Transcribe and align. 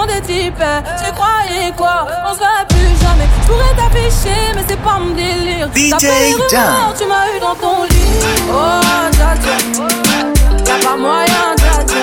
monde 0.00 0.10
est 0.10 0.32
hyper. 0.32 0.82
Tu 1.04 1.12
croyais 1.12 1.72
quoi? 1.76 2.06
On 2.26 2.32
se 2.32 2.64
plus 2.68 2.92
jamais. 3.02 3.28
Je 3.42 3.46
pourrais 3.46 3.74
t'afficher, 3.76 4.52
mais 4.54 4.64
c'est 4.66 4.80
pas 4.80 4.98
mon 4.98 5.14
délire. 5.14 5.68
DJ. 5.74 6.06
Tu 6.98 7.06
m'as 7.06 7.26
eu 7.34 7.40
dans 7.40 7.54
ton 7.54 7.84
lit. 7.84 8.10
Oh, 8.50 8.80
dja 9.12 9.34
dja. 9.42 9.56
Y'a 10.66 10.86
pas 10.86 10.96
moyen, 10.96 11.46
dja 11.58 11.84
dja. 11.86 12.02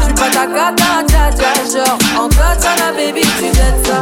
J'suis 0.00 0.14
pas 0.14 0.30
ta 0.32 0.46
cata, 0.46 0.90
dja 1.06 1.30
dja. 1.30 1.50
Genre, 1.72 1.98
en 2.18 2.28
katana, 2.28 2.92
baby, 2.96 3.22
tu 3.38 3.46
jettes 3.46 3.86
ça. 3.86 3.98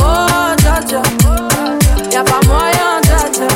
Oh, 0.00 0.54
dja 0.58 0.80
dja. 0.86 1.02
Y'a 2.12 2.22
pas 2.22 2.42
moyen, 2.46 3.00
dja 3.02 3.20
dja. 3.32 3.48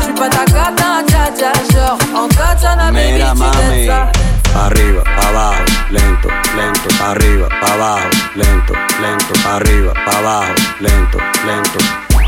J'suis 0.00 0.14
pas 0.14 0.28
ta 0.28 0.44
cata, 0.44 1.02
dja 1.08 1.30
dja. 1.36 1.52
Genre, 1.72 1.98
en 2.14 2.28
katana, 2.28 2.92
baby, 2.92 3.22
tu 3.34 3.58
jettes 3.58 3.86
ça. 3.88 4.25
Arriba, 4.64 5.02
pa' 5.04 5.28
abajo, 5.28 5.64
lento, 5.90 6.28
lento, 6.56 6.88
pa' 6.98 7.10
arriba, 7.10 7.48
pa' 7.60 7.72
abajo, 7.74 8.08
lento, 8.34 8.72
lento, 9.00 9.32
pa' 9.42 9.56
arriba, 9.56 9.92
pa' 9.92 10.18
abajo, 10.18 10.54
lento, 10.80 11.18
lento. 11.44 11.78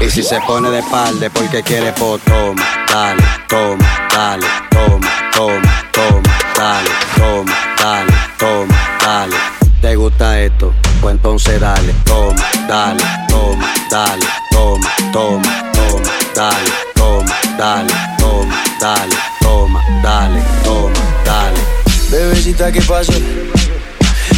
Y 0.01 0.11
si 0.11 0.23
se 0.23 0.41
pone 0.43 0.71
de 0.71 0.79
espalda 0.79 1.29
porque 1.31 1.63
quiere, 1.63 1.93
pues 1.93 2.23
toma, 2.23 2.63
dale, 2.89 3.23
toma, 3.49 3.85
dale, 4.15 4.47
toma, 4.71 5.09
toma, 5.33 5.85
toma, 5.93 6.39
dale, 6.57 6.91
toma, 7.17 7.53
dale, 7.79 8.13
toma, 8.39 8.75
dale. 9.01 9.37
¿Te 9.81 9.97
gusta 9.97 10.39
esto? 10.41 10.73
Pues 11.01 11.15
entonces 11.15 11.61
dale, 11.61 11.93
toma, 12.05 12.43
dale, 12.69 13.03
toma, 13.29 13.67
dale, 13.91 14.27
toma, 14.51 14.89
toma, 15.13 15.71
toma, 15.73 16.11
dale, 16.35 16.71
toma, 16.95 17.35
dale, 17.57 17.93
toma, 18.19 18.55
dale, 18.81 19.17
toma, 19.41 19.83
dale, 20.03 20.43
toma, 20.63 21.01
dale. 21.25 21.78
Bebecita, 22.11 22.73
¿qué 22.73 22.81
pasó? 22.81 23.13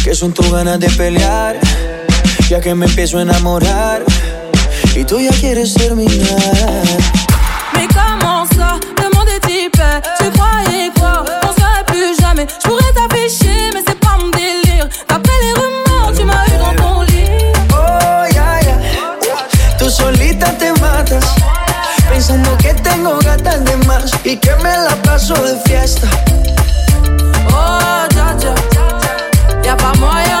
Que 0.03 0.13
son 0.13 0.33
tus 0.33 0.51
ganas 0.51 0.79
de 0.79 0.89
pelear, 0.89 1.57
ya 2.49 2.59
que 2.59 2.75
me 2.75 2.85
empiezo 2.85 3.17
a 3.17 3.21
enamorar 3.21 4.03
y 4.93 5.05
tú 5.05 5.19
ya 5.19 5.31
quieres 5.31 5.73
terminar. 5.73 6.37
Mais 7.73 7.87
comment 7.87 8.45
ça 8.55 8.77
Le 8.97 9.15
monde 9.15 9.29
est 9.29 9.49
hyper. 9.49 10.01
Tu 10.19 10.29
croyais 10.31 10.91
quoi 10.99 11.23
On 11.43 11.53
se 11.53 11.59
verrait 11.61 11.85
plus 11.87 12.19
jamais. 12.19 12.45
Je 12.61 12.67
pourrais 12.67 12.91
t'afficher, 12.93 13.69
mais 13.73 13.81
c'est 13.87 13.99
pas 13.99 14.17
mon 14.19 14.29
délire. 14.29 14.89
D'après 15.07 15.33
les 15.41 15.53
rumeurs, 15.53 16.11
tu 16.17 16.25
m'as 16.25 16.45
eu 16.47 16.57
dans 16.59 16.83
ton 16.83 17.01
lit. 17.03 17.53
Oh, 17.71 18.25
ya, 18.35 18.59
ya. 18.67 18.77
Tú 19.79 19.89
solita 19.89 20.51
te 20.57 20.71
matas, 20.81 21.23
pensando 22.09 22.57
que 22.57 22.73
tengo 22.73 23.17
gatas 23.19 23.63
de 23.63 23.77
más 23.87 24.11
y 24.25 24.35
que 24.35 24.53
me 24.57 24.71
la 24.71 24.95
paso 25.03 25.35
de 25.35 25.57
fiesta. 25.69 26.09
Oh, 27.49 28.07
dja. 28.09 28.53
Y'a 29.63 29.75
pas 29.75 29.93
moyen, 29.99 30.40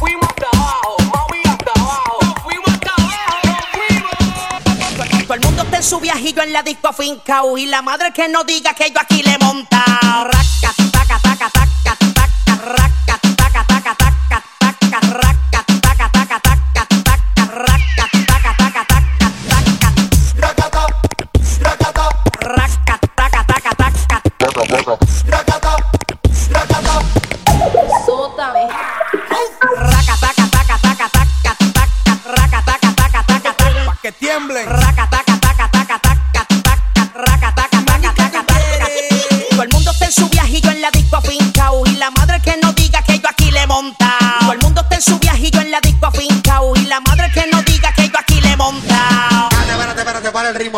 fuimos 0.00 0.28
hasta 0.28 0.44
abajo, 0.52 0.98
mami 1.08 1.38
hasta 1.42 1.70
abajo, 1.70 2.12
nos 2.16 2.28
fuimos 2.40 2.68
hasta 2.68 2.90
abajo, 2.90 3.38
nos 3.46 3.64
fuimos. 3.70 4.12
Todo 5.26 5.34
el 5.34 5.40
mundo 5.40 5.62
está 5.62 5.76
en 5.76 5.82
su 5.82 6.00
viajillo 6.00 6.42
en 6.42 6.52
la 6.52 6.62
disco 6.62 6.92
fincao 6.92 7.56
y 7.56 7.66
la 7.66 7.80
madre 7.82 8.12
que 8.12 8.28
no 8.28 8.44
diga 8.44 8.74
que 8.74 8.90
yo 8.90 9.00
aquí 9.00 9.22
le 9.22 9.38
monta. 9.38 9.82
Raca, 10.24 10.74
taca, 10.92 11.18
taca, 11.20 11.50
taca, 11.50 11.68
taca, 12.64 13.03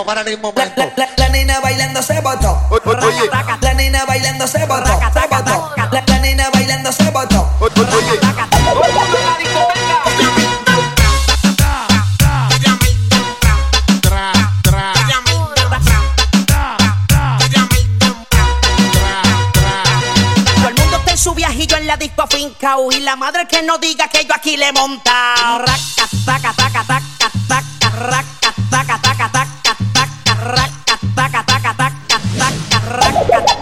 espérate, 0.01 0.07
para 0.07 0.21
el 0.21 0.27
ritmo, 0.27 0.53
para 0.53 0.67
el 0.67 0.75
ritmo. 0.77 0.93
La, 0.97 1.05
la, 1.05 1.07
la, 1.07 1.15
la 1.17 1.29
nena 1.29 1.61
bailando 1.61 2.03
se 2.03 2.21
botó. 2.21 2.61
Oye, 2.71 3.31
La 3.61 3.75
nena 3.75 4.05
bailando 4.05 4.47
se 4.47 4.67
botó. 4.67 4.85
Se 4.87 5.27
botó. 5.29 5.73
La, 5.77 6.03
la 6.07 6.19
nena 6.19 6.51
bailando 6.53 6.93
se 6.93 7.11
botó. 7.11 7.51
oye, 7.61 8.21
su 21.27 21.35
viajillo 21.35 21.77
en 21.77 21.89
la 21.89 21.97
disco 21.97 22.25
fincao 22.29 22.93
y 22.93 23.01
la 23.01 23.17
madre 23.17 23.49
que 23.49 23.61
no 23.61 23.79
diga 23.79 24.07
que 24.07 24.25
yo 24.25 24.33
aquí 24.33 24.57
le 24.57 24.71
monta. 24.73 25.59
Raca, 25.59 26.09
taca, 26.25 26.53
taca, 26.53 26.85
taca, 26.85 27.33
taca, 27.49 27.91
raca, 27.91 28.55
taca, 28.71 29.01
taca, 29.01 29.01
taca, 29.01 29.29
taca, 29.33 29.66
raca, 30.47 30.99
taca, 31.15 31.43
taca, 31.45 31.75
taca, 31.75 32.19
taca, 32.39 32.79
raca, 32.89 33.56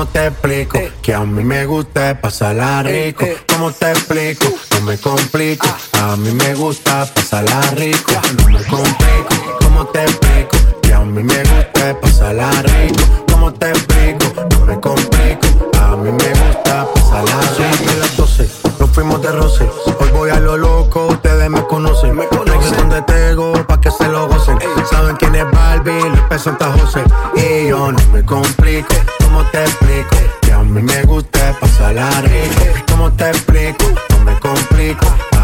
¿cómo 0.00 0.12
te 0.12 0.26
explico? 0.28 0.80
Que 1.02 1.12
a 1.12 1.20
mí 1.26 1.44
me 1.44 1.66
gusta 1.66 2.18
pasarla 2.18 2.82
rico. 2.82 3.26
¿Cómo 3.52 3.70
te 3.70 3.90
explico? 3.90 4.46
No 4.70 4.80
me 4.86 4.96
complico, 4.96 5.66
a 6.00 6.16
mí 6.16 6.30
me 6.30 6.54
gusta 6.54 7.04
pasarla 7.14 7.60
rico. 7.72 8.12
No 8.38 8.48
me 8.48 8.64
complico, 8.64 9.58
¿cómo 9.60 9.86
te 9.88 10.02
explico? 10.04 10.80
Que 10.80 10.94
a 10.94 11.00
mí 11.00 11.22
me 11.22 11.42
gusta 11.42 12.00
pasarla 12.00 12.50
rico. 12.62 13.24
¿Cómo 13.30 13.52
te 13.52 13.68
explico? 13.68 14.46
No 14.52 14.64
me 14.64 14.80
complico, 14.80 15.46
a 15.78 15.96
mí 15.96 16.10
me 16.10 16.28
gusta 16.46 16.86
pasarla 16.94 17.40
rico. 17.58 17.92
Las 18.00 18.16
12 18.16 18.48
fuimos 18.94 19.20
de 19.20 19.32
roce. 19.32 19.68
Hoy 20.00 20.08
voy 20.12 20.30
a 20.30 20.40
lo 20.40 20.56
loco, 20.56 21.08
ustedes 21.08 21.50
me 21.50 21.62
conocen. 21.66 22.16
Me 22.16 22.26
conocen 22.26 22.74
donde 22.76 23.02
tengo 23.02 23.52
que 23.80 23.90
se 23.90 24.08
lo 24.08 24.28
gocen. 24.28 24.58
Saben 24.90 25.16
quién 25.16 25.34
es 25.34 25.50
Barbie, 25.50 26.02
Luis 26.28 26.42
Santa 26.42 26.72
José. 26.72 27.02
Y 27.36 27.68
yo 27.68 27.92
no 27.92 27.98
me 28.12 28.24
complico, 28.24 28.94
¿cómo 29.24 29.44
te 29.50 29.62
explico? 29.62 30.16
Que 30.42 30.52
a 30.52 30.58
mí 30.58 30.82
me 30.82 31.02
gusta 31.04 31.54
pasarla 31.60 32.08
rico. 32.22 32.84
¿Cómo 32.90 33.12
te 33.12 33.28
explico? 33.28 33.86
No 34.10 34.24
me 34.24 34.38
complico. 34.38 35.06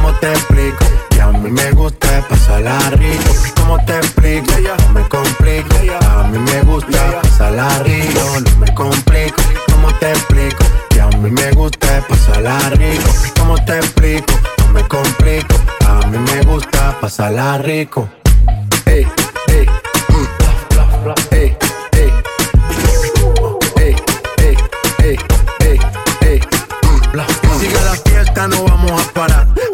¿cómo 0.00 0.14
te 0.18 0.32
explico? 0.32 0.84
Que 1.10 1.20
a 1.20 1.26
mí 1.28 1.50
me 1.50 1.70
gusta 1.72 2.26
pasarla 2.28 2.78
rico. 2.90 3.32
¿Cómo 3.56 3.84
te 3.84 3.96
explico? 3.96 4.52
No 4.86 4.92
me 4.92 5.08
complico. 5.08 5.76
A 6.08 6.22
mí 6.28 6.38
me 6.38 6.62
gusta 6.62 7.20
pasarla 7.22 7.68
rico. 7.80 8.20
No 8.50 8.56
me 8.58 8.74
complico. 8.74 9.42
¿Cómo 9.70 9.92
te 9.98 10.10
explico? 10.10 10.64
Que 10.90 11.00
a 11.00 11.08
mí 11.08 11.30
me 11.30 11.50
gusta 11.52 12.04
pasarla 12.08 12.58
rico. 12.70 13.10
¿Cómo 13.38 13.54
te 13.64 13.76
explico? 13.76 14.32
No 14.58 14.68
me 14.72 14.88
complico. 14.88 15.54
A 15.86 16.06
mí 16.06 16.18
me 16.18 16.42
gusta 16.44 16.96
pasarla 17.00 17.58
rico. 17.58 18.08
Ey, 18.86 19.06
ey, 19.48 19.66
mm, 20.08 20.26
ey, 21.34 21.56
ey. 21.92 22.12
Ey, 23.76 23.96
ey, 24.38 25.16
ey, 25.60 25.80
ey, 26.22 26.40
mm. 26.84 27.60
Sigue 27.60 27.84
la 27.84 27.94
fiesta, 28.04 28.48
no 28.48 28.64
vamos. 28.64 28.79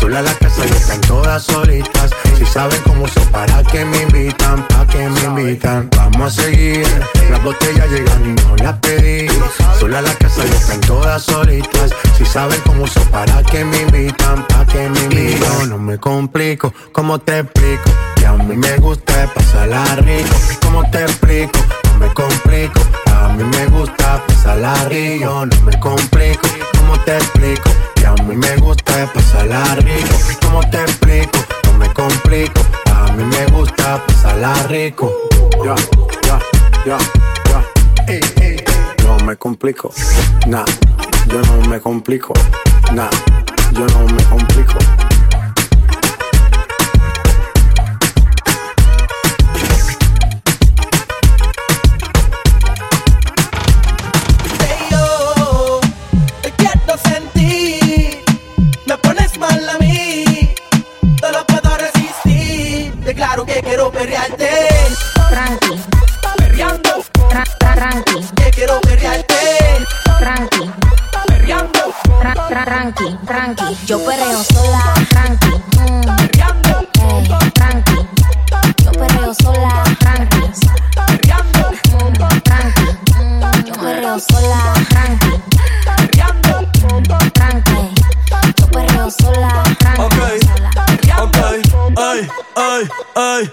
Sola 0.00 0.22
la 0.22 0.34
casa 0.34 0.64
y 0.66 0.70
están 0.70 1.00
todas 1.02 1.42
solitas. 1.42 2.10
Si 2.36 2.46
saben 2.46 2.80
cómo 2.86 3.08
se 3.08 3.20
para 3.32 3.62
que 3.64 3.84
me 3.84 4.02
invitan, 4.02 4.66
pa' 4.68 4.86
que 4.86 5.08
me 5.08 5.20
invitan. 5.20 5.90
Vamos 5.96 6.38
a 6.38 6.42
seguir. 6.42 6.86
Las 7.30 7.42
botellas 7.42 7.90
llegan 7.90 8.24
y 8.24 8.42
no 8.42 8.56
las 8.56 8.78
pedí. 8.78 9.28
Sola 9.78 10.00
la 10.00 10.14
casa 10.14 10.42
y 10.46 10.50
están 10.50 10.80
todas 10.82 11.22
solitas. 11.22 11.90
Si 12.16 12.24
saben 12.24 12.60
cómo 12.64 12.86
se 12.86 13.00
para 13.06 13.42
que 13.42 13.64
me 13.64 13.82
invitan, 13.82 14.46
pa' 14.48 14.64
que 14.66 14.88
me 14.88 15.00
invitan. 15.00 15.60
Yo 15.60 15.66
no 15.66 15.78
me 15.78 15.98
complico, 15.98 16.72
¿cómo 16.92 17.18
te 17.18 17.40
explico? 17.40 17.90
Que 18.16 18.26
a 18.26 18.32
mí 18.32 18.56
me 18.56 18.76
gusta 18.78 19.32
pasarla 19.34 19.84
rico. 19.96 20.36
¿Cómo 20.62 20.88
te 20.90 21.02
explico? 21.02 21.58
Me 21.98 22.12
complico. 22.14 22.80
A 23.12 23.28
mí 23.28 23.44
me 23.44 23.66
gusta 23.66 24.22
pasarla. 24.26 24.74
Yo 25.20 25.46
no 25.46 25.60
me 25.62 25.78
complico, 25.80 26.48
¿cómo 26.78 26.98
te 27.04 27.16
explico? 27.16 27.70
Que 27.94 28.06
a 28.06 28.14
mí 28.14 28.36
me 28.36 28.56
gusta 28.56 29.10
pasarla 29.12 29.74
rico. 29.76 30.16
¿Cómo 30.42 30.60
te 30.70 30.82
explico? 30.82 31.38
No 31.64 31.72
me 31.78 31.92
complico. 31.92 32.60
A 32.94 33.12
mí 33.12 33.24
me 33.24 33.46
gusta 33.46 34.04
pasarla 34.06 34.54
rico. 34.68 35.12
Ya, 35.64 35.74
ya, 36.26 36.38
ya, 36.86 36.98
ya. 37.50 37.64
No 39.04 39.16
me 39.24 39.36
complico, 39.36 39.92
nah, 40.46 40.64
yo 41.26 41.42
no 41.42 41.68
me 41.68 41.80
complico, 41.80 42.32
nah, 42.92 43.10
yo 43.72 43.86
no 43.86 44.14
me 44.14 44.22
complico. 44.24 44.78
Quiero 63.78 63.92
perrearte, 63.92 64.48
Tranqui, 65.30 65.80
perreando, 66.36 67.04
tra, 67.28 67.44
tra, 67.60 67.74
tranqui, 67.76 68.26
que 68.34 68.50
quiero 68.50 68.80
perrearte, 68.80 69.86
tranqui, 70.18 70.70
perreando, 71.28 71.94
tra, 72.20 72.34
tra, 72.48 72.64
tranqui, 72.64 73.16
tranqui. 73.24 73.78
Yo 73.86 74.04
perreo 74.04 74.42
sola, 74.42 74.94
tranqui, 75.10 75.62
mm, 75.78 76.16
perreando, 76.16 76.88
ey, 77.02 77.28
tranqui. 77.54 78.08
Yo 78.84 78.90
perreo 78.90 79.34
sola, 79.34 79.84
tranqui, 80.00 80.50
perreando, 81.06 81.70
mm, 81.70 82.40
tranqui. 82.42 82.88
mm, 83.14 83.64
Yo 83.64 83.74
perreo 83.74 84.18
sola, 84.18 84.74
tranqui, 84.88 85.40
perreando, 85.84 86.68
tranqui. 87.32 87.94
Yo 88.58 88.66
perreo 88.72 89.08
sola, 89.08 89.62
tranqui, 89.78 90.02
Ok, 90.02 90.18
sola. 90.48 90.70
ok, 91.22 91.38
ay, 91.96 92.28
ay, 92.56 92.88
ay. 93.14 93.52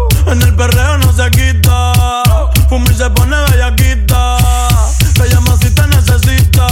En 0.31 0.41
el 0.41 0.55
perreo 0.55 0.97
no 0.99 1.11
se 1.11 1.29
quita. 1.31 1.91
Fuma 2.69 2.89
y 2.89 2.95
se 2.95 3.09
pone 3.09 3.35
bellaquita. 3.49 4.37
Te 5.13 5.27
llama 5.27 5.57
si 5.61 5.69
te 5.75 5.85
necesita. 5.87 6.67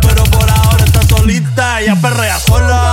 Pero 0.00 0.24
por 0.24 0.48
ahora 0.48 0.84
está 0.86 1.02
solita. 1.02 1.82
Ella 1.82 1.96
perrea 2.00 2.38
sola. 2.38 2.92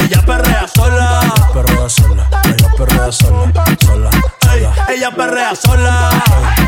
Ella 0.00 0.22
perrea 0.26 0.66
sola. 0.66 1.20
Perrea 1.54 1.88
sola. 1.88 2.28
Ella 2.44 2.68
perrea 2.76 3.12
sola. 3.12 3.64
Sola. 3.86 4.10
Ella 4.88 5.10
perrea 5.12 5.54
sola. 5.54 6.65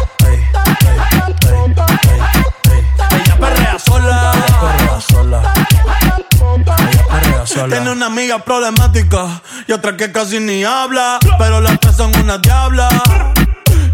Sola. 7.61 7.77
Tiene 7.77 7.91
una 7.91 8.07
amiga 8.07 8.39
problemática 8.39 9.41
y 9.67 9.73
otra 9.73 9.97
que 9.97 10.13
casi 10.13 10.41
ni 10.41 10.65
habla. 10.65 11.19
Pero 11.39 11.61
las 11.61 11.79
tres 11.81 11.97
son 11.97 12.15
una 12.17 12.39
diabla. 12.39 12.89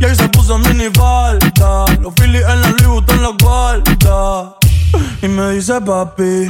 Y 0.00 0.04
ahí 0.04 0.14
se 0.14 0.28
puso 0.28 0.58
mini 0.58 0.90
falta. 0.94 1.84
Los 2.00 2.14
Phillies 2.14 2.42
en 2.42 2.60
la 2.60 2.68
Louis 2.68 2.86
Vuitton 2.86 3.22
los 3.22 3.36
guarda. 3.38 4.54
Y 5.22 5.28
me 5.28 5.52
dice 5.52 5.80
papi. 5.80 6.48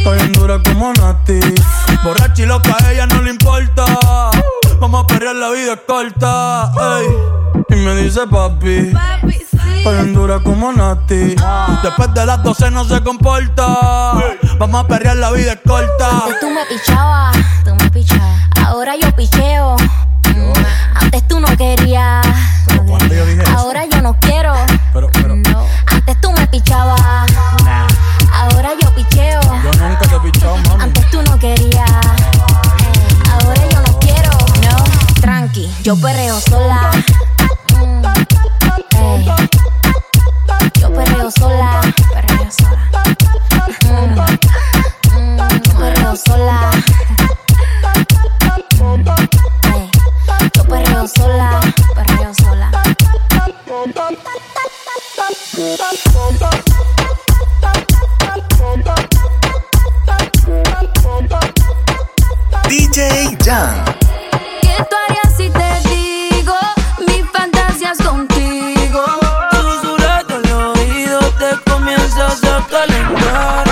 Estoy 0.00 0.18
en 0.20 0.32
dura 0.32 0.58
como 0.64 0.92
Nati. 0.94 1.38
Borracha 2.02 2.42
y 2.42 2.46
loca, 2.46 2.74
a 2.82 2.92
ella 2.92 3.06
no 3.06 3.20
le 3.22 3.30
importa. 3.30 3.84
Vamos 4.80 5.04
a 5.04 5.06
perrear, 5.06 5.36
la 5.36 5.50
vida 5.50 5.74
es 5.74 5.80
corta. 5.86 6.72
ey. 7.00 7.06
Y 7.68 7.76
me 7.76 7.94
dice 7.96 8.20
papi. 8.26 8.92
Estoy 9.76 9.98
en 9.98 10.14
dura 10.14 10.40
como 10.40 10.72
Nati. 10.72 11.36
Después 11.82 12.14
de 12.14 12.26
las 12.26 12.42
12 12.42 12.70
no 12.70 12.84
se 12.84 13.02
comporta. 13.02 13.66
Vamos 14.58 14.84
a 14.84 14.86
perrear, 14.88 15.16
la 15.16 15.30
vida 15.32 15.52
es 15.52 15.60
corta. 15.66 16.08
Antes 16.24 16.40
tú 16.40 16.48
me 16.50 16.64
pichabas, 16.66 17.36
tú 17.64 17.74
me 17.74 17.90
pichabas. 17.90 18.40
Ahora 18.64 18.94
yo 18.96 19.14
picheo. 19.14 19.76
Mm, 20.24 20.52
Antes 21.02 21.28
tú 21.28 21.40
no 21.40 21.48
querías. 21.56 22.26
cuando 22.86 23.14
yo 23.14 23.26
dije 23.26 23.42
eso? 23.42 23.58
Ahora 23.58 23.84
yo 23.86 24.00
no 24.00 24.16
quiero. 24.20 24.54
Pero, 24.94 25.08
pero, 25.12 25.36
Yo 35.82 35.96
perreo 35.96 36.38
sola. 36.40 36.90
Yo 40.78 40.92
perreo 40.92 41.30
sola. 41.30 41.80
Perreo 42.12 42.50
sola. 42.50 43.02
Mm. 43.84 44.16
Yo 45.64 45.78
perreo 45.78 46.16
sola. 46.16 46.70
Sola. 52.34 52.70
DJ 62.68 63.36
nunca 72.70 72.86
le 72.86 73.00
engañas. 73.00 73.69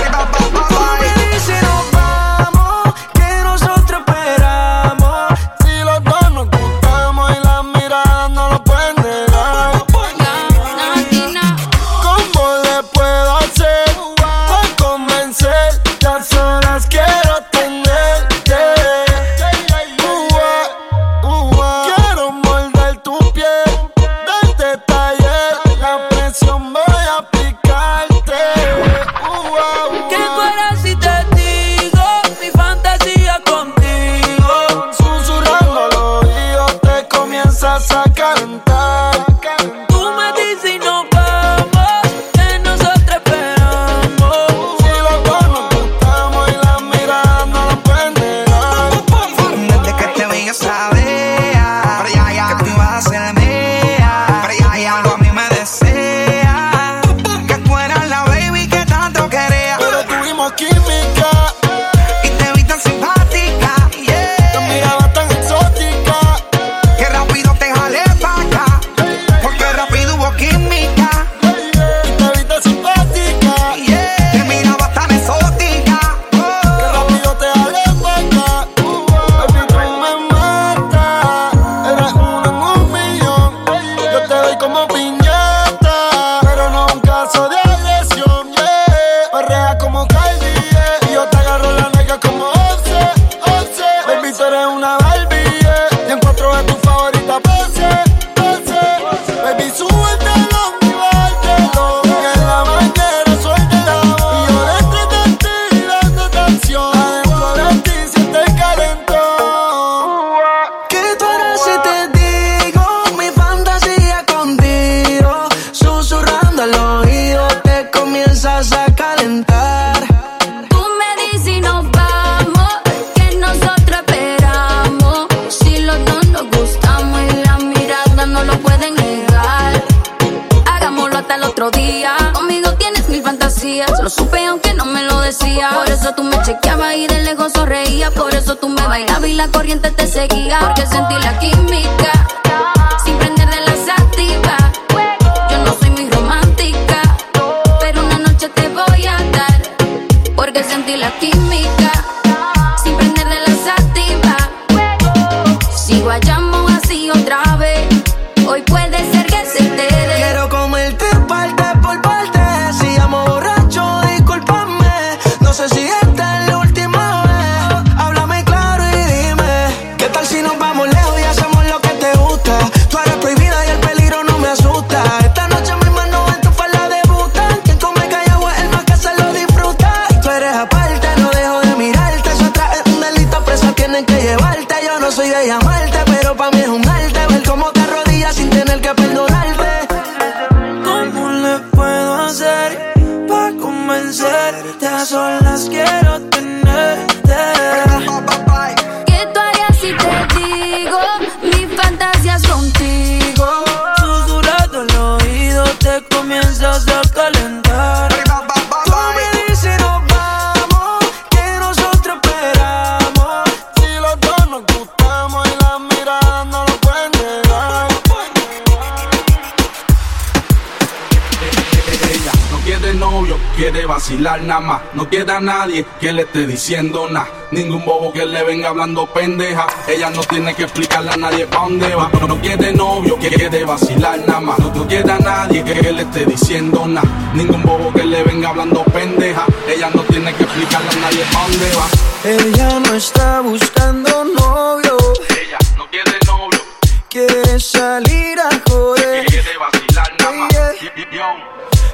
A 225.38 225.40
nadie 225.40 225.86
que 226.00 226.12
le 226.12 226.22
esté 226.22 226.46
diciendo 226.46 227.08
nada. 227.08 227.28
Ningún 227.52 227.84
bobo 227.84 228.12
que 228.12 228.26
le 228.26 228.42
venga 228.42 228.68
hablando 228.70 229.06
pendeja. 229.06 229.66
Ella 229.86 230.10
no 230.10 230.20
tiene 230.22 230.54
que 230.54 230.64
explicarle 230.64 231.10
a 231.10 231.16
nadie 231.16 231.46
pa' 231.46 231.60
dónde 231.60 231.94
va. 231.94 232.10
No, 232.20 232.26
no 232.26 232.40
quiere 232.40 232.72
novio, 232.72 233.18
que 233.18 233.28
quiere 233.28 233.64
vacilar 233.64 234.18
nada 234.26 234.40
más. 234.40 234.58
No, 234.58 234.86
quiere 234.86 235.10
a 235.10 235.18
nadie 235.18 235.62
que 235.64 235.92
le 235.92 236.02
esté 236.02 236.26
diciendo 236.26 236.86
nada. 236.86 237.08
Ningún 237.34 237.62
bobo 237.62 237.92
que 237.92 238.04
le 238.04 238.22
venga 238.24 238.48
hablando 238.50 238.82
pendeja. 238.84 239.46
Ella 239.68 239.88
no 239.94 240.02
tiene 240.02 240.34
que 240.34 240.42
explicarle 240.42 240.90
a 240.90 240.96
nadie 240.96 241.24
pa' 241.32 241.42
dónde 241.42 241.70
va. 241.76 241.86
Ella 242.24 242.80
no 242.80 242.94
está 242.94 243.40
buscando 243.40 244.24
novio, 244.24 244.96
Ella 245.30 245.58
no 245.76 245.86
quiere 245.88 246.18
novio, 246.26 246.60
quiere 247.08 247.60
salir 247.60 248.38
a 248.40 248.50
joder. 248.68 249.24
quiere 249.26 249.56
vacilar 249.56 250.12
nada 250.18 250.32
más. 250.32 250.48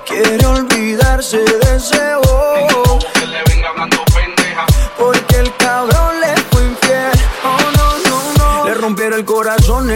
Quiere 0.06 0.46
olvidarse 0.46 1.38
de 1.38 1.76
ese 1.76 2.14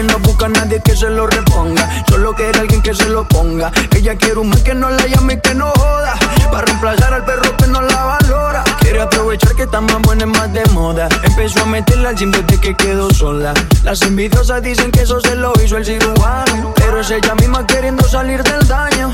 no 0.03 0.19
busca 0.19 0.45
a 0.45 0.49
nadie 0.49 0.81
que 0.83 0.95
se 0.95 1.09
lo 1.09 1.27
reponga. 1.27 2.03
Solo 2.07 2.33
quiere 2.33 2.59
alguien 2.59 2.81
que 2.81 2.93
se 2.93 3.09
lo 3.09 3.27
ponga. 3.27 3.71
Ella 3.95 4.15
quiere 4.15 4.39
un 4.39 4.49
man 4.49 4.63
que 4.63 4.73
no 4.73 4.89
la 4.89 5.05
llame 5.07 5.33
y 5.33 5.39
que 5.39 5.53
no 5.53 5.71
joda. 5.71 6.15
Para 6.51 6.65
reemplazar 6.65 7.13
al 7.13 7.25
perro 7.25 7.55
que 7.57 7.67
no 7.67 7.81
la 7.81 8.05
valora. 8.05 8.63
Quiere 8.79 9.01
aprovechar 9.01 9.55
que 9.55 9.63
está 9.63 9.81
más 9.81 10.01
buena 10.01 10.23
y 10.23 10.27
más 10.27 10.53
de 10.53 10.65
moda. 10.67 11.09
Empezó 11.23 11.63
a 11.63 11.65
meterla 11.65 12.09
al 12.09 12.15
gym 12.15 12.31
desde 12.31 12.59
que 12.59 12.75
quedó 12.75 13.09
sola. 13.13 13.53
Las 13.83 14.01
envidiosas 14.01 14.61
dicen 14.61 14.91
que 14.91 15.01
eso 15.01 15.19
se 15.19 15.35
lo 15.35 15.53
hizo 15.63 15.77
el 15.77 15.85
cirujano. 15.85 16.73
Pero 16.75 16.99
es 17.01 17.11
ella 17.11 17.35
misma 17.35 17.65
queriendo 17.65 18.07
salir 18.07 18.43
del 18.43 18.67
daño. 18.67 19.13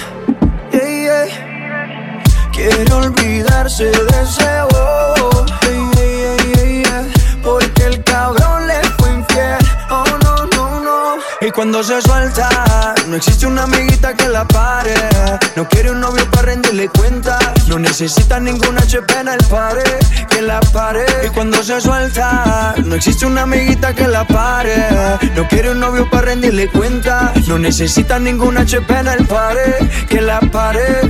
Quiere 2.61 2.93
olvidarse 2.93 3.85
de 3.85 4.21
ese 4.21 4.43
yeah. 4.43 4.67
porque 7.41 7.85
el 7.85 8.03
cabrón 8.03 8.67
le 8.67 8.79
fue 8.99 9.13
infiel. 9.13 9.57
Oh 9.89 10.03
no, 10.23 10.45
no, 10.45 10.79
no. 10.79 11.15
Y 11.41 11.49
cuando 11.49 11.81
se 11.81 11.99
suelta, 12.03 12.93
no 13.07 13.15
existe 13.15 13.47
una 13.47 13.63
amiguita 13.63 14.13
que 14.13 14.27
la 14.29 14.47
pare. 14.47 14.93
No 15.55 15.67
quiere 15.69 15.89
un 15.89 16.01
novio 16.01 16.23
para 16.29 16.49
rendirle 16.49 16.87
cuenta. 16.89 17.39
No 17.65 17.79
necesita 17.79 18.39
ningún 18.39 18.77
HP 18.77 19.11
en 19.21 19.29
el 19.29 19.43
pare, 19.49 19.81
que 20.29 20.43
la 20.43 20.59
pare. 20.59 21.03
Y 21.25 21.29
cuando 21.29 21.63
se 21.63 21.81
suelta, 21.81 22.75
no 22.85 22.93
existe 22.93 23.25
una 23.25 23.41
amiguita 23.41 23.95
que 23.95 24.07
la 24.07 24.23
pare. 24.27 24.75
No 25.35 25.47
quiere 25.47 25.71
un 25.71 25.79
novio 25.79 26.07
para 26.11 26.27
rendirle 26.27 26.69
cuenta. 26.69 27.33
No 27.47 27.57
necesita 27.57 28.19
ningún 28.19 28.55
HP 28.55 28.99
en 28.99 29.07
el 29.07 29.25
pare, 29.25 29.77
que 30.07 30.21
la 30.21 30.39
pare. 30.41 31.09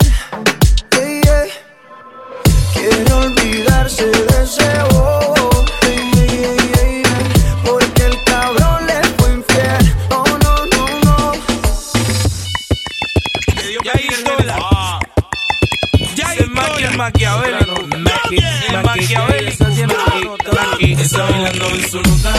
Quiere 3.03 3.13
olvidarse 3.13 4.05
de 4.05 4.43
ese 4.43 4.83
bobo. 4.91 5.49
Porque 7.65 8.03
el 8.03 8.23
cabrón 8.25 8.85
le 8.85 9.01
fue 9.17 9.33
infiel 9.33 9.95
Oh 10.11 10.23
no, 10.43 10.65
no, 10.67 10.85
no 11.03 11.33
Ya 13.83 13.93
la. 14.45 14.99
Ya 16.15 16.33
el 16.35 16.49
maquiavélico. 16.51 17.75
El 18.69 18.83
maquiavélico. 18.83 19.65
Maqui, 19.65 20.93
Está 20.93 21.23
bailando 21.23 21.65
en 21.69 21.89
su 21.89 22.01
nota. 22.01 22.33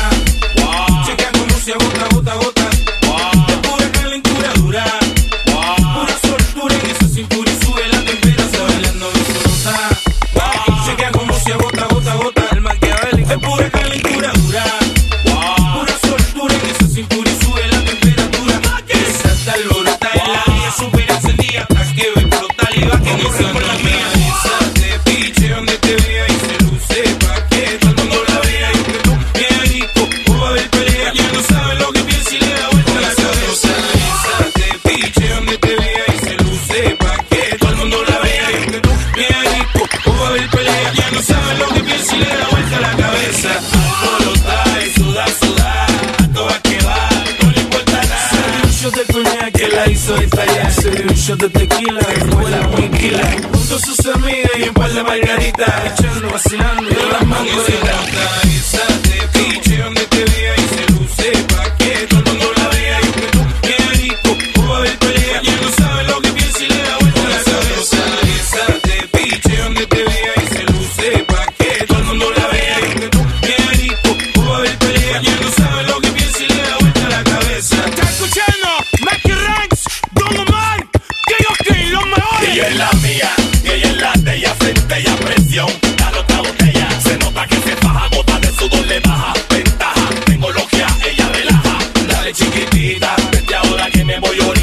Chequea 1.07 1.33
como 1.33 1.57
se 1.57 1.73
agota, 1.73 2.07
gota, 2.15 2.35
gota. 2.37 2.71
Va 22.87 23.01
que 23.01 23.23
no 23.23 23.33
se 23.33 23.72
de 51.37 51.49
tequila, 51.49 52.01
escuela 52.01 52.69
muy 52.69 52.89
kila. 52.91 53.37
Junto 53.53 53.77
a 53.77 53.79
sus 53.79 54.07
amigas 54.07 54.51
y 54.59 54.63
un 54.69 54.75
par 54.75 54.93
de 54.93 55.03
margaritas, 55.03 55.99
echando, 55.99 56.31
vacilando 56.31 56.91
y 56.91 57.13
las 57.13 57.27
mangoritas. 57.27 59.12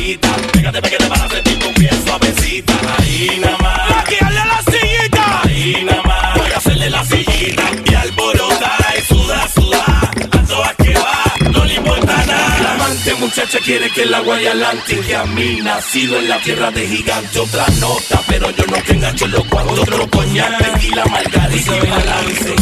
Ahorita, 0.09 0.35
pégate, 0.53 0.81
pégate 0.81 1.05
para 1.07 1.29
sentir 1.29 1.59
tu 1.59 1.73
piel 1.73 2.03
suavecita, 2.05 2.73
ahí 2.97 3.39
nada 3.41 3.57
más, 3.57 3.79
a 4.21 4.29
la 4.31 4.63
sillita. 4.71 5.41
ahí 5.43 5.83
nada 5.85 6.01
más, 6.03 6.37
voy 6.37 6.51
a 6.51 6.57
hacerle 6.57 6.89
la 6.89 7.05
sillita, 7.05 7.63
y 7.85 7.93
alborota, 7.93 8.77
y 8.97 9.13
suda, 9.13 9.47
suda, 9.53 10.11
a 10.31 10.43
todas 10.47 10.75
que 10.77 10.93
va, 10.93 11.51
no 11.51 11.65
le 11.65 11.73
importa 11.75 12.25
nada, 12.25 12.59
la 12.63 12.73
amante 12.73 13.13
muchacha 13.15 13.59
quiere 13.59 13.89
que 13.91 14.05
la 14.05 14.19
guaya 14.21 14.51
adelante, 14.51 14.99
que 14.99 15.15
a 15.15 15.25
mí 15.25 15.59
nacido 15.61 16.17
en 16.17 16.29
la 16.29 16.39
tierra 16.39 16.71
de 16.71 16.87
gigante, 16.87 17.39
otra 17.39 17.65
nota, 17.79 18.21
pero 18.27 18.49
yo 18.51 18.65
no 18.65 18.81
que 18.83 18.93
engancho 18.93 19.27
los 19.27 19.45
cuartos, 19.45 19.79
otro 19.79 20.09
coñac, 20.09 20.57
tequila, 20.57 21.05
margarita 21.05 21.75
y 21.75 21.89
balance. 21.89 22.55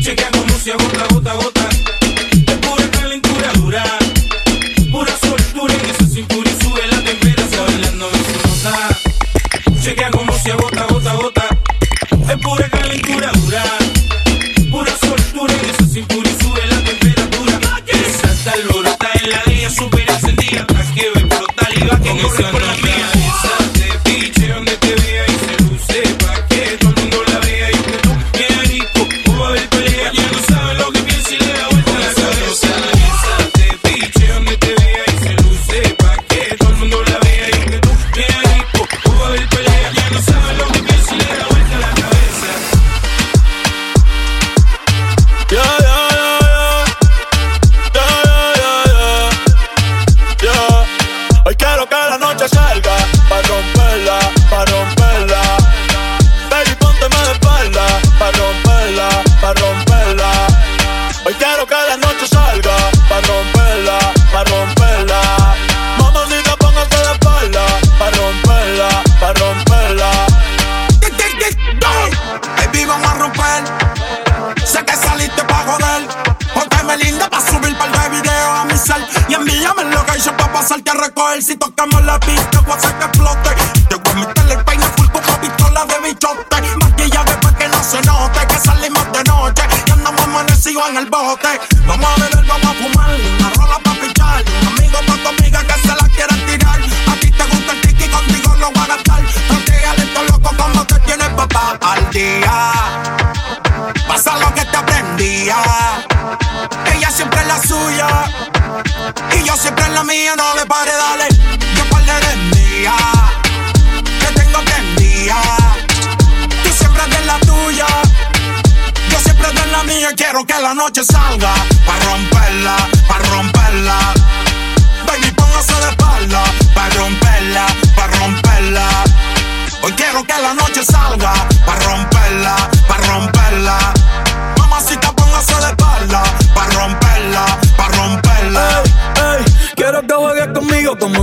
Chequea 0.00 0.30
como 0.30 0.58
se 0.58 0.72
agota, 0.72 1.06
gota, 1.10 1.34
gota. 1.34 1.68
Es 2.46 2.54
pura 2.58 2.90
calentura 2.90 3.52
dura. 3.54 4.05
Es 12.28 12.36
pura 12.38 12.75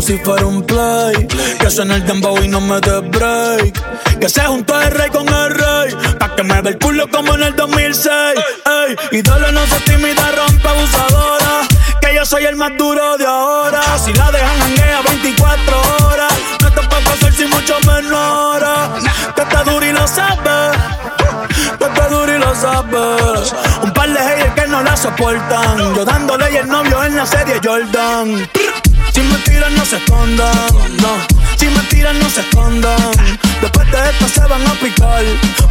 si 0.04 0.18
fuera 0.18 0.46
un 0.46 0.62
play. 0.64 1.28
Que 1.60 1.70
suene 1.70 1.96
el 1.96 2.06
dembow 2.06 2.38
y 2.44 2.48
no 2.50 2.60
me 2.60 2.80
dé 2.82 3.00
break. 3.00 4.20
Que 4.20 4.28
se 4.28 4.42
juntó 4.42 4.80
el 4.82 4.92
rey 4.92 5.10
con 5.10 5.28
el 5.28 5.50
rey. 5.52 5.96
Pa' 6.20 6.36
que 6.36 6.44
me 6.44 6.62
dé 6.62 6.70
el 6.72 6.78
culo 6.78 7.08
como 7.10 7.36
en 7.36 7.44
el 7.44 7.56
2006. 7.56 8.12
Ey, 9.12 9.22
dale 9.22 9.52
no 9.54 9.66
se 9.66 9.80
tímida, 9.82 10.32
rompe 10.36 10.68
abusadora. 10.68 11.62
Que 12.02 12.16
yo 12.16 12.26
soy 12.26 12.46
el 12.46 12.58
más 12.58 12.72
duro 12.78 13.18
de 13.18 13.26
ahora. 13.26 13.82
Si 13.98 14.14
la 14.14 14.30
dejan 14.32 14.60
janguea 14.60 15.02
24 15.08 15.82
horas. 16.06 16.34
No 16.62 16.72
te 16.72 16.82
puedo 16.82 17.10
hacer 17.14 17.34
sin 17.34 17.50
mucho 17.50 17.78
menor. 17.88 18.62
Que 19.36 19.42
está 19.42 19.64
duro 19.64 19.86
y 19.86 19.92
lo 19.94 20.06
sabes. 20.06 20.78
Que 21.78 21.86
está 21.86 22.08
duro 22.10 22.36
y 22.36 22.40
lo 22.40 22.56
sabes. 22.56 23.54
Un 23.82 23.94
par 23.94 24.10
de 24.10 24.20
haters 24.20 24.54
que 24.54 24.68
no 24.68 24.84
la 24.84 24.98
soportan. 24.98 25.96
Yo 25.96 26.04
dándole 26.04 26.52
y 26.52 26.58
el 26.58 26.68
novio 26.68 27.04
en 27.04 27.16
la 27.16 27.26
serie 27.26 27.62
Jordan. 27.64 28.50
Si 29.14 29.22
me 29.22 29.38
tiran, 29.40 29.76
no 29.76 29.86
se 29.86 29.98
escondan. 29.98 30.52
No, 31.02 31.10
si 31.58 31.68
me 31.68 31.80
tiran, 31.84 32.20
no 32.20 32.30
se 32.30 32.42
escondan. 32.42 33.12
Después 33.62 33.92
de 33.92 34.10
esto 34.10 34.28
se 34.28 34.42
van 34.48 34.66
a 34.66 34.74
picar. 34.74 35.24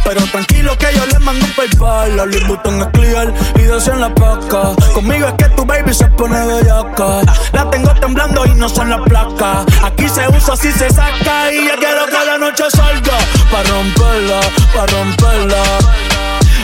Pero 0.05 0.21
tranquilo 0.27 0.77
que 0.77 0.87
yo 0.95 1.05
les 1.05 1.19
mando 1.19 1.45
paypal. 1.55 2.15
La 2.15 2.25
Louis 2.25 2.47
Vuitton 2.47 2.81
es 2.81 2.87
clear 2.93 3.33
y 3.55 3.61
de 3.61 3.77
en 3.77 3.99
la 3.99 4.15
paca. 4.15 4.73
Conmigo 4.93 5.27
es 5.27 5.33
que 5.33 5.45
tu 5.55 5.65
baby 5.65 5.93
se 5.93 6.07
pone 6.07 6.39
bellaca. 6.45 7.21
La 7.51 7.69
tengo 7.69 7.93
temblando 7.95 8.45
y 8.45 8.53
no 8.55 8.69
son 8.69 8.89
las 8.89 9.01
placas. 9.01 9.65
Aquí 9.83 10.07
se 10.07 10.25
usa, 10.29 10.55
si 10.55 10.71
se 10.71 10.89
saca. 10.89 11.51
Y 11.51 11.67
ya 11.67 11.75
quiero 11.75 12.05
que 12.05 12.25
la 12.25 12.37
noche 12.37 12.63
salga. 12.71 13.17
Pa' 13.51 13.63
romperla, 13.63 14.39
pa' 14.73 14.85
romperla. 14.85 15.63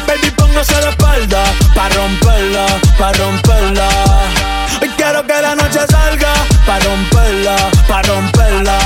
Baby, 0.08 0.32
póngase 0.32 0.74
de 0.74 0.89
espalda 0.89 1.44
Pa' 1.76 1.89
romperla, 1.89 2.65
pa' 2.98 3.12
romperla 3.12 4.59
Hoy 4.82 4.89
quiero 4.98 5.24
que 5.24 5.42
la 5.42 5.56
noche 5.56 5.80
salga 5.89 6.34
Pa' 6.65 6.80
romperla, 6.80 7.56
pa' 7.88 8.02
romperla. 8.04 8.78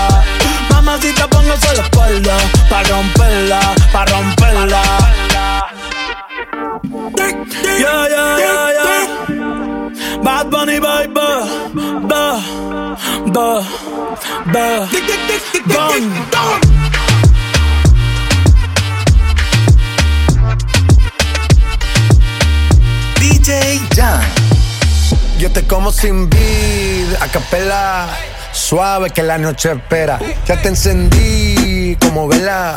Mamacita, 0.70 1.28
póngase 1.28 1.76
de 1.76 1.82
espalda 1.82 2.38
Pa' 2.70 2.84
romperla, 2.84 3.60
pa' 3.92 4.06
romperla. 4.06 4.84
Yeah, 7.80 8.08
yeah, 8.08 8.38
yeah, 8.40 9.04
Bad 10.24 10.50
Bunny, 10.50 10.80
baby 10.80 11.14
Da, 12.08 12.40
da, 13.32 13.62
da 14.54 14.88
Gun 15.68 16.04
DJ 23.20 23.80
Jan. 23.96 24.43
Yo 25.44 25.52
te 25.52 25.64
como 25.64 25.92
sin 25.92 26.30
vid, 26.30 27.16
a 27.20 27.28
capela. 27.28 28.08
Suave 28.54 29.10
que 29.10 29.22
la 29.22 29.38
noche 29.38 29.74
espera. 29.74 30.18
Ya 30.48 30.62
te 30.62 30.70
encendí 30.70 31.98
como 32.00 32.30
vela. 32.30 32.74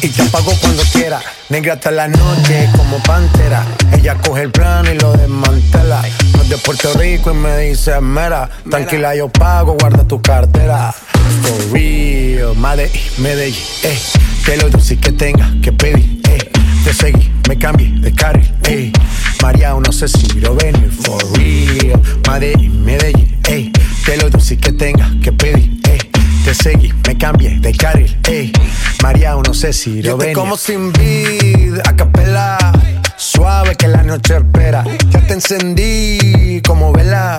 Y 0.00 0.08
te 0.10 0.22
apago 0.22 0.52
cuando 0.60 0.84
quiera. 0.92 1.20
Negra 1.48 1.74
hasta 1.74 1.90
la 1.90 2.06
noche 2.06 2.70
como 2.76 3.02
pantera. 3.02 3.64
Ella 3.92 4.14
coge 4.14 4.42
el 4.42 4.52
plano 4.52 4.92
y 4.92 4.98
lo 5.00 5.12
desmantela. 5.14 6.02
No 6.36 6.42
es 6.42 6.48
de 6.50 6.58
Puerto 6.58 6.92
Rico 6.94 7.32
y 7.32 7.34
me 7.34 7.58
dice 7.58 8.00
mera. 8.00 8.48
Tranquila, 8.70 9.16
yo 9.16 9.28
pago, 9.28 9.76
guarda 9.76 10.04
tu 10.04 10.22
cartera. 10.22 10.94
For 11.42 11.72
real, 11.72 12.54
Madrid, 12.54 12.90
Medellín, 13.18 13.60
eh. 13.82 13.98
Que 14.44 14.56
lo 14.56 14.70
dulce 14.70 14.98
que 14.98 15.10
tenga 15.10 15.50
que 15.60 15.72
pedir, 15.72 16.20
eh. 16.28 16.48
Te 16.84 16.94
seguí, 16.94 17.32
me 17.48 17.58
cambié 17.58 17.88
de 17.98 18.14
carril, 18.14 18.54
eh. 18.62 18.92
María, 19.46 19.74
no 19.74 19.92
sé 19.92 20.08
si 20.08 20.26
lo 20.40 20.56
venir. 20.56 20.90
For 20.90 21.22
real, 21.38 22.02
Madrid, 22.26 22.68
Medellín, 22.68 23.38
eh. 23.48 23.70
Que 24.04 24.16
lo 24.16 24.28
dulce 24.28 24.56
que 24.56 24.72
tenga 24.72 25.08
que 25.22 25.30
pedir, 25.30 25.80
eh. 25.88 25.98
Te 26.44 26.52
seguí, 26.52 26.92
me 27.06 27.16
cambié 27.16 27.60
de 27.60 27.72
carril, 27.72 28.18
ey. 28.28 28.50
María, 29.04 29.36
no 29.36 29.54
sé 29.54 29.72
si 29.72 30.02
lo 30.02 30.16
ven. 30.16 30.34
como 30.34 30.56
sin 30.56 30.92
vid, 30.92 31.78
a 31.84 31.94
capela. 31.94 32.58
Suave 33.16 33.76
que 33.76 33.86
la 33.86 34.02
noche 34.02 34.36
espera. 34.36 34.82
Ya 35.10 35.20
te 35.24 35.34
encendí 35.34 36.60
como 36.66 36.92
vela. 36.92 37.38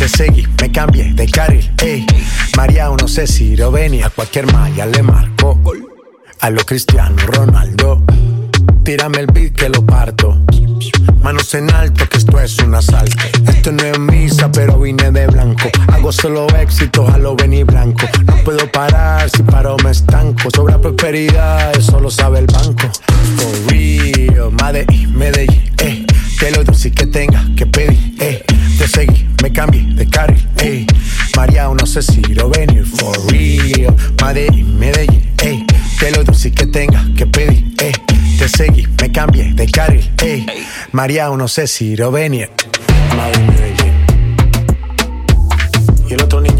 Te 0.00 0.08
seguí, 0.08 0.46
me 0.58 0.72
cambié 0.72 1.12
de 1.12 1.26
carril, 1.26 1.70
ey. 1.82 2.06
María, 2.56 2.88
no 2.98 3.06
sé 3.06 3.26
si 3.26 3.54
venir. 3.54 4.02
A 4.02 4.08
cualquier 4.08 4.50
malla 4.50 4.86
le 4.86 5.02
marco. 5.02 5.60
A 6.40 6.48
lo 6.48 6.64
Cristiano 6.64 7.16
Ronaldo. 7.26 8.02
Tírame 8.82 9.18
el 9.18 9.26
beat 9.26 9.52
que 9.52 9.68
lo 9.68 9.84
parto. 9.84 10.38
Manos 11.22 11.52
en 11.52 11.70
alto, 11.70 12.08
que 12.08 12.16
esto 12.16 12.40
es 12.40 12.58
un 12.60 12.74
asalto. 12.74 13.14
Esto 13.46 13.72
no 13.72 13.82
es 13.82 13.98
misa, 13.98 14.50
pero 14.50 14.80
vine 14.80 15.10
de 15.10 15.26
blanco. 15.26 15.68
Hago 15.92 16.10
solo 16.12 16.46
éxito, 16.56 17.06
a 17.06 17.18
lo 17.18 17.36
venir 17.36 17.66
blanco. 17.66 18.06
No 18.24 18.36
puedo 18.36 18.72
parar, 18.72 19.28
si 19.28 19.42
paro 19.42 19.76
me 19.84 19.90
estanco. 19.90 20.48
Sobra 20.56 20.80
prosperidad, 20.80 21.76
eso 21.76 22.00
lo 22.00 22.10
sabe 22.10 22.38
el 22.38 22.46
banco. 22.46 22.88
For 23.36 23.70
real, 23.70 24.50
Madrid, 24.52 25.08
Medellín, 25.08 25.70
eh. 25.76 26.06
Que 26.40 26.50
lo 26.52 26.64
dulce 26.64 26.90
que 26.90 27.06
tenga 27.06 27.44
que 27.54 27.66
pedir, 27.66 28.14
eh. 28.18 28.42
Te 28.78 28.88
seguí, 28.88 29.28
me 29.42 29.52
cambié 29.52 29.82
de 29.94 30.08
carril, 30.08 30.48
eh. 30.56 30.86
María, 31.36 31.68
no 31.68 31.84
sé 31.84 32.00
si 32.00 32.22
lo 32.22 32.48
venir. 32.48 32.86
For 32.86 33.14
real, 33.30 33.94
Madrid, 34.22 34.64
Medellín, 34.64 35.34
eh. 35.42 35.66
Que 35.98 36.10
lo 36.10 36.24
dulce 36.24 36.50
que 36.50 36.66
tenga 36.66 37.04
que 37.14 37.26
pedir, 37.26 37.74
eh. 37.82 37.92
Te 38.38 38.48
seguí, 38.48 38.86
me 39.02 39.12
cambié 39.12 39.52
de 39.52 39.66
carril, 39.70 40.10
ey. 40.22 40.46
María, 40.92 41.28
no 41.28 41.46
sé 41.46 41.66
si 41.66 41.94
lo 41.94 42.10
venía. 42.10 42.48
Madrid, 43.14 43.42
Medellín. 43.42 43.92
Y 46.08 46.14
el 46.14 46.22
otro 46.22 46.40
niño 46.40 46.59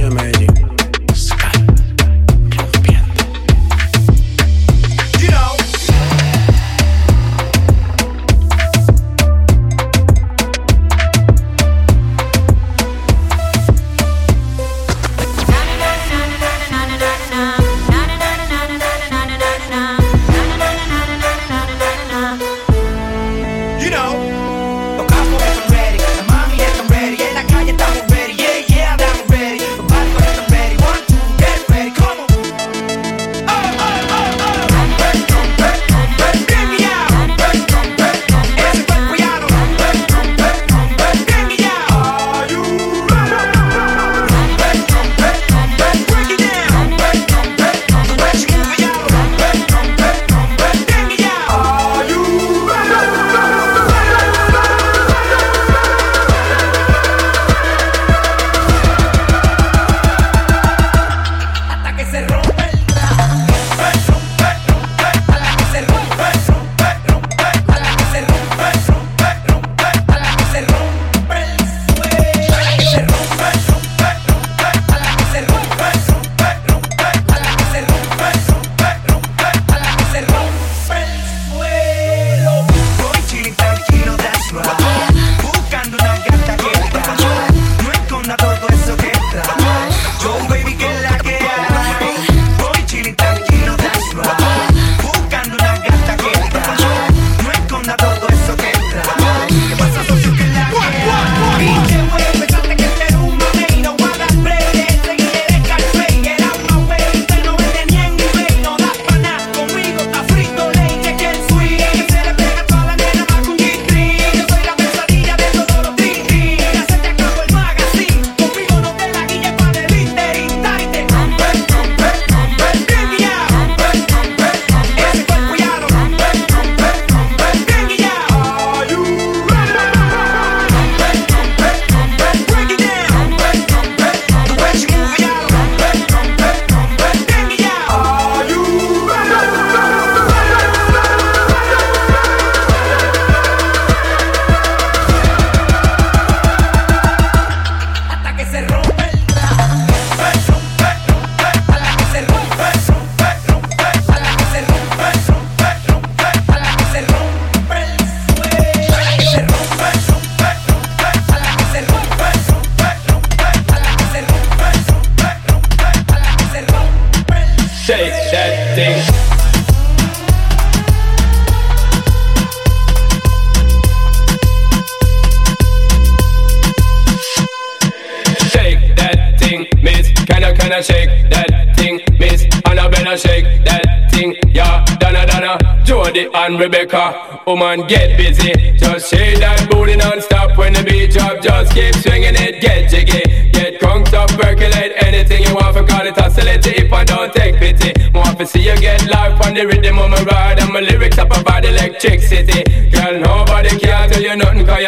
and 186.51 186.61
Rebecca. 186.61 187.43
Oh, 187.47 187.55
Woman, 187.55 187.87
get 187.87 188.17
busy. 188.17 188.53
Just 188.77 189.11
shake 189.11 189.39
that 189.39 189.69
booty 189.71 189.97
non-stop 189.97 190.59
when 190.59 190.73
the 190.73 190.83
beat 190.83 191.13
drop. 191.13 191.41
Just 191.43 191.73
keep 191.73 191.95
swinging 191.95 192.35
it, 192.35 192.61
get 192.61 192.91
jiggy. 192.91 193.51
Get 193.53 193.79
crunked 193.79 194.15
up, 194.15 194.31
percolate 194.31 194.93
anything 195.03 195.43
you 195.43 195.55
want. 195.55 195.77
For 195.77 195.85
call 195.85 196.07
it 196.07 196.19
oscillate 196.19 196.65
hip 196.65 196.93
and 196.93 197.07
don't 197.07 197.33
take 197.33 197.57
pity. 197.57 197.93
Want 198.13 198.39
to 198.39 198.47
see 198.47 198.63
you 198.67 198.77
get 198.81 199.07
life 199.09 199.39
on 199.47 199.55
the 199.55 199.67
rhythm 199.67 199.99
of 199.99 200.11
my 200.11 200.23
ride. 200.25 200.59
And 200.59 200.73
my 200.73 200.81
lyrics 200.81 201.19
up 201.19 201.31
about 201.31 201.65
electricity. 201.65 202.65
Girl, 202.91 203.19
nobody 203.19 203.40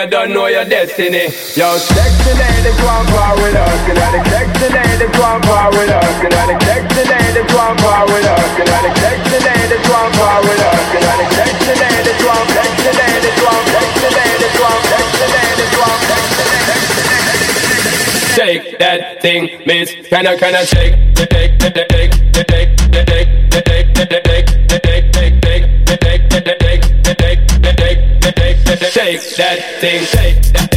you 0.02 0.10
don't 0.10 0.32
know 0.34 0.46
your 0.46 0.64
destiny. 0.64 1.30
Yo, 1.54 1.78
sexy 1.78 2.32
lady, 2.34 2.72
come 2.82 3.06
far 3.14 3.34
with 3.38 3.54
us. 3.54 3.78
Can 3.86 3.98
I 3.98 4.18
the 4.18 4.20
sexy 4.30 4.68
lady, 4.74 5.06
come 5.14 5.42
far 5.42 5.70
with 5.70 5.90
us. 5.90 6.14
Can 6.18 6.32
I 6.32 6.42
the 6.50 6.56
sexy 6.66 7.02
lady, 7.06 7.42
come 7.46 7.78
far 7.78 8.02
with 8.10 8.26
us. 8.26 8.50
Can 8.58 8.66
I 8.66 8.78
the 8.82 8.90
sexy 8.98 9.38
lady, 9.46 9.78
come 9.86 10.12
on. 10.18 10.42
with 10.42 10.58
us. 10.58 10.82
Can 10.90 11.06
I 11.06 11.14
the 11.22 11.26
sexy 11.38 11.74
lady, 11.78 12.12
come, 12.18 12.34
on. 12.34 12.46
sexy 12.50 12.90
lady, 12.98 13.30
come, 13.38 13.54
on. 13.54 13.62
sexy 13.70 14.08
lady, 14.10 14.48
come, 14.58 14.74
on. 14.74 14.80
sexy 14.90 15.26
lady, 15.34 15.66
come, 15.70 16.00
sexy 16.10 16.44
lady. 16.50 16.76
Shake 18.34 18.78
that 18.78 19.22
thing, 19.22 19.42
miss. 19.66 19.88
Can 20.08 20.26
I, 20.26 20.36
can 20.36 20.54
I 20.54 20.64
shake, 20.64 20.94
shake, 21.16 21.30
shake, 21.62 22.12
shake, 22.34 22.50
shake? 22.50 22.71
Shake, 29.20 29.36
that 29.36 29.80
thing, 29.80 30.04
shake 30.04 30.42
that, 30.52 30.71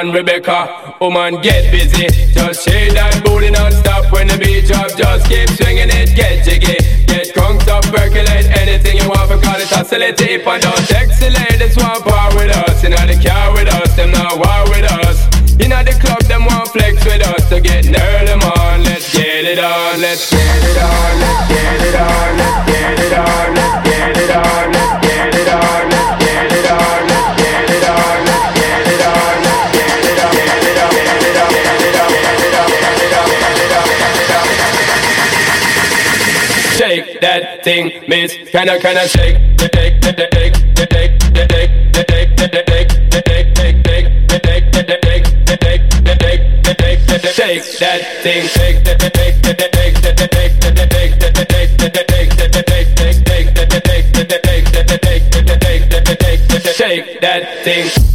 and 0.00 0.12
Rebecca. 0.12 0.68
Oh, 1.00 1.08
Woman, 1.08 1.40
get 1.40 1.72
busy. 1.72 2.08
Just 2.32 2.68
shake 2.68 2.92
that 2.92 3.24
booty 3.24 3.50
non-stop 3.50 4.12
when 4.12 4.28
the 4.28 4.36
beat 4.36 4.68
drop. 4.68 4.92
Just 4.92 5.24
keep 5.24 5.48
swinging 5.56 5.88
it, 5.88 6.12
get 6.12 6.44
jiggy. 6.44 6.76
Get 7.08 7.32
crunked 7.32 7.68
up, 7.68 7.84
percolate 7.88 8.44
anything 8.60 9.00
you 9.00 9.08
want. 9.08 9.32
For 9.32 9.40
call 9.40 9.56
it 9.56 9.72
oscillate 9.72 10.20
if 10.20 10.46
and 10.46 10.60
don't 10.60 10.84
sexy 10.84 11.32
ladies 11.32 11.76
want 11.80 12.04
power 12.04 12.28
with 12.36 12.52
us. 12.52 12.82
You 12.84 12.92
know 12.92 13.04
the 13.08 13.16
car 13.16 13.52
with 13.56 13.72
us, 13.72 13.96
them 13.96 14.12
not 14.12 14.36
war 14.36 14.68
with 14.68 14.84
us. 14.84 15.16
You 15.56 15.68
know 15.72 15.80
the 15.80 15.96
club, 15.96 16.20
them 16.28 16.44
want 16.44 16.68
flex 16.68 17.00
with 17.04 17.24
us. 17.32 17.48
So 17.48 17.60
get 17.60 17.88
them 17.88 18.40
on, 18.44 18.84
let's 18.84 19.08
get 19.16 19.48
it 19.48 19.58
on, 19.58 20.00
let's 20.00 20.28
get 20.28 20.44
it 20.44 20.76
on, 20.76 21.12
let's 21.24 21.40
get 21.48 21.80
it 21.88 21.96
on, 21.96 22.30
let's 22.36 22.60
get 22.68 23.00
it 23.00 23.14
on, 23.16 23.48
let's 23.56 23.80
get 23.88 24.04
it 24.20 24.32
on, 24.36 24.66
let's 24.76 24.98
get 25.00 25.32
it 25.40 25.50
on, 25.56 25.88
let's 25.88 26.12
get 26.12 26.20
it 26.20 26.20
on, 26.20 26.25
thing, 37.66 37.90
miss. 38.06 38.32
Can 38.52 38.68
I, 38.68 38.78
can 38.78 38.96
I 38.96 39.06
shake, 39.06 39.36
shake, 39.58 39.74
shake, 39.74 40.22
shake, 40.22 40.54
shake, 40.54 40.86
shake, 40.86 41.14
shake, 41.26 41.56
shake, 41.56 42.30
shake, 42.54 42.96
Shake 47.36 47.78
that 47.80 48.00
thing, 48.22 48.46
shake 48.46 48.84
that, 48.84 49.02
shake 49.02 49.42
that, 49.42 49.60
shake 49.62 50.06
that, 50.06 50.32
shake 50.32 50.60
that, 50.62 50.92
shake 50.92 51.18
that, 55.66 56.22
shake 56.22 56.62
that, 56.62 56.74
shake 56.76 57.20
that 57.20 57.64
thing. 57.64 58.06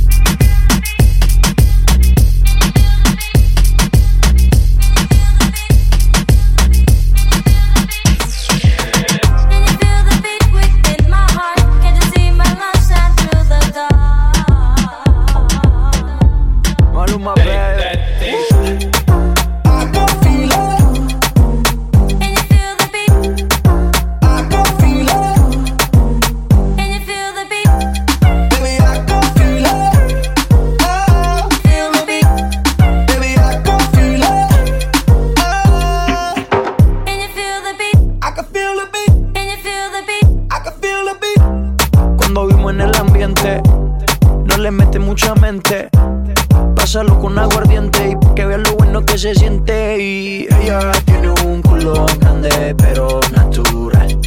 Se 49.22 49.36
siente. 49.36 50.02
Y 50.02 50.48
ella 50.62 50.92
tiene 51.06 51.30
un 51.46 51.62
culo 51.62 52.08
grande, 52.20 52.74
pero 52.76 53.20
natural. 53.32 54.20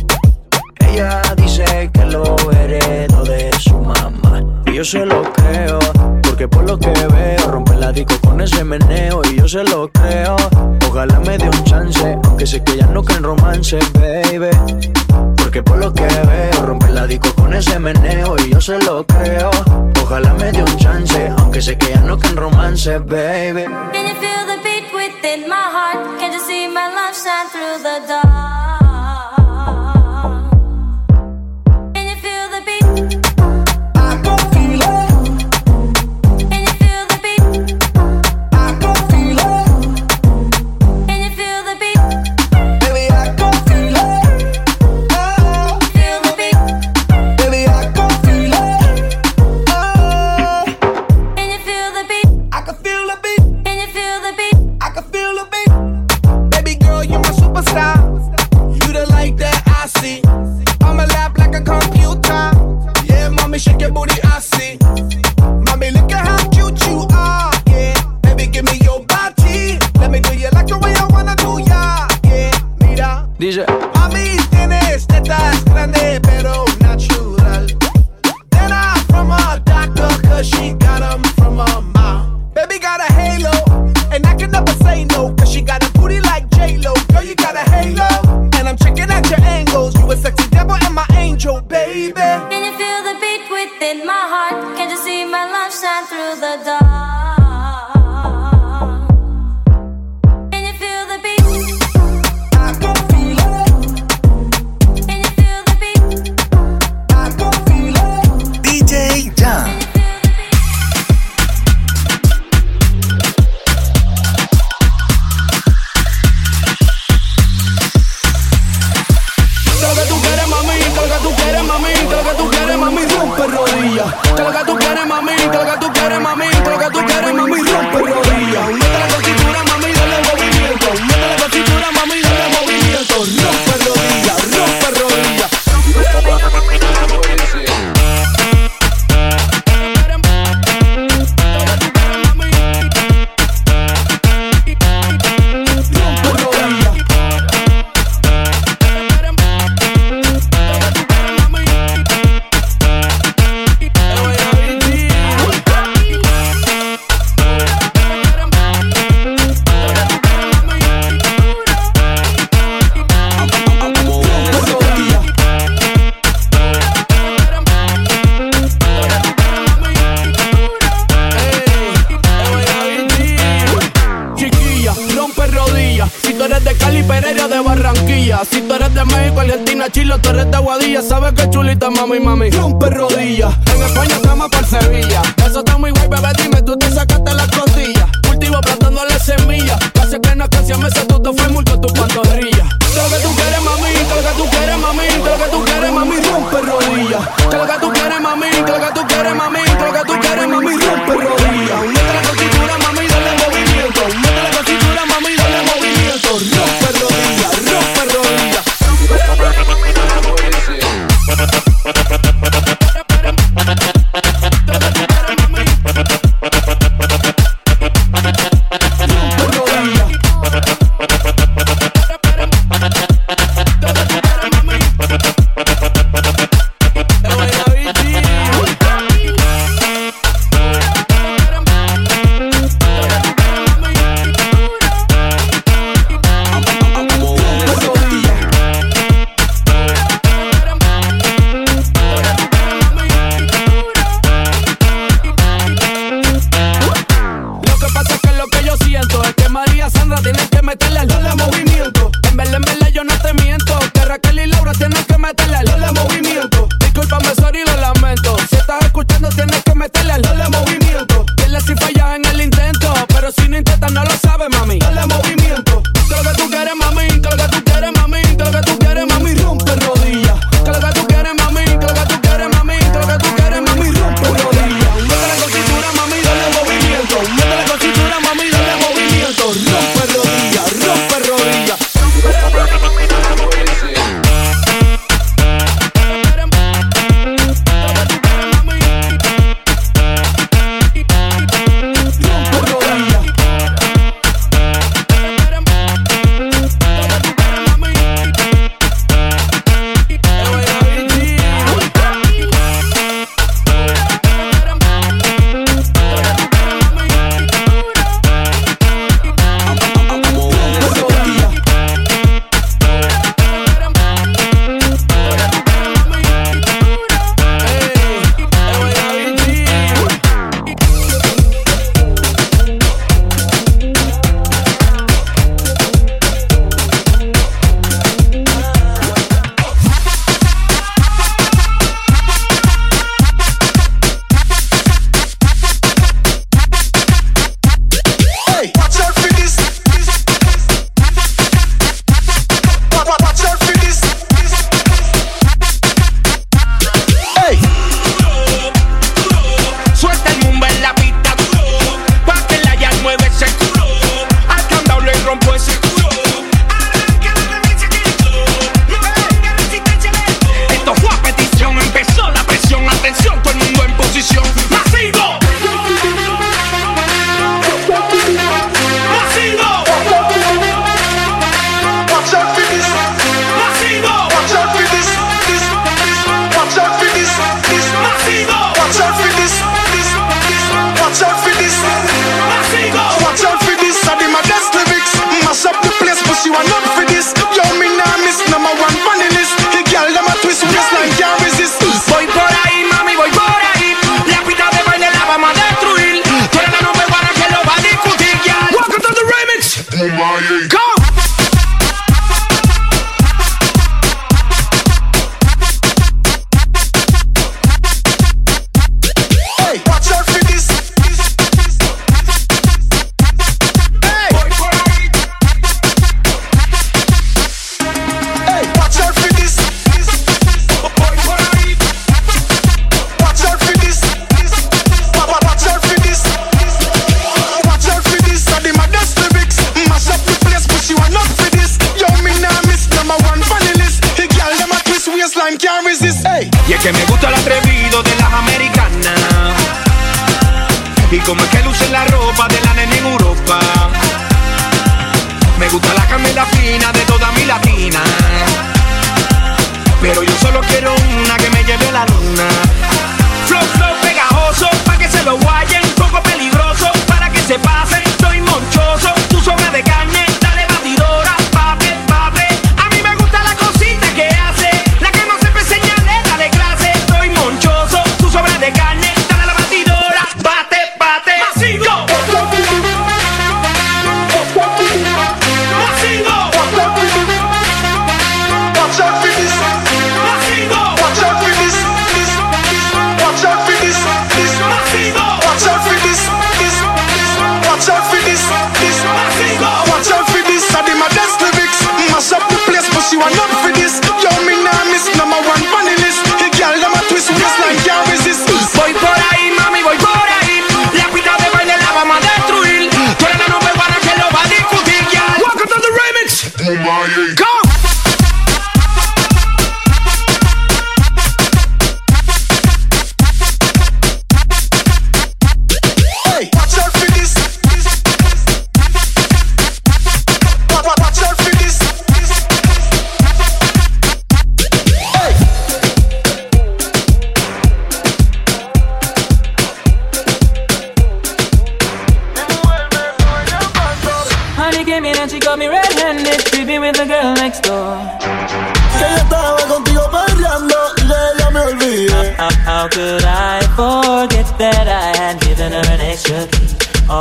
Ella 0.89 1.21
dice 1.37 1.91
que 1.93 2.05
lo 2.05 2.37
heredó 2.53 3.25
de 3.25 3.51
su 3.59 3.77
mamá. 3.77 4.41
Y 4.67 4.75
yo 4.75 4.85
se 4.85 5.05
lo 5.05 5.25
creo, 5.33 5.81
porque 6.23 6.47
por 6.47 6.63
lo 6.63 6.79
que 6.79 6.93
veo, 6.93 7.51
rompe 7.51 7.75
la 7.75 7.91
disco 7.91 8.15
con 8.23 8.41
ese 8.41 8.63
meneo. 8.63 9.21
Y 9.33 9.39
yo 9.39 9.49
se 9.49 9.65
lo 9.65 9.89
creo, 9.89 10.37
ojalá 10.89 11.19
me 11.19 11.39
dé 11.39 11.47
un 11.47 11.65
chance. 11.65 12.17
Aunque 12.23 12.47
sé 12.47 12.63
que 12.63 12.77
ya 12.77 12.87
no 12.87 13.03
creen 13.03 13.25
romance, 13.25 13.81
baby. 13.95 14.51
Porque 15.37 15.61
por 15.61 15.79
lo 15.79 15.93
que 15.93 16.05
veo, 16.05 16.67
rompe 16.67 16.89
la 16.91 17.09
disco 17.09 17.35
con 17.35 17.53
ese 17.53 17.81
meneo. 17.81 18.37
Y 18.47 18.51
yo 18.53 18.61
se 18.61 18.79
lo 18.79 19.05
creo, 19.05 19.51
ojalá 20.01 20.35
me 20.35 20.53
dé 20.53 20.63
un 20.63 20.77
chance. 20.77 21.33
Aunque 21.39 21.61
sé 21.61 21.77
que 21.77 21.89
ya 21.89 22.01
no 22.01 22.17
creen 22.17 22.37
romance, 22.37 22.97
baby. 22.99 23.65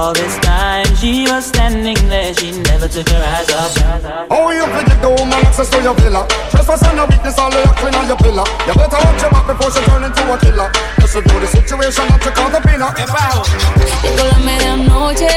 all 0.04 0.14
this 0.14 0.36
time 0.40 0.84
she 1.00 1.24
was 1.32 1.46
standing 1.46 1.96
there, 2.10 2.34
she 2.34 2.52
never 2.70 2.88
took 2.90 3.08
her 3.08 3.24
eyes 3.24 3.50
off. 3.56 3.72
Oh, 4.30 4.52
you 4.52 4.66
pretty 4.76 4.96
doom 5.00 5.32
and 5.32 5.44
access 5.48 5.70
to 5.70 5.80
your 5.82 5.96
villa. 5.96 6.28
Trespass 6.52 6.84
on 6.84 7.00
a 7.00 7.06
weakness, 7.06 7.40
all 7.40 7.52
your 7.52 7.74
queen 7.80 7.96
on 7.96 8.08
your 8.12 8.18
pillar. 8.18 8.44
You 8.68 8.74
better 8.76 9.00
watch 9.00 9.22
your 9.24 9.32
mouth 9.32 9.48
before 9.48 9.72
she 9.72 9.80
turn 9.88 10.04
into 10.04 10.24
a 10.28 10.38
killer. 10.44 10.70
Just 11.00 11.16
review 11.16 11.40
the 11.40 11.48
situation, 11.48 12.04
not 12.10 12.22
to 12.22 12.32
call 12.32 12.50
the 12.52 12.60
pina. 12.68 12.92
Llegó 14.04 14.24
la 14.32 14.40
medianoche, 14.40 15.30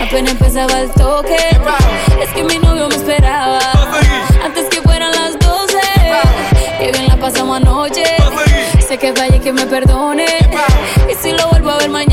apenas 0.00 0.32
empezaba 0.32 0.80
el 0.80 0.90
toque. 0.92 1.42
Es 2.22 2.30
que 2.30 2.44
mi 2.44 2.58
novio 2.58 2.88
me 2.88 2.94
esperaba 2.94 3.58
antes 4.44 4.68
que 4.68 4.80
fueran 4.82 5.10
las 5.10 5.36
12. 5.38 5.78
Que 6.78 6.92
bien 6.92 7.08
la 7.08 7.16
pasamos 7.16 7.56
anoche. 7.56 8.04
Sé 8.86 8.98
que 8.98 9.10
vaya 9.12 9.38
que 9.40 9.52
me 9.52 9.66
perdone. 9.66 10.26
Y 11.10 11.14
si 11.20 11.32
lo 11.32 11.48
vuelvo 11.48 11.70
a 11.70 11.78
ver 11.78 11.90
mañana. 11.90 12.09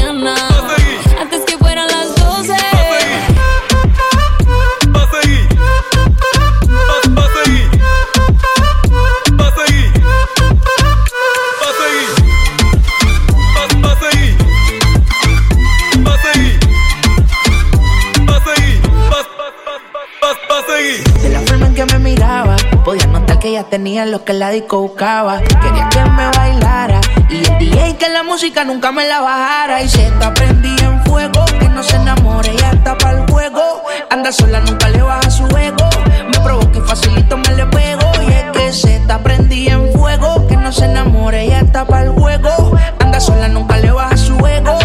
que 23.48 23.54
ya 23.54 23.64
tenía 23.64 24.06
lo 24.06 24.26
que 24.26 24.34
la 24.34 24.50
disco 24.50 24.82
buscaba. 24.82 25.40
Quería 25.40 25.88
que 25.90 26.04
me 26.04 26.28
bailara 26.32 27.00
y 27.30 27.38
el 27.38 27.58
DJ 27.60 27.96
que 27.96 28.10
la 28.10 28.24
música 28.24 28.66
nunca 28.66 28.92
me 28.92 29.08
la 29.08 29.22
bajara. 29.22 29.82
Y 29.82 29.88
se 29.88 30.08
está 30.08 30.34
en 30.42 31.06
fuego, 31.06 31.46
que 31.60 31.70
no 31.70 31.82
se 31.82 31.96
enamore, 31.96 32.54
ya 32.58 32.72
está 32.72 32.98
para 32.98 33.20
el 33.20 33.32
juego. 33.32 33.84
Anda 34.10 34.34
sola, 34.34 34.60
nunca 34.60 34.90
le 34.90 35.02
baja 35.02 35.30
su 35.30 35.46
ego. 35.46 35.90
Me 36.30 36.40
provoca 36.40 36.78
y 36.78 36.82
facilito 36.82 37.38
me 37.38 37.54
le 37.54 37.66
pego. 37.68 38.12
Y 38.28 38.34
es 38.34 38.44
que 38.52 38.74
se 38.74 38.96
está 38.98 39.20
prendida 39.20 39.74
en 39.74 39.94
fuego, 39.94 40.46
que 40.48 40.58
no 40.58 40.72
se 40.74 40.86
enamore, 40.86 41.48
ya 41.48 41.60
está 41.60 41.86
para 41.86 42.04
el 42.04 42.10
juego. 42.10 42.78
Anda 43.00 43.20
sola, 43.22 43.48
nunca 43.48 43.78
le 43.78 43.92
baja 43.92 44.18
su 44.18 44.36
ego 44.46 44.78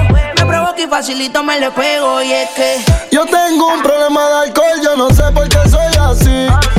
y 0.82 0.86
facilito 0.86 1.42
me 1.42 1.60
le 1.60 1.70
pego 1.70 2.22
y 2.22 2.32
es 2.32 2.50
que 2.50 2.76
yo 3.10 3.24
tengo 3.26 3.68
un 3.68 3.82
problema 3.82 4.28
de 4.28 4.34
alcohol, 4.46 4.80
yo 4.82 4.96
no 4.96 5.10
sé 5.10 5.22
por 5.32 5.48
qué 5.48 5.68
soy 5.68 5.94
así. 6.00 6.71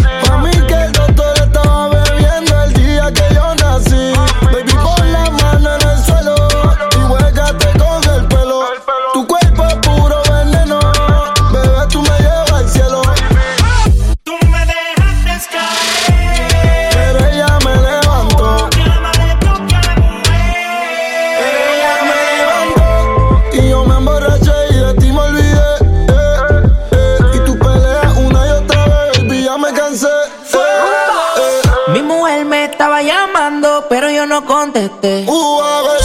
Contesté. 34.73 35.25
Uh, 35.27 36.02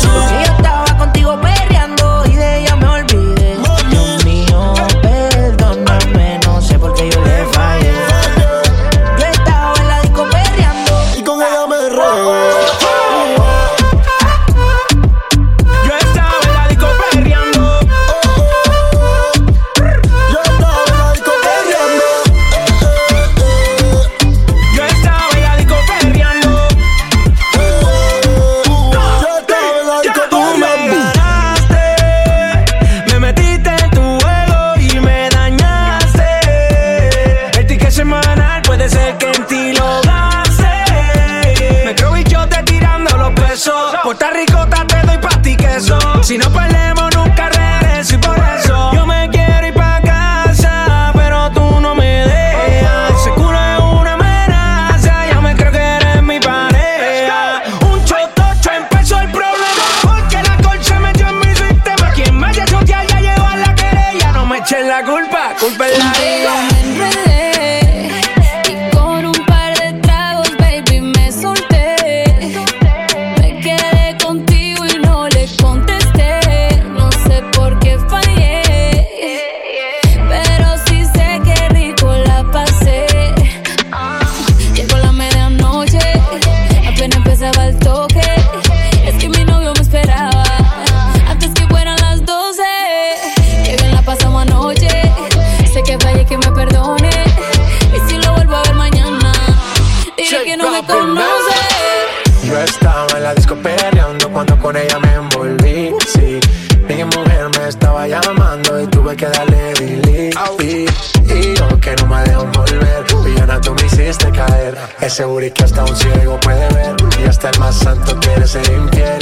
booty 115.25 115.51
que 115.51 115.65
hasta 115.65 115.85
un 115.85 115.97
ciego 115.97 116.39
puede 116.41 116.69
ver 116.75 116.97
y 117.21 117.25
hasta 117.29 117.51
el 117.51 117.59
más 117.59 117.77
santo 117.77 118.19
quiere 118.21 118.47
ser 118.47 118.69
infiel. 118.71 119.19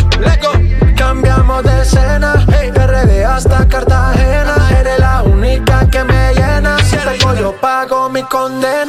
Cambiamos 0.96 1.62
de 1.64 1.82
escena, 1.82 2.46
hey, 2.52 2.70
de 2.70 2.86
RD 2.86 3.24
hasta 3.24 3.66
Cartagena. 3.68 4.70
Eres 4.78 4.98
la 4.98 5.22
única 5.22 5.88
que 5.90 6.04
me 6.04 6.34
llena. 6.34 6.78
Si 6.84 6.96
tengo 6.96 7.34
yo 7.34 7.52
pago 7.60 8.08
mi 8.08 8.22
condena, 8.24 8.85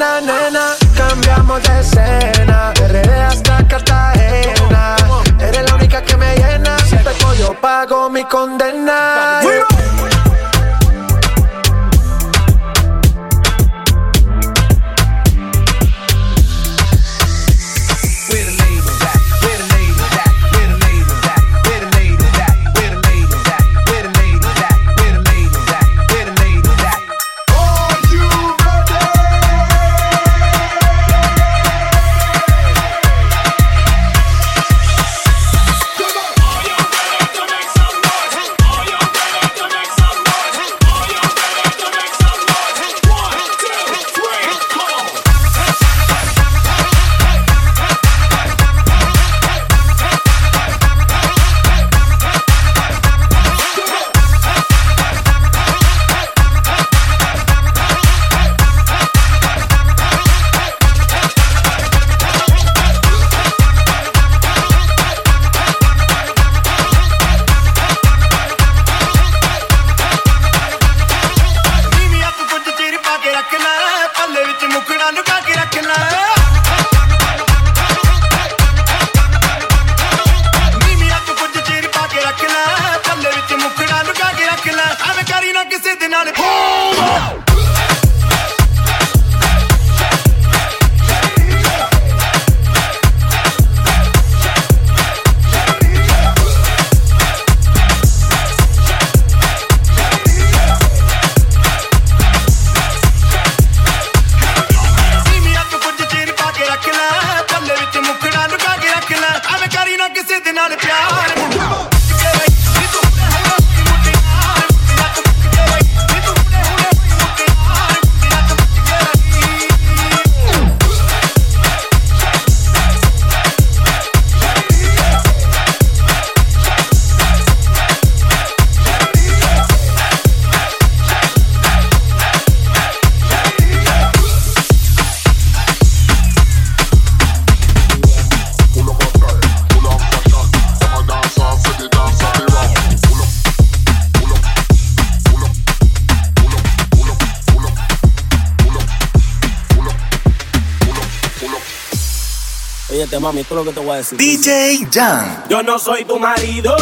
Oye, 152.97 153.19
mami, 153.19 153.41
esto 153.41 153.53
es 153.53 153.63
lo 153.63 153.71
que 153.71 153.79
te 153.79 153.85
voy 153.85 153.93
a 153.93 153.97
decir. 153.97 154.17
DJ 154.17 154.87
Jan. 154.91 155.43
Yo 155.49 155.61
no 155.61 155.77
soy 155.77 156.03
tu 156.03 156.17
marido, 156.17 156.75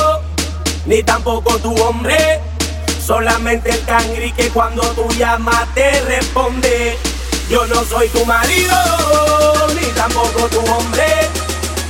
ni 0.85 1.03
tampoco 1.03 1.59
tu 1.59 1.75
hombre. 1.83 2.39
Solamente 3.05 3.69
el 3.69 3.83
cangri 3.83 4.31
que 4.31 4.47
cuando 4.49 4.81
tú 4.93 5.09
llamas 5.17 5.67
te 5.73 5.99
responde. 6.03 6.97
Yo 7.49 7.67
no 7.67 7.83
soy 7.83 8.07
tu 8.09 8.25
marido, 8.25 8.77
ni 9.77 9.87
tampoco 9.87 10.47
tu 10.47 10.59
hombre. 10.71 11.05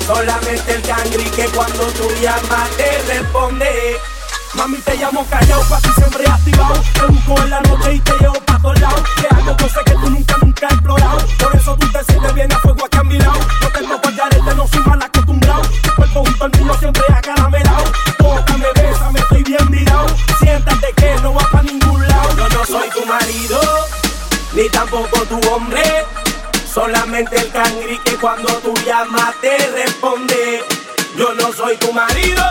Solamente 0.07 0.73
el 0.73 0.81
cangri 0.81 1.25
que 1.25 1.45
cuando 1.49 1.83
tú 1.89 2.09
llamas 2.19 2.67
te 2.77 3.13
responde. 3.13 3.99
Mami, 4.55 4.77
te 4.77 4.95
llamo 4.95 5.25
callado, 5.29 5.61
pa' 5.69 5.81
ti 5.81 5.89
siempre 5.97 6.25
activado. 6.27 6.75
Te 6.93 7.05
busco 7.07 7.43
en 7.43 7.49
la 7.49 7.59
noche 7.61 7.93
y 7.93 7.99
te 7.99 8.11
llevo 8.19 8.39
pa' 8.45 8.57
todos 8.59 8.79
lados. 8.79 9.01
Te 9.21 9.35
hago 9.35 9.57
cosas 9.57 9.83
que 9.83 9.91
tú 9.91 10.09
nunca, 10.09 10.37
nunca 10.41 10.67
has 10.67 10.73
explorado. 10.73 11.17
Por 11.39 11.55
eso 11.55 11.77
tú 11.77 11.91
te 11.91 12.03
sientes 12.05 12.33
bien 12.33 12.51
a 12.53 12.59
fuego 12.59 12.85
aquí 12.85 12.97
a 12.97 13.03
mi 13.03 13.17
lado. 13.17 13.39
No 13.61 13.69
tengo 13.69 13.99
guayarete, 14.01 14.55
no 14.55 14.67
soy 14.67 14.79
mal 14.85 15.01
acostumbrado. 15.01 15.61
Tu 15.61 15.95
cuerpo 15.95 16.23
junto 16.25 16.45
al 16.45 16.51
mío 16.51 16.75
siempre 16.79 17.03
acaramelado. 17.13 17.83
Tócame, 18.17 18.67
bésame, 18.75 19.19
estoy 19.19 19.43
bien 19.43 19.69
virado. 19.69 20.07
Siéntate 20.39 20.93
que 20.93 21.15
no 21.21 21.33
va 21.33 21.49
pa' 21.51 21.61
ningún 21.61 22.07
lado. 22.07 22.37
Yo 22.37 22.49
no 22.49 22.65
soy 22.65 22.89
tu 22.89 23.05
marido, 23.05 23.59
ni 24.53 24.69
tampoco 24.69 25.19
tu 25.23 25.39
hombre. 25.49 25.83
Solamente 26.73 27.35
el 27.37 27.51
cangri 27.51 27.97
que 27.99 28.15
cuando 28.17 28.47
tú 28.59 28.73
llamas 28.85 29.33
te 29.41 29.57
responde. 29.71 30.63
Yo 31.17 31.33
no 31.35 31.53
soy 31.53 31.77
tu 31.77 31.93
marido, 31.93 32.43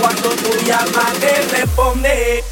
Cuando 0.00 0.28
tú 0.30 0.50
llamas 0.64 1.12
te 1.20 1.42
responde. 1.56 2.44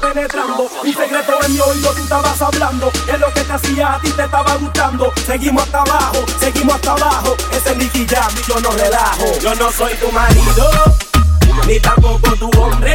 Penetrando. 0.00 0.68
Un 0.84 0.94
secreto 0.94 1.38
en 1.44 1.52
mi 1.52 1.60
oído 1.60 1.92
tú 1.92 2.02
estabas 2.02 2.40
hablando. 2.42 2.90
Que 3.06 3.18
lo 3.18 3.32
que 3.32 3.40
te 3.42 3.52
hacía 3.52 3.94
a 3.94 4.00
ti 4.00 4.10
te 4.10 4.24
estaba 4.24 4.56
gustando. 4.56 5.12
Seguimos 5.26 5.64
hasta 5.64 5.80
abajo, 5.80 6.24
seguimos 6.38 6.74
hasta 6.74 6.92
abajo. 6.92 7.36
Ese 7.52 7.72
es 7.72 7.94
y 7.94 8.06
yo 8.06 8.60
no 8.60 8.70
relajo. 8.72 9.38
Yo 9.40 9.54
no 9.54 9.70
soy 9.72 9.94
tu 9.94 10.10
marido, 10.12 10.70
ni 11.66 11.80
tampoco 11.80 12.34
tu 12.36 12.50
hombre. 12.60 12.94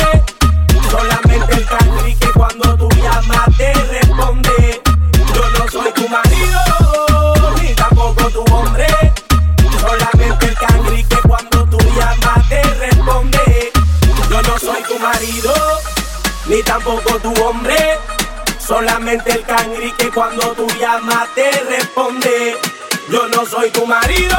Solamente 0.90 1.56
el 1.56 1.66
cangri 1.66 2.16
que 2.16 2.32
cuando 2.32 2.78
tú 2.78 2.90
llamas 3.02 3.58
te 3.58 3.74
responde. 3.74 4.82
Yo 5.34 5.50
no 5.58 5.72
soy 5.72 5.92
tu 5.94 6.08
marido, 6.08 7.34
ni 7.62 7.74
tampoco 7.76 8.30
tu 8.30 8.44
hombre. 8.54 8.88
Solamente 9.82 10.46
el 10.48 10.56
cangri 10.56 11.04
cuando 11.28 11.66
tú 11.66 11.78
llamas 11.78 12.50
te 12.50 12.62
responde. 12.62 13.72
Yo 14.30 14.42
no 14.42 14.60
soy 14.60 14.82
tu 14.84 15.00
marido, 15.00 15.54
ni 16.48 16.64
tampoco 16.64 17.20
tu 17.20 17.34
hombre. 17.44 17.78
Solamente 18.60 19.32
el 19.32 19.44
cangri 19.44 19.92
que 19.94 20.10
cuando 20.12 20.54
tú 20.54 20.68
llamas 20.80 21.28
te 21.36 21.50
responde. 21.70 22.58
Yo 23.10 23.28
no 23.30 23.46
soy 23.46 23.70
tu 23.72 23.86
marido, 23.86 24.38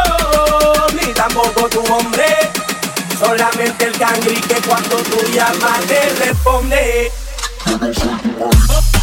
ni 0.92 1.12
tampoco 1.14 1.68
tu 1.68 1.80
hombre. 1.92 2.26
Solamente 3.18 3.86
el 3.86 3.98
cangri 3.98 4.40
que 4.42 4.60
cuando 4.66 4.96
tú 4.96 5.18
llamas 5.32 5.80
te 5.86 6.00
responde. 6.24 7.12
On 7.70 8.97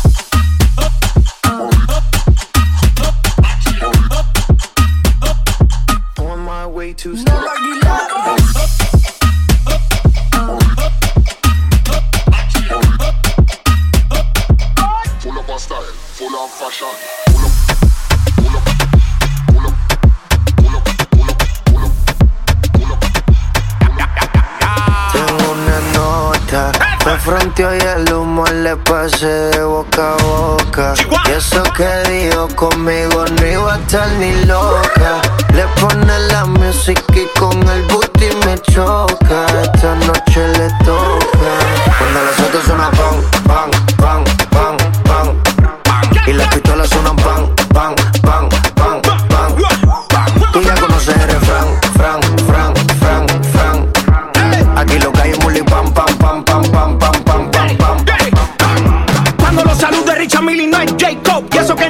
y 27.57 27.61
el 27.61 28.13
humo 28.13 28.43
le 28.47 28.75
pasé 28.75 29.25
de 29.25 29.63
boca 29.63 30.13
a 30.13 30.23
boca. 30.23 30.93
Y 31.25 31.31
eso 31.31 31.63
que 31.75 31.87
dijo 32.09 32.47
conmigo 32.55 33.25
no 33.25 33.47
iba 33.47 33.75
a 33.75 33.77
estar 33.77 34.07
ni 34.19 34.43
loca. 34.45 35.21
Le 35.53 35.63
pone 35.79 36.19
la 36.31 36.45
música 36.45 37.01
y 37.13 37.27
con 37.39 37.57
el 37.69 37.83
booty 37.83 38.29
me 38.45 38.59
choca. 38.59 39.45
Esta 39.61 39.95
noche 39.95 40.47
le 40.57 40.69
toca. 40.83 41.51
Cuando 41.97 42.19
otras 42.45 42.65
suenan 42.65 42.91
pan, 42.91 43.21
pan, 43.21 43.34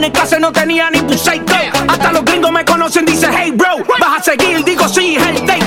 en 0.06 0.12
clase 0.12 0.40
no 0.40 0.52
tenía 0.52 0.90
ni 0.92 1.00
seco. 1.18 1.46
Hasta 1.88 2.12
los 2.12 2.24
gringos 2.24 2.52
me 2.52 2.64
conocen, 2.64 3.06
dice 3.06 3.28
hey 3.36 3.52
bro. 3.52 3.78
Vas 4.00 4.20
a 4.20 4.24
seguir, 4.24 4.64
digo 4.64 4.88
sí, 4.88 5.16
el 5.16 5.46
take 5.46 5.65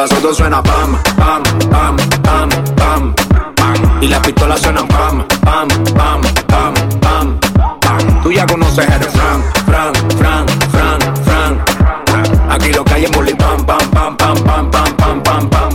las 0.00 0.12
otras 0.12 0.34
suenan 0.34 0.62
pam, 0.62 0.96
pam, 1.18 1.42
pam, 1.68 1.96
pam, 2.22 2.48
pam, 2.74 3.14
pam. 3.54 4.00
Y 4.00 4.08
las 4.08 4.20
pistolas 4.20 4.58
suenan 4.58 4.88
pam, 4.88 5.26
pam, 5.42 5.68
pam, 5.94 6.22
pam, 6.48 6.74
pam, 7.00 7.40
pam. 7.80 8.22
Tú 8.22 8.32
ya 8.32 8.46
conoces 8.46 8.88
el 8.88 8.98
refrán, 8.98 9.44
fran, 9.66 9.92
fran, 10.16 10.46
fran, 10.70 11.00
fran. 11.24 11.64
Aquí 12.50 12.72
lo 12.72 12.82
que 12.82 12.94
hay 12.94 13.04
es 13.04 13.10
bully 13.10 13.34
pam, 13.34 13.62
pam, 13.66 13.90
pam, 13.90 14.16
pam, 14.16 14.42
pam, 14.42 14.70
pam, 14.70 14.96
pam, 14.96 15.22
pam, 15.22 15.50
pam. 15.50 15.70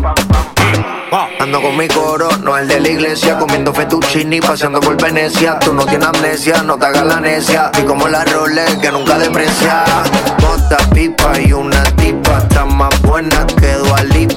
Ando 1.39 1.61
con 1.61 1.77
mi 1.77 1.87
coro, 1.87 2.27
no 2.41 2.57
el 2.57 2.67
de 2.67 2.79
la 2.79 2.89
iglesia, 2.89 3.37
comiendo 3.37 3.71
fettuccini, 3.71 4.41
paseando 4.41 4.79
por 4.79 4.99
Venecia. 4.99 5.59
Tú 5.59 5.73
no 5.75 5.85
tienes 5.85 6.07
amnesia, 6.07 6.63
no 6.63 6.75
te 6.77 6.87
hagas 6.87 7.05
la 7.05 7.19
necia. 7.19 7.69
Y 7.77 7.83
como 7.83 8.07
la 8.07 8.25
Rolex 8.25 8.77
que 8.77 8.91
nunca 8.91 9.19
deprecia. 9.19 9.83
Bota 10.39 10.77
pipa 10.91 11.39
y 11.39 11.53
una 11.53 11.83
tipa, 11.95 12.39
está 12.39 12.65
más 12.65 12.99
buena 13.03 13.45
que 13.45 13.74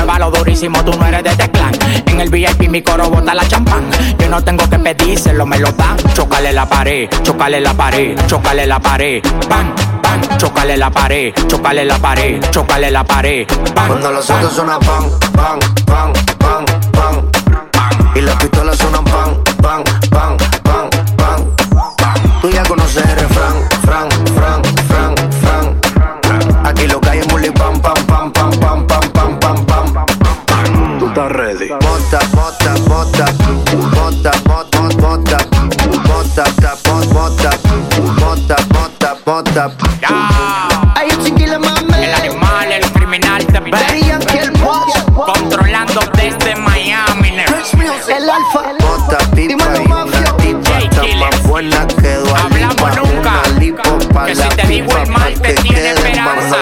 Muévalo 0.00 0.30
durísimo, 0.30 0.82
tú 0.82 0.98
no 0.98 1.04
eres 1.04 1.22
de 1.22 1.28
este 1.28 1.50
clan. 1.50 1.72
En 2.06 2.22
el 2.22 2.30
VIP 2.30 2.70
mi 2.70 2.80
coro 2.80 3.10
bota 3.10 3.34
la 3.34 3.46
champán. 3.46 3.84
Yo 4.18 4.30
no 4.30 4.42
tengo 4.42 4.66
que 4.66 4.78
pedírselo, 4.78 5.44
me 5.44 5.58
lo 5.58 5.70
dan. 5.72 5.98
Chocale 6.14 6.54
la 6.54 6.64
pared, 6.64 7.06
chocale 7.22 7.60
la 7.60 7.74
pared, 7.74 8.18
chocale 8.26 8.66
la 8.66 8.80
pared. 8.80 9.22
Bam, 9.46 9.74
bam, 10.02 10.38
chocale 10.38 10.78
la 10.78 10.90
pared, 10.90 11.34
chocale 11.48 11.84
la 11.84 11.98
pared, 11.98 12.40
chocale 12.50 12.90
la 12.90 13.04
pared. 13.04 13.46
Bam, 13.74 13.88
Cuando 13.88 14.10
los 14.10 14.30
autos 14.30 14.54
suenan 14.54 14.80
pan, 14.80 15.10
pan, 15.34 15.58
pan, 15.84 16.12
pan, 16.38 16.64
pan, 16.92 17.30
Y 18.14 18.22
las 18.22 18.36
pistolas 18.36 18.78
suenan 18.78 19.04
pan, 19.04 19.36
pan, 19.60 19.84
pan, 20.10 20.36
pan, 20.36 20.36
pan. 20.38 20.59
Hay 39.50 41.08
un. 41.10 41.26
El 41.40 42.14
animal, 42.14 42.70
el 42.70 42.92
criminal 42.92 43.44
de 43.44 43.70
Daddy 43.70 44.02
Yankee, 44.06 44.38
el 44.38 44.50
boss. 44.52 44.92
Controlando 45.12 46.00
desde 46.14 46.54
Miami. 46.54 47.30
El 47.30 48.30
alfa. 48.30 48.72
Bota 48.78 49.18
pipa 49.34 49.64
y 49.76 49.90
una 49.90 50.36
tipa 50.36 50.78
está 50.78 51.02
más 51.18 51.42
buena 51.48 51.86
que. 51.88 52.14
Hablamos 52.14 52.96
nunca. 52.96 53.42
Una 53.48 53.58
lipo 53.58 53.98
pa' 54.14 54.26
Que 54.26 54.36
si 54.36 54.48
te 54.50 54.66
digo 54.68 54.96
el 54.96 55.10
mal, 55.10 55.34
te 55.40 55.54
tiene 55.54 55.90
esperanza. 55.90 56.56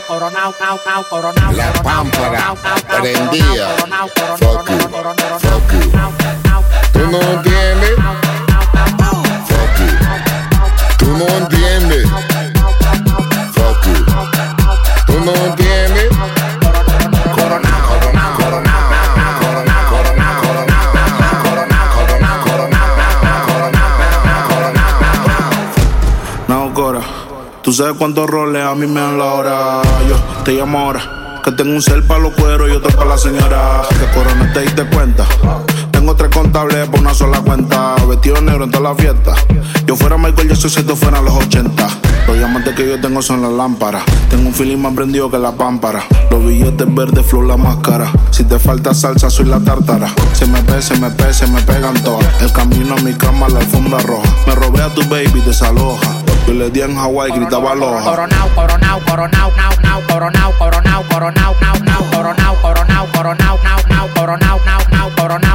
coronao, 0.02 0.54
nao, 0.60 0.80
nao, 0.86 1.04
coronao. 1.04 1.52
La 1.52 1.72
pámpara 1.72 2.54
Fuck 4.38 4.68
you. 4.68 4.78
Fuck 5.40 5.72
you. 5.72 5.90
Tú 6.92 7.10
no 7.10 7.20
entiendes. 7.20 7.96
Fuck 9.48 9.78
you. 9.78 9.86
Tú 10.98 11.06
no 11.06 11.26
entiendes. 11.26 11.53
Sabes 27.74 27.96
cuántos 27.98 28.30
roles 28.30 28.64
a 28.64 28.74
mí 28.74 28.86
me 28.86 29.00
dan 29.00 29.18
la 29.18 29.24
hora. 29.24 29.82
Yo 30.08 30.16
te 30.44 30.52
llamo 30.52 30.78
ahora. 30.78 31.40
Que 31.42 31.50
tengo 31.52 31.72
un 31.72 31.82
cel 31.82 32.04
para 32.04 32.20
los 32.20 32.32
cueros 32.34 32.70
y 32.70 32.72
otro 32.72 32.90
para 32.96 33.10
la 33.10 33.18
señora. 33.18 33.82
Que 33.88 34.16
corona 34.16 34.52
te 34.52 34.60
diste 34.60 34.84
cuenta. 34.86 35.26
Tengo 35.90 36.14
tres 36.14 36.30
contables 36.30 36.88
por 36.88 37.00
una 37.00 37.12
sola 37.12 37.40
cuenta. 37.40 37.96
Vestido 38.08 38.40
negro 38.40 38.64
en 38.64 38.70
toda 38.70 38.90
la 38.90 38.94
fiesta. 38.94 39.34
Yo 39.86 39.96
fuera 39.96 40.16
Michael 40.16 40.48
Jackson 40.48 40.70
si 40.70 40.80
esto 40.80 40.94
fuera 40.94 41.20
los 41.20 41.34
80. 41.34 41.88
Los 42.28 42.36
diamantes 42.38 42.74
que 42.74 42.88
yo 42.88 43.00
tengo 43.00 43.20
son 43.20 43.42
las 43.42 43.52
lámparas. 43.52 44.04
Tengo 44.30 44.48
un 44.48 44.54
feeling 44.54 44.78
más 44.78 44.94
prendido 44.94 45.30
que 45.30 45.38
la 45.38 45.52
pámpara. 45.52 46.04
Los 46.30 46.46
billetes 46.46 46.94
verdes, 46.94 47.26
flow 47.26 47.42
la 47.42 47.56
máscara. 47.56 48.10
Si 48.30 48.44
te 48.44 48.58
falta 48.58 48.94
salsa, 48.94 49.28
soy 49.28 49.46
la 49.46 49.58
tártara. 49.58 50.08
Se 50.32 50.46
me 50.46 50.62
pe, 50.62 50.80
se 50.80 50.96
me 50.98 51.10
pe, 51.10 51.34
se 51.34 51.46
me 51.48 51.60
pegan 51.62 51.94
todas. 52.04 52.40
El 52.40 52.52
camino 52.52 52.94
a 52.96 53.00
mi 53.02 53.14
cama, 53.14 53.48
la 53.48 53.58
alfombra 53.58 53.98
roja. 53.98 54.28
Me 54.46 54.54
robé 54.54 54.82
a 54.82 54.94
tu 54.94 55.02
baby, 55.08 55.42
desaloja. 55.44 56.23
Yo 56.46 56.52
le 56.52 56.70
di 56.70 56.80
en 56.82 56.94
Hawái, 56.96 57.30
gritaba 57.32 57.72
aloha. 57.72 58.02
Coronao, 58.04 58.48
coronao, 58.54 59.00
coronao, 59.00 59.50
nao, 59.56 59.72
nao, 59.82 60.00
coronao, 60.08 60.52
coronao, 60.58 61.02
coronao, 61.08 61.54
nao, 61.60 61.74
nao, 61.84 62.02
coronao, 62.12 62.56
coronao, 62.62 63.06
coronao, 63.12 63.58
nao, 63.64 63.80
nao, 63.88 64.08
coronao, 64.14 64.60
nao, 64.66 64.80
nao, 64.90 65.10
coronao, 65.16 65.53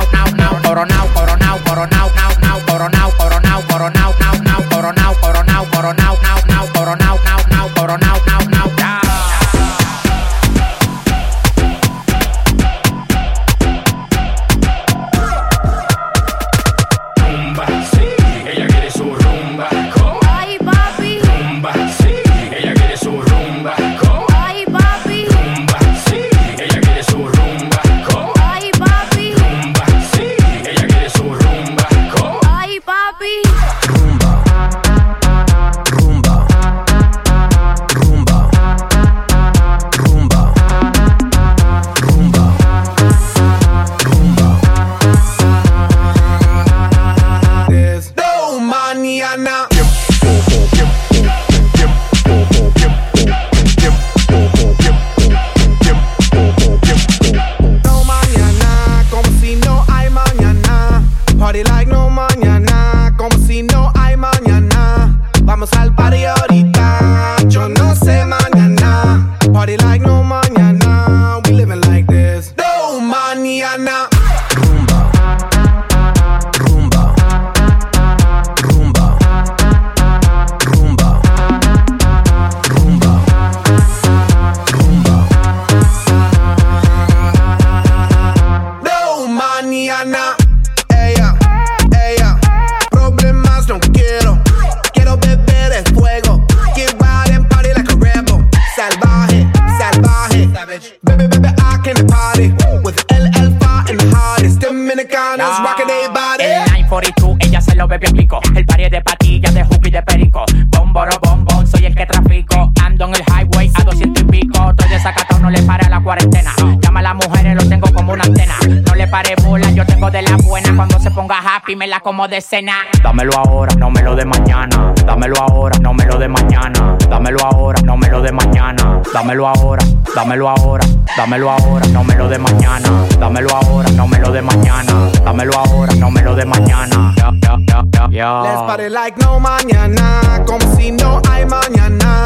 de 122.28 122.42
cenar. 122.42 122.88
Dámelo 123.02 123.32
ahora, 123.38 123.74
no 123.76 123.90
me 123.90 124.02
lo 124.02 124.16
de 124.16 124.26
mañana. 124.26 124.94
Dámelo 125.06 125.36
ahora, 125.40 125.78
no 125.80 125.94
me 125.94 126.06
lo 126.06 126.18
de 126.18 126.28
mañana. 126.28 126.98
Dámelo 127.10 127.40
ahora, 127.46 127.82
no 127.84 127.96
me 127.96 128.10
lo 128.10 128.22
de 128.22 128.32
mañana. 128.32 129.02
Dámelo 129.14 129.48
ahora, 129.48 129.86
dámelo 130.14 130.50
ahora, 130.50 130.86
dámelo 131.16 131.50
ahora, 131.52 131.88
no 131.88 132.04
me 132.04 132.16
lo 132.16 132.28
de 132.28 132.38
mañana. 132.38 132.90
Dámelo 133.20 133.56
ahora, 133.56 133.90
no 133.92 134.08
me 134.08 134.20
lo 134.20 134.32
de 134.32 134.42
mañana. 134.42 135.10
Dámelo 135.24 135.54
ahora, 135.58 135.94
no 135.96 136.12
me 136.12 136.22
lo 136.22 136.36
de 136.36 136.46
mañana. 136.46 137.14
Yeah, 137.16 137.32
yeah, 137.42 138.08
yeah, 138.10 138.42
Let's 138.44 138.62
party 138.68 138.90
like 138.90 139.18
no 139.22 139.40
mañana, 139.40 140.44
como 140.46 140.76
si 140.76 140.92
no 140.92 141.22
hay 141.30 141.46
mañana. 141.46 142.24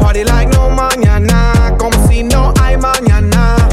Party 0.00 0.24
like 0.24 0.50
no 0.52 0.70
mañana, 0.70 1.74
como 1.78 2.06
si 2.08 2.22
no 2.22 2.52
hay 2.60 2.76
mañana. 2.78 3.63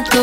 la. 0.00 0.21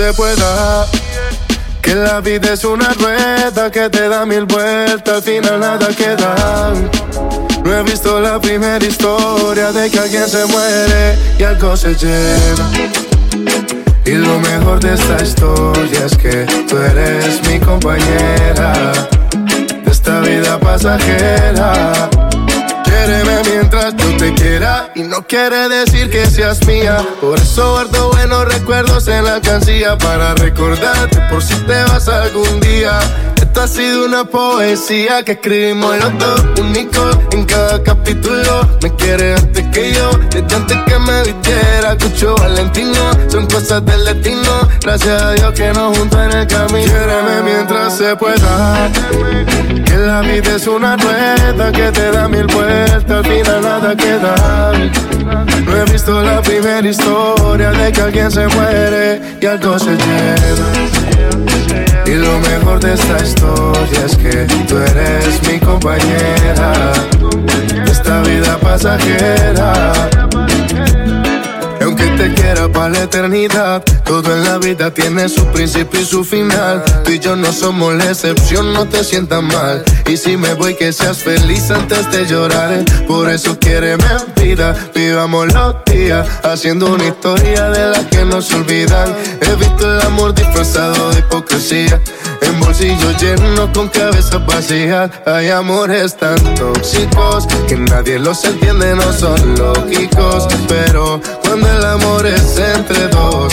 se 0.00 0.12
pueda. 0.14 0.86
Que 1.82 1.94
la 1.94 2.20
vida 2.20 2.54
es 2.54 2.64
una 2.64 2.92
rueda 2.94 3.70
que 3.70 3.90
te 3.90 4.08
da 4.08 4.24
mil 4.24 4.44
vueltas, 4.46 5.16
al 5.16 5.22
final 5.22 5.60
nada 5.60 5.88
queda. 5.88 6.72
No 7.64 7.76
he 7.76 7.82
visto 7.82 8.20
la 8.20 8.40
primera 8.40 8.84
historia 8.84 9.72
de 9.72 9.90
que 9.90 9.98
alguien 9.98 10.26
se 10.28 10.44
muere 10.46 11.18
y 11.38 11.42
algo 11.42 11.76
se 11.76 11.94
lleva. 11.94 12.66
Y 14.06 14.12
lo 14.12 14.38
mejor 14.38 14.80
de 14.80 14.94
esta 14.94 15.22
historia 15.22 16.06
es 16.06 16.16
que 16.16 16.46
tú 16.68 16.78
eres 16.78 17.46
mi 17.46 17.58
compañera 17.60 18.92
de 19.84 19.90
esta 19.90 20.20
vida 20.20 20.58
pasajera. 20.58 22.08
Quéreme 22.84 23.42
mientras 23.50 23.94
tú 23.96 24.16
te 24.16 24.32
quieras 24.34 24.89
y 25.00 25.02
no 25.04 25.26
quiere 25.26 25.68
decir 25.68 26.10
que 26.10 26.26
seas 26.26 26.66
mía. 26.66 26.98
Por 27.20 27.38
eso 27.38 27.72
guardo 27.72 28.10
buenos 28.10 28.44
recuerdos 28.52 29.08
en 29.08 29.24
la 29.24 29.40
cancilla 29.40 29.96
para 29.96 30.34
recordarte 30.34 31.18
por 31.30 31.42
si 31.42 31.54
te 31.64 31.82
vas 31.84 32.08
algún 32.08 32.60
día. 32.60 32.98
Esta 33.36 33.64
ha 33.64 33.68
sido 33.68 34.04
una 34.04 34.24
poesía 34.24 35.22
que 35.24 35.32
escribimos 35.32 35.96
los 35.98 36.18
dos, 36.18 36.44
únicos 36.60 37.09
en 37.32 37.44
cada 37.44 37.82
capítulo. 37.82 38.68
Me 38.82 38.94
quieres 38.96 39.40
antes 39.40 39.66
que 39.68 39.92
yo, 39.92 40.10
desde 40.30 40.56
antes 40.56 40.78
que 40.86 40.98
me 40.98 41.22
vistiera, 41.22 41.96
Cucho 41.98 42.34
Valentino. 42.36 43.10
Son 43.28 43.46
cosas 43.46 43.84
del 43.84 44.04
destino, 44.04 44.68
gracias 44.82 45.22
a 45.22 45.32
Dios 45.32 45.52
que 45.52 45.72
nos 45.72 45.96
juntó 45.96 46.22
en 46.22 46.32
el 46.32 46.46
camino. 46.46 46.92
Quiéreme 46.92 47.42
mientras 47.44 47.96
se 47.96 48.16
pueda, 48.16 48.90
que 49.84 49.96
la 49.96 50.20
vida 50.22 50.56
es 50.56 50.66
una 50.66 50.96
rueda 50.96 51.72
que 51.72 51.90
te 51.92 52.10
da 52.10 52.28
mil 52.28 52.46
vueltas, 52.46 53.10
al 53.10 53.24
final 53.24 53.62
nada 53.62 53.96
queda. 53.96 54.72
No 55.64 55.76
he 55.76 55.84
visto 55.92 56.20
la 56.22 56.42
primera 56.42 56.88
historia 56.88 57.70
de 57.70 57.92
que 57.92 58.00
alguien 58.00 58.30
se 58.30 58.46
muere 58.48 59.20
y 59.40 59.46
algo 59.46 59.78
se 59.78 59.90
lleva. 59.90 60.99
Y 62.10 62.14
lo 62.14 62.40
mejor 62.40 62.80
de 62.80 62.94
esta 62.94 63.22
historia 63.22 64.04
es 64.04 64.16
que 64.16 64.44
tú 64.66 64.76
eres 64.78 65.40
mi 65.46 65.60
compañera 65.60 66.92
esta 67.86 68.20
vida 68.22 68.58
pasajera. 68.58 69.92
Y 71.80 71.84
Aunque 71.84 72.06
te 72.06 72.34
quiera 72.34 72.68
para 72.68 72.88
la 72.88 73.02
eternidad, 73.04 73.84
todo 74.10 74.34
en 74.34 74.42
la 74.42 74.58
vida 74.58 74.92
tiene 74.92 75.28
su 75.28 75.46
principio 75.52 76.00
y 76.00 76.04
su 76.04 76.24
final. 76.24 76.82
Tú 77.04 77.12
y 77.12 77.20
yo 77.20 77.36
no 77.36 77.52
somos 77.52 77.94
la 77.94 78.06
excepción, 78.06 78.72
no 78.72 78.84
te 78.84 79.04
sientas 79.04 79.40
mal. 79.40 79.84
Y 80.08 80.16
si 80.16 80.36
me 80.36 80.52
voy, 80.54 80.74
que 80.74 80.92
seas 80.92 81.18
feliz 81.18 81.70
antes 81.70 82.10
de 82.10 82.26
llorar. 82.26 82.84
Por 83.06 83.30
eso 83.30 83.56
quiéreme 83.60 84.04
vida, 84.34 84.74
vivamos 84.92 85.54
los 85.54 85.76
días, 85.84 86.26
haciendo 86.42 86.92
una 86.92 87.06
historia 87.06 87.70
de 87.70 87.86
las 87.90 88.04
que 88.06 88.24
no 88.24 88.42
se 88.42 88.56
olvidan. 88.56 89.14
He 89.42 89.54
visto 89.54 89.88
el 89.88 90.00
amor 90.04 90.34
disfrazado 90.34 91.12
de 91.12 91.20
hipocresía. 91.20 92.00
En 92.42 92.58
bolsillos 92.58 93.22
llenos 93.22 93.70
con 93.72 93.88
cabezas 93.88 94.44
vacías 94.46 95.10
Hay 95.26 95.50
amores 95.50 96.16
tan 96.16 96.36
tóxicos 96.54 97.46
Que 97.68 97.76
nadie 97.76 98.18
los 98.18 98.42
entiende, 98.44 98.94
no 98.94 99.12
son 99.12 99.56
lógicos 99.56 100.48
Pero 100.66 101.20
cuando 101.42 101.68
el 101.68 101.84
amor 101.84 102.26
es 102.26 102.58
entre 102.58 103.08
dos 103.08 103.52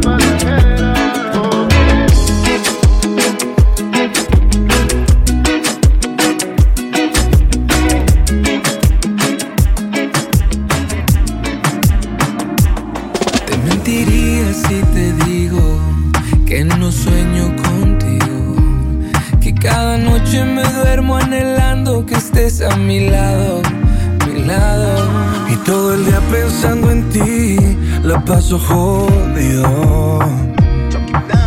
A 22.69 22.75
mi 22.75 23.09
lado, 23.09 23.61
mi 24.27 24.43
lado. 24.43 25.07
Y 25.49 25.55
todo 25.57 25.93
el 25.95 26.05
día 26.05 26.19
pensando 26.31 26.91
en 26.91 27.09
ti, 27.09 27.57
la 28.03 28.23
paso 28.23 28.59
jodido. 28.59 30.19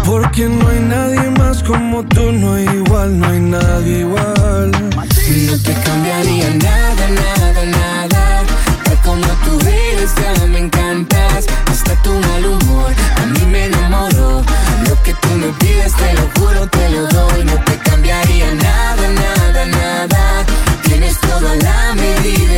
Porque 0.05 0.49
no 0.49 0.69
hay 0.69 0.81
nadie 0.81 1.31
más 1.39 1.63
como 1.63 2.03
tú, 2.05 2.33
no 2.33 2.55
hay 2.55 2.65
igual, 2.65 3.19
no 3.19 3.27
hay 3.29 3.41
nadie 3.41 4.01
igual. 4.01 4.71
No 4.71 5.59
te 5.59 5.73
cambiaría 5.85 6.51
nada, 6.63 7.09
nada, 7.09 7.67
nada. 7.67 8.43
Tal 8.85 9.01
como 9.03 9.27
tú 9.45 9.59
eres, 9.67 10.15
ya 10.17 10.47
me 10.47 10.59
encantas. 10.59 11.47
Hasta 11.71 11.95
tu 12.03 12.13
mal 12.13 12.45
humor, 12.45 12.93
a 13.17 13.27
mí 13.27 13.47
me 13.51 13.67
enamoró. 13.67 14.43
Lo 14.89 15.03
que 15.03 15.15
tú 15.15 15.29
me 15.37 15.49
pides, 15.61 15.95
te 15.95 16.13
lo 16.15 16.29
juro, 16.39 16.67
te 16.69 16.91
lo 16.91 17.07
doy. 17.09 17.45
No 17.45 17.55
te 17.65 17.74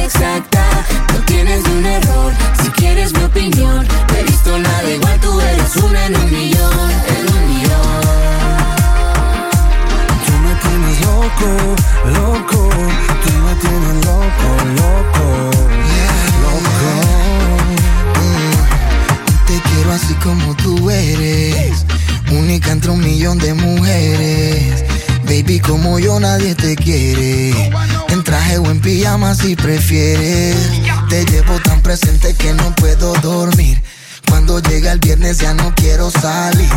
exacta. 0.06 0.64
No 1.12 1.18
tienes 1.24 1.64
un 1.66 1.84
error. 1.84 2.32
Si 2.62 2.70
quieres 2.70 3.12
mi 3.12 3.24
opinión, 3.24 3.86
no 3.86 4.14
he 4.16 4.22
visto 4.22 4.58
nada 4.58 4.90
igual. 4.90 5.20
Tú 5.20 5.40
eres 5.40 5.76
una 5.76 6.06
en 6.06 6.16
un 6.16 6.30
millón, 6.30 6.90
en 7.16 7.34
un 7.34 7.42
millón. 7.48 8.02
Tú 10.26 10.32
me 10.44 10.54
tienes 10.64 10.96
loco, 11.06 11.48
loco. 12.18 12.70
Tú 13.22 13.30
me 13.44 13.54
tienes 13.62 13.96
loco, 14.06 14.48
loco. 14.80 15.26
Loco. 16.44 16.90
Te 19.46 19.60
quiero 19.68 19.92
así 19.92 20.14
como 20.14 20.54
tú 20.56 20.90
eres. 20.90 21.84
Única 22.30 22.70
entre 22.72 22.90
un 22.90 23.00
millón 23.00 23.38
de 23.38 23.54
mujeres. 23.54 24.84
Baby, 25.24 25.58
como 25.60 25.98
yo 25.98 26.20
nadie 26.20 26.54
te 26.54 26.76
quiere. 26.76 27.72
Traje 28.26 28.58
o 28.58 28.66
en 28.66 28.80
pijama 28.80 29.36
si 29.36 29.54
prefieres. 29.54 30.56
Te 31.08 31.24
llevo 31.26 31.60
tan 31.60 31.80
presente 31.80 32.34
que 32.34 32.52
no 32.54 32.74
puedo 32.74 33.14
dormir. 33.22 33.80
Cuando 34.28 34.58
llega 34.58 34.90
el 34.90 34.98
viernes 34.98 35.38
ya 35.38 35.54
no 35.54 35.72
quiero 35.76 36.10
salir. 36.10 36.68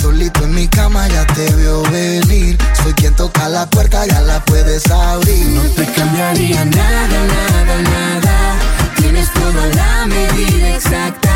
Solito 0.00 0.44
en 0.44 0.54
mi 0.54 0.66
cama 0.68 1.06
ya 1.08 1.26
te 1.26 1.52
veo 1.52 1.82
venir. 1.90 2.56
Soy 2.82 2.94
quien 2.94 3.14
toca 3.14 3.46
la 3.50 3.68
puerta, 3.68 4.06
ya 4.06 4.22
la 4.22 4.42
puedes 4.46 4.90
abrir. 4.90 5.46
No 5.48 5.62
te 5.64 5.84
cambiaría 5.84 6.64
nada, 6.64 7.08
nada, 7.08 7.82
nada. 7.82 8.54
Tienes 8.96 9.30
toda 9.34 9.66
la 9.66 10.06
medida 10.06 10.76
exacta. 10.76 11.34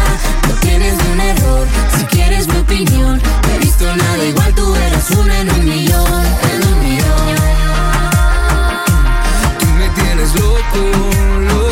No 0.48 0.54
tienes 0.54 0.94
ni 0.94 1.12
un 1.12 1.20
error. 1.20 1.68
Si 1.98 2.04
quieres 2.06 2.48
mi 2.48 2.56
opinión, 2.56 3.20
no 3.42 3.54
he 3.54 3.58
visto 3.58 3.84
nada 3.94 4.24
igual. 4.24 4.54
Tú 4.54 4.74
eras 4.74 5.10
una 5.10 5.40
un 5.40 5.64
millón, 5.66 6.24
en 6.50 6.66
un 6.66 6.82
millón. 6.82 7.69
Tienes 10.20 10.38
loco, 10.38 11.40
loco. 11.48 11.69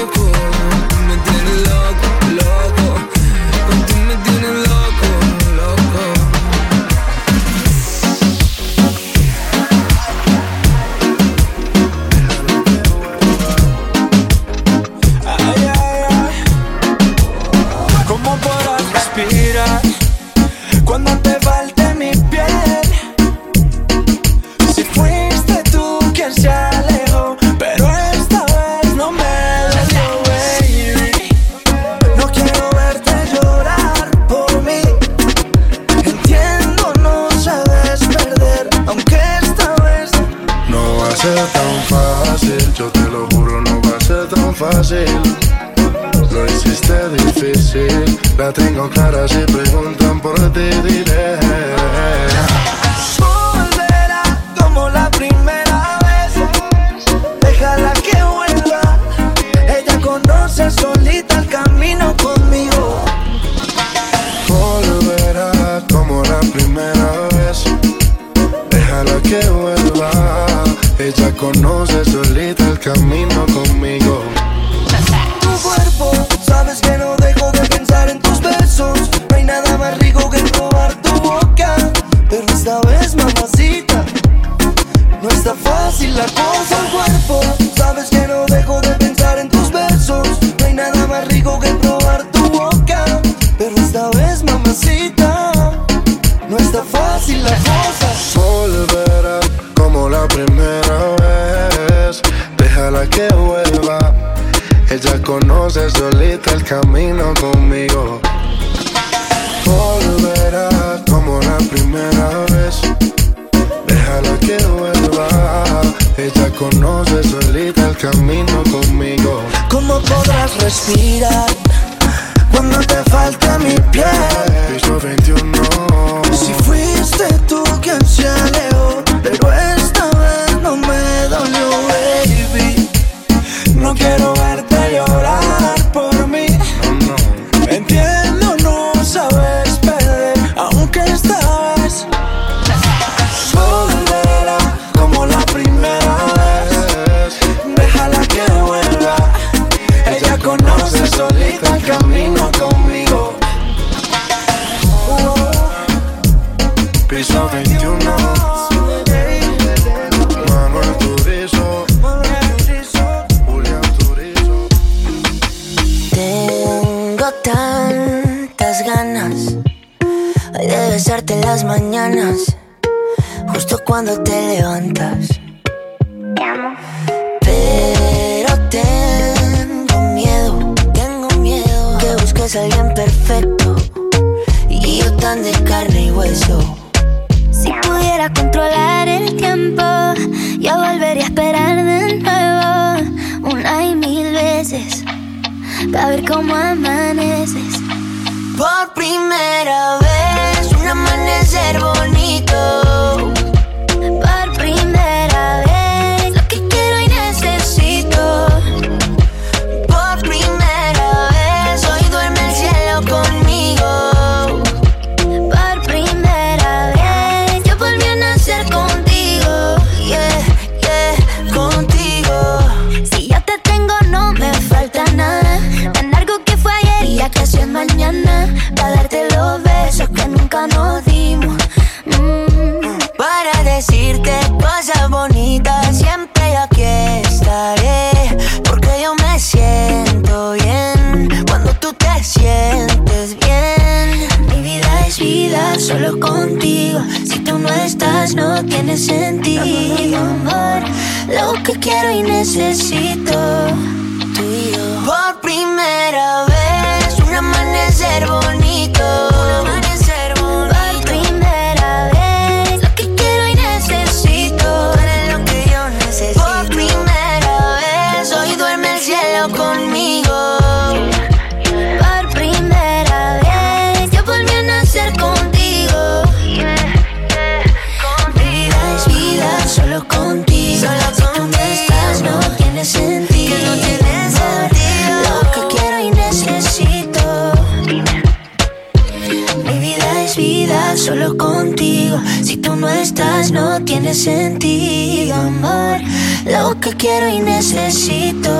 Mi 289.65 289.79
vida 289.79 290.25
es 290.25 290.37
vida 290.37 290.97
solo 290.97 291.37
contigo. 291.37 292.19
Si 292.43 292.57
tú 292.57 292.77
no 292.77 292.89
estás, 292.89 293.51
no 293.51 293.83
tiene 293.85 294.15
sentido, 294.15 295.35
amor. 295.35 296.01
Lo 296.45 296.79
que 296.81 296.93
quiero 296.93 297.29
y 297.29 297.39
necesito. 297.41 298.51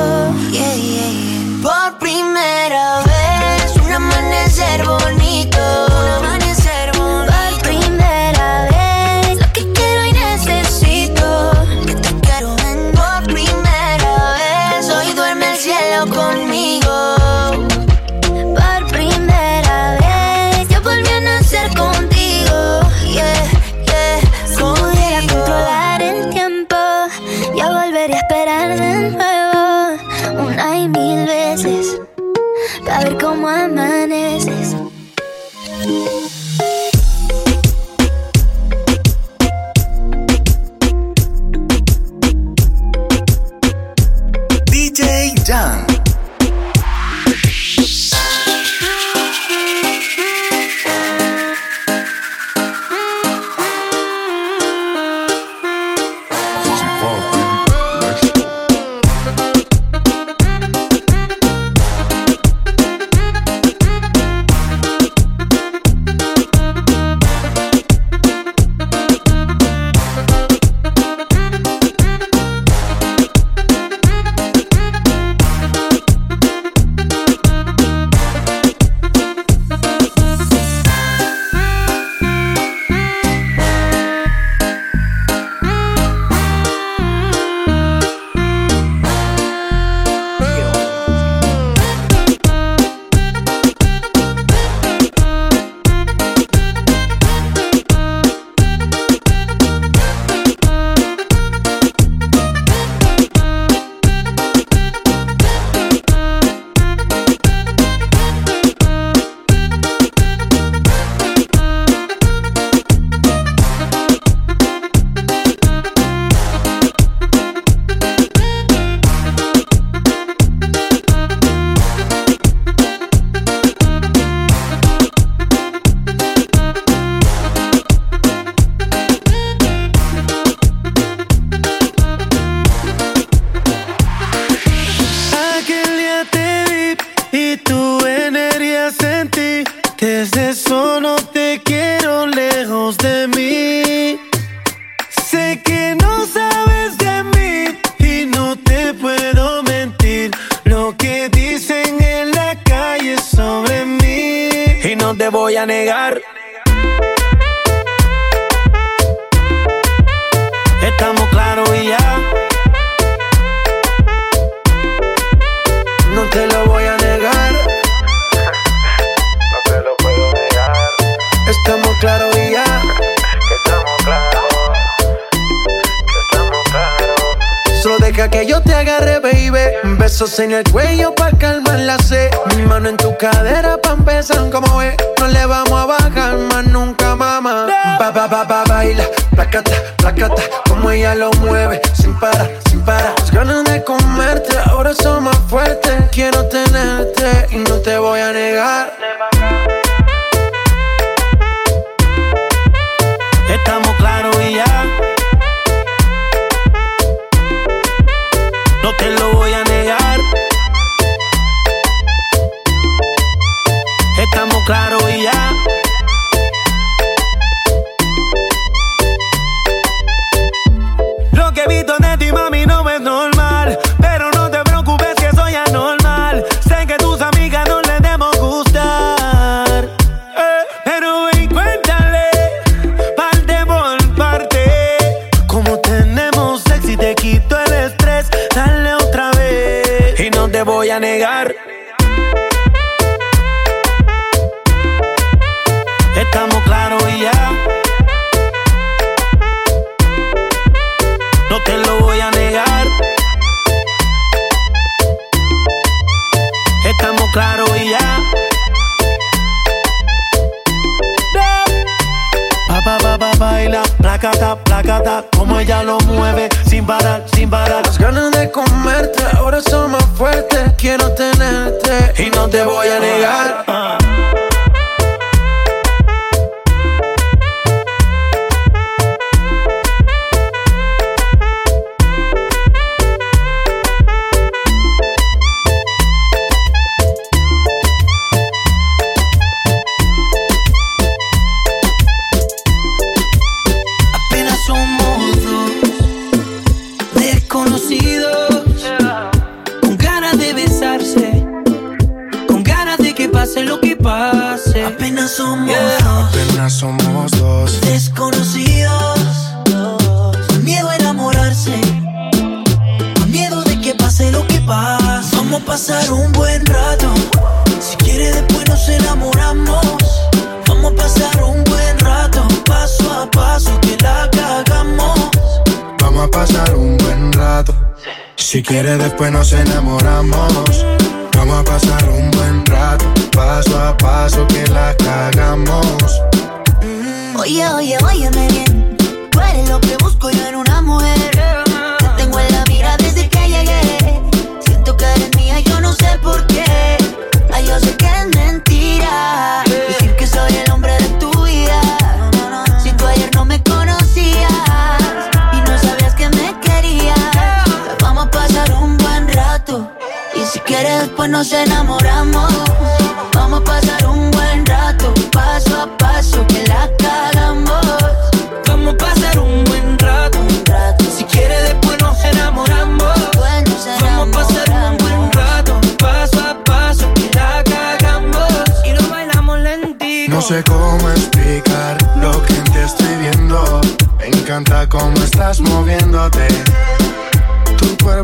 Por 1.63 1.99
primera 1.99 3.03
vez, 3.03 3.77
un 3.85 3.93
amanecer 3.93 4.85
bonito. 4.85 6.38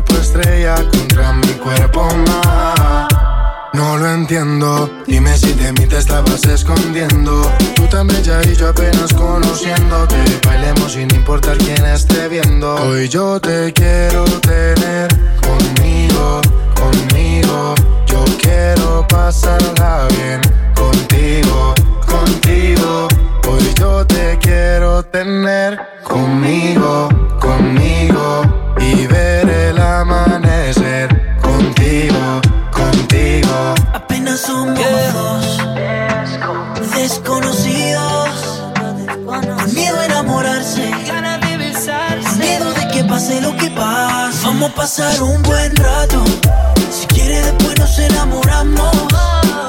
cuerpo 0.01 0.21
estrella 0.21 0.75
contra 0.91 1.31
mi 1.31 1.47
cuerpo 1.63 2.05
más. 2.27 3.07
No 3.73 3.97
lo 3.97 4.09
entiendo, 4.09 4.89
dime 5.07 5.37
si 5.37 5.53
de 5.53 5.71
mí 5.71 5.85
te 5.85 5.99
estabas 5.99 6.43
escondiendo. 6.45 7.49
Tú 7.75 7.87
tan 7.87 8.07
bella 8.07 8.41
y 8.43 8.55
yo 8.55 8.69
apenas 8.69 9.13
conociéndote. 9.13 10.17
Bailemos 10.45 10.91
sin 10.91 11.13
importar 11.15 11.57
quién 11.59 11.85
esté 11.85 12.27
viendo. 12.27 12.75
Hoy 12.75 13.07
yo 13.07 13.39
te 13.39 13.71
quiero 13.71 14.25
tener 14.41 15.07
conmigo, 15.41 16.41
conmigo. 16.75 17.75
Yo 18.05 18.25
quiero 18.41 19.07
pasarla 19.07 20.07
bien 20.09 20.41
contigo, 20.75 21.73
contigo. 22.05 23.07
Hoy 23.47 23.73
yo 23.79 24.05
te 24.05 24.37
quiero 24.41 25.03
tener 25.03 25.79
conmigo, 26.03 27.07
conmigo 27.39 28.64
Vamos 44.57 44.71
a 44.71 44.75
pasar 44.75 45.21
un 45.21 45.43
buen 45.43 45.75
rato. 45.75 46.23
Si 46.89 47.05
quieres, 47.07 47.43
después 47.43 47.77
nos 47.77 47.99
enamoramos. 47.99 48.95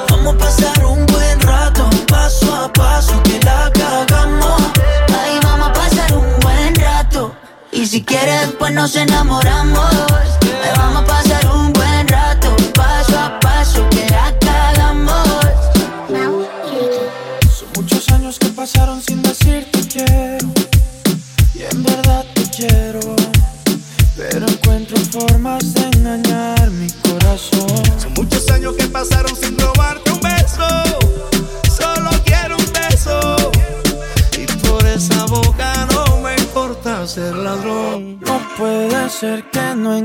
Vamos 0.09 0.35
a 0.35 0.37
pasar 0.37 0.85
un 0.85 1.05
buen 1.07 1.41
rato. 1.41 1.89
Paso 2.07 2.55
a 2.55 2.71
paso 2.71 3.21
que 3.23 3.37
la 3.43 3.69
cagamos. 3.73 4.61
Ahí 5.09 5.39
vamos 5.43 5.67
a 5.67 5.73
pasar 5.73 6.13
un 6.13 6.39
buen 6.39 6.73
rato. 6.75 7.35
Y 7.73 7.85
si 7.85 8.01
quieres, 8.01 8.47
después 8.47 8.71
nos 8.71 8.95
enamoramos. 8.95 9.93
Ahí 10.63 10.71
vamos 10.77 11.03
a 11.03 11.05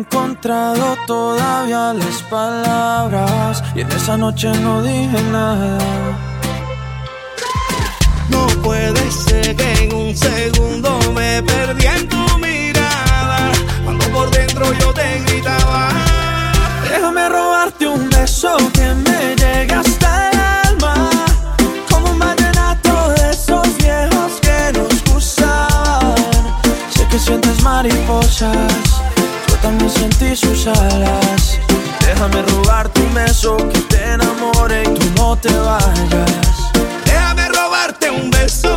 encontrado 0.03 0.97
todavía 1.07 1.95
las 1.95 2.23
palabras 2.25 3.63
y 3.75 3.83
en 3.83 3.93
esa 3.93 4.17
noche 4.17 4.49
no 4.61 4.83
dije 4.83 5.23
nada. 5.31 5.79
No 8.29 8.47
puede 8.63 9.11
ser 9.11 9.55
que 9.55 9.73
en 9.85 9.95
un 9.95 10.17
segundo 10.17 10.99
me 11.15 11.43
perdí 11.43 11.87
en 11.87 12.09
tu 12.09 12.39
mirada. 12.39 13.53
Cuando 13.85 14.05
por 14.07 14.31
dentro 14.31 14.73
yo 14.81 14.93
te 14.93 15.21
gritaba. 15.27 15.89
Déjame 16.91 17.29
robarte 17.29 17.87
un 17.87 18.11
beso 18.11 18.57
que 18.73 18.89
me 19.07 19.37
llegue 19.37 19.75
hasta 19.75 20.31
el 20.31 20.39
alma. 20.67 21.11
Como 21.91 22.11
un 22.11 22.19
vallenato 22.19 23.11
de 23.11 23.31
esos 23.31 23.69
viejos 23.79 24.33
que 24.41 24.59
nos 24.79 25.05
gustaban. 25.13 26.15
Sé 26.91 27.07
que 27.09 27.19
sientes 27.19 27.63
mariposas, 27.63 29.02
también 29.63 29.91
sentí 29.91 30.37
sus 30.37 30.67
alas. 30.67 31.59
Déjame 32.01 32.43
robarte 32.43 33.01
un 33.01 33.15
beso 33.15 33.57
que 33.57 33.81
te 33.83 34.13
enamore 34.13 34.83
y 34.83 34.95
tú 34.95 35.07
no 35.17 35.37
te 35.37 35.55
vayas. 35.55 36.73
Déjame 37.05 37.49
robarte 37.49 38.11
un 38.11 38.31
beso 38.31 38.77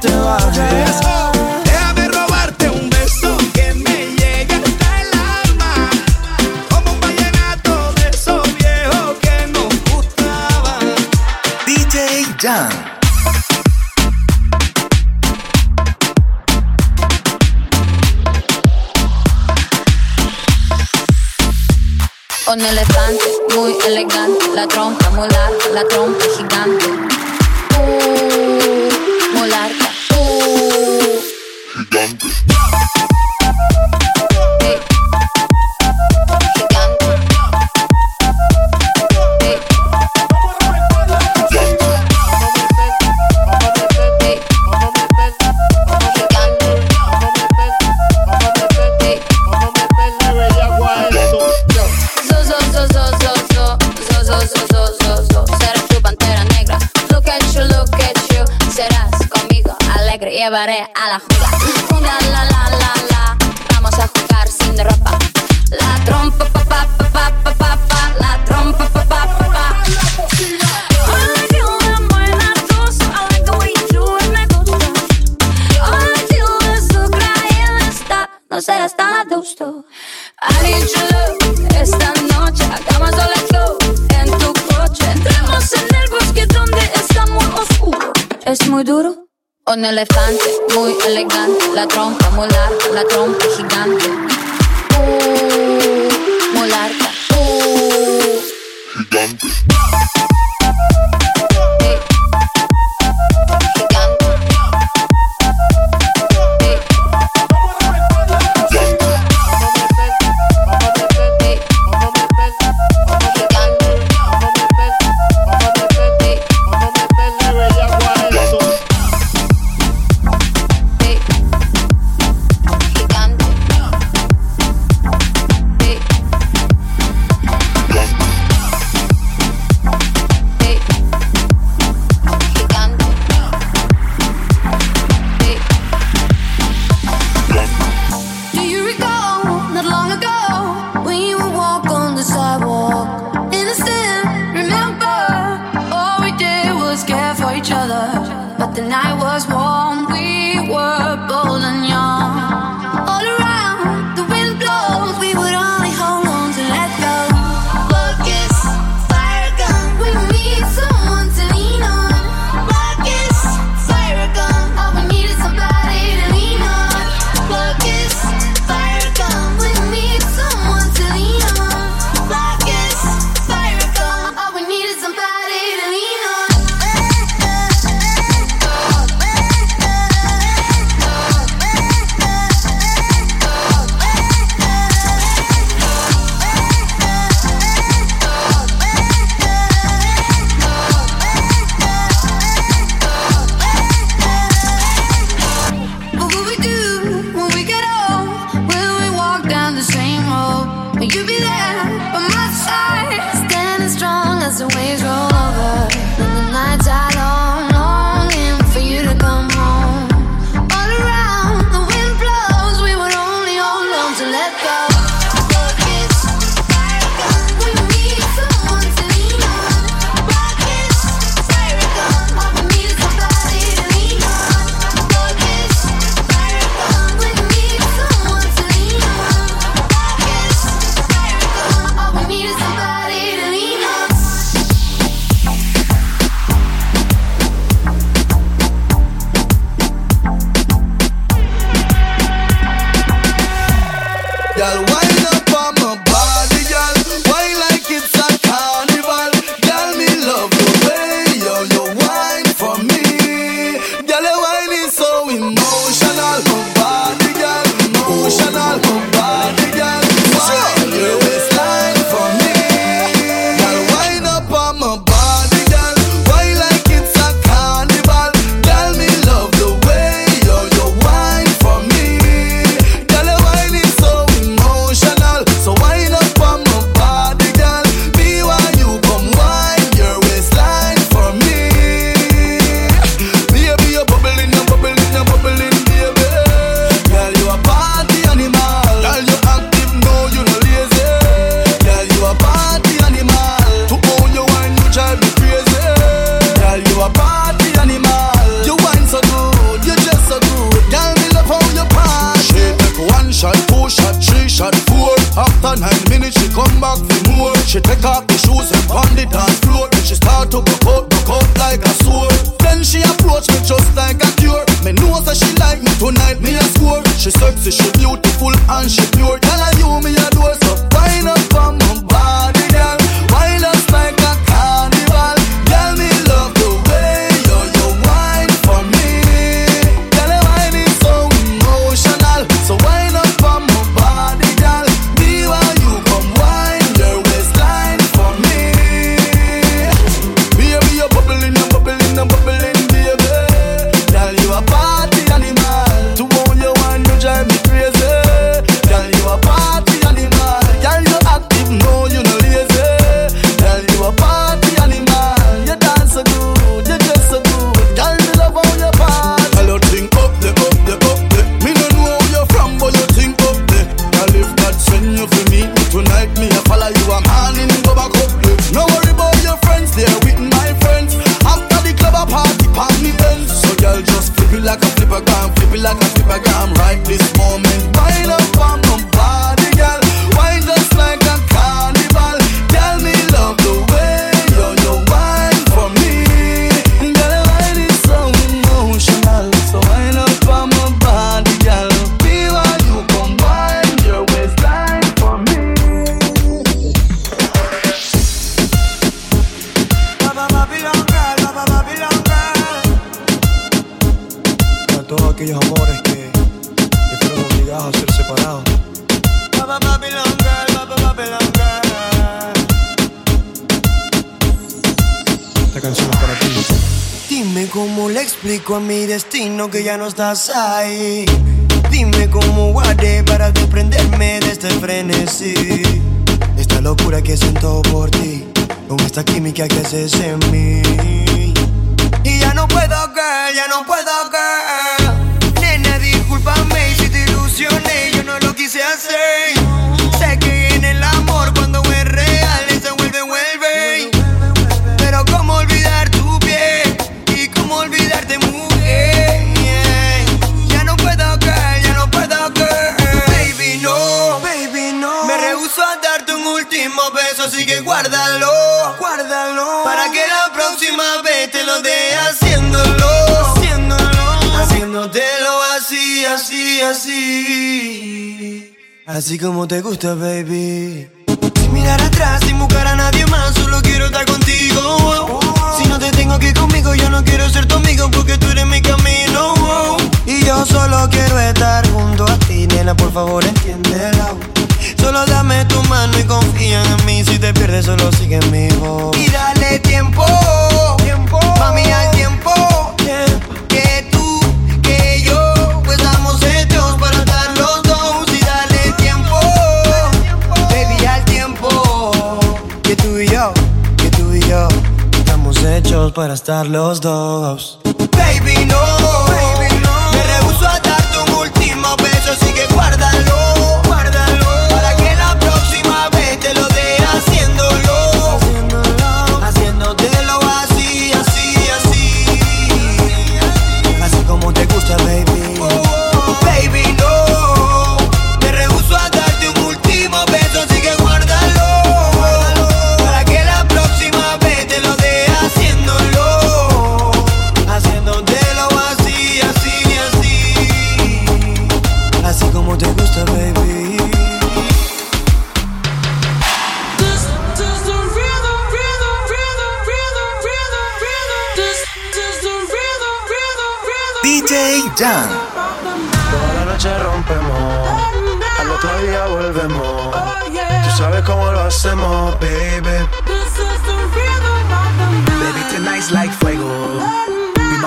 te 0.00 0.08
vayas. 0.08 1.00
Déjame 1.64 2.08
robarte 2.08 2.68
un 2.68 2.90
beso 2.90 3.36
que 3.54 3.74
me 3.74 4.06
llegue 4.18 4.54
hasta 4.54 5.00
el 5.02 5.08
alma, 5.14 5.90
como 6.70 6.92
un 6.92 7.00
vallenato 7.00 7.92
de 7.94 8.08
esos 8.10 8.46
que 9.20 9.46
nos 9.48 9.72
gustaban. 9.90 10.94
DJ 11.66 12.26
Jan. 12.40 12.68
Un 22.52 22.60
elefante 22.60 23.24
muy 23.56 23.76
elegante, 23.86 24.46
la 24.54 24.66
trompa 24.68 25.10
muy 25.10 25.28
la 25.74 25.84
trompa 25.88 26.25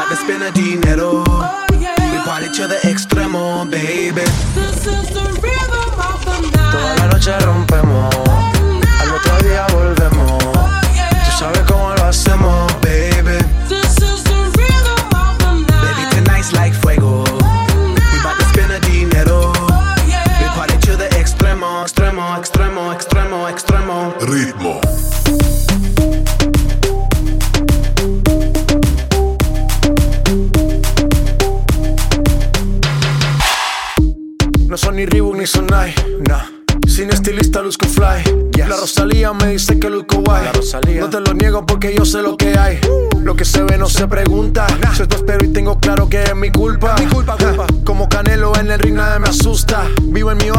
to 0.10 0.15
spend 0.15 0.44
a 0.44 0.52
dinero. 0.52 1.23
Oh, 1.27 1.68
yeah. 1.80 1.95
We 2.11 2.18
party 2.26 2.49
to 2.57 2.68
the 2.68 2.76
extremo, 2.77 3.69
baby. 3.69 4.22
This 4.56 4.88
is 4.88 5.10
the 5.11 5.28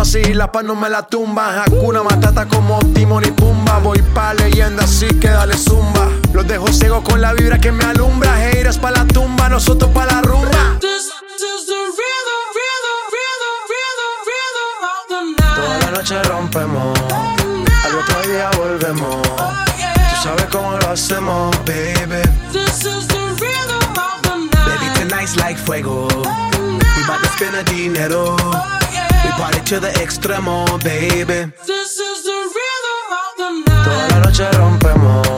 fácil, 0.00 0.38
la 0.38 0.50
paz 0.50 0.64
no 0.64 0.74
me 0.74 0.88
la 0.88 1.02
tumba. 1.02 1.62
Hakuna 1.62 2.02
Matata 2.02 2.46
como 2.46 2.78
Timón 2.94 3.22
y 3.24 3.30
Pumba. 3.32 3.78
Voy 3.80 4.00
pa' 4.14 4.32
leyenda, 4.32 4.84
así 4.84 5.06
que 5.20 5.28
dale 5.28 5.58
zumba. 5.58 6.08
Los 6.32 6.46
dejo 6.46 6.68
ciego 6.72 7.02
con 7.04 7.20
la 7.20 7.34
vibra 7.34 7.58
que 7.58 7.70
me 7.70 7.84
alumbra. 7.84 8.30
Heiras 8.42 8.78
pa' 8.78 8.92
la 8.92 9.04
tumba, 9.04 9.50
nosotros 9.50 9.90
pa' 9.90 10.06
la 10.06 10.22
rumba. 10.22 10.78
This. 10.80 11.10
Toda 15.54 15.78
la 15.78 15.90
noche 15.90 16.22
rompemos, 16.22 16.98
al 17.84 17.94
otro 17.94 18.22
día 18.28 18.50
volvemos. 18.56 19.22
Tú 19.22 20.16
sabes 20.22 20.46
cómo 20.50 20.78
lo 20.78 20.88
hacemos, 20.88 21.54
baby. 21.66 22.22
This 22.52 22.86
is 22.86 23.06
the. 23.06 23.20
Baby, 24.64 25.36
like 25.36 25.58
fuego. 25.58 26.08
We 26.08 27.02
bout 27.06 27.20
to 27.22 27.28
spend 27.36 27.54
the 27.54 27.64
dinero. 27.64 28.36
Party 29.38 29.60
to 29.64 29.80
the 29.80 29.88
extremo, 30.00 30.66
baby. 30.82 31.52
This 31.66 31.98
is 31.98 32.22
the 32.24 32.38
rhythm. 32.56 33.64
Toda 33.64 34.08
la 34.08 34.18
noche 34.20 34.50
rompemos. 34.52 35.29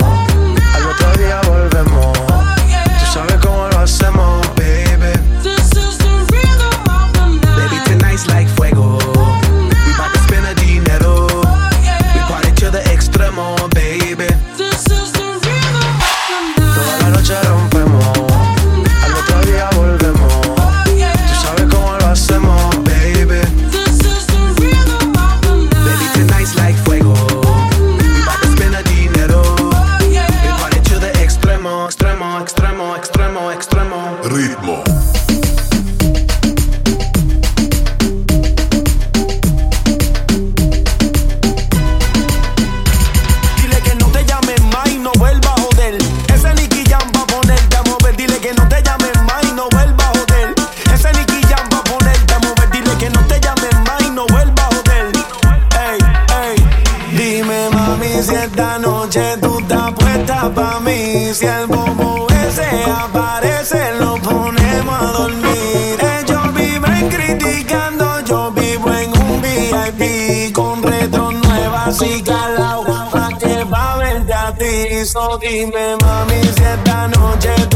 piso. 75.12 75.36
Dime, 75.38 75.96
mami, 76.00 76.42
si 76.42 76.62
esta 76.62 77.06
noche 77.06 77.71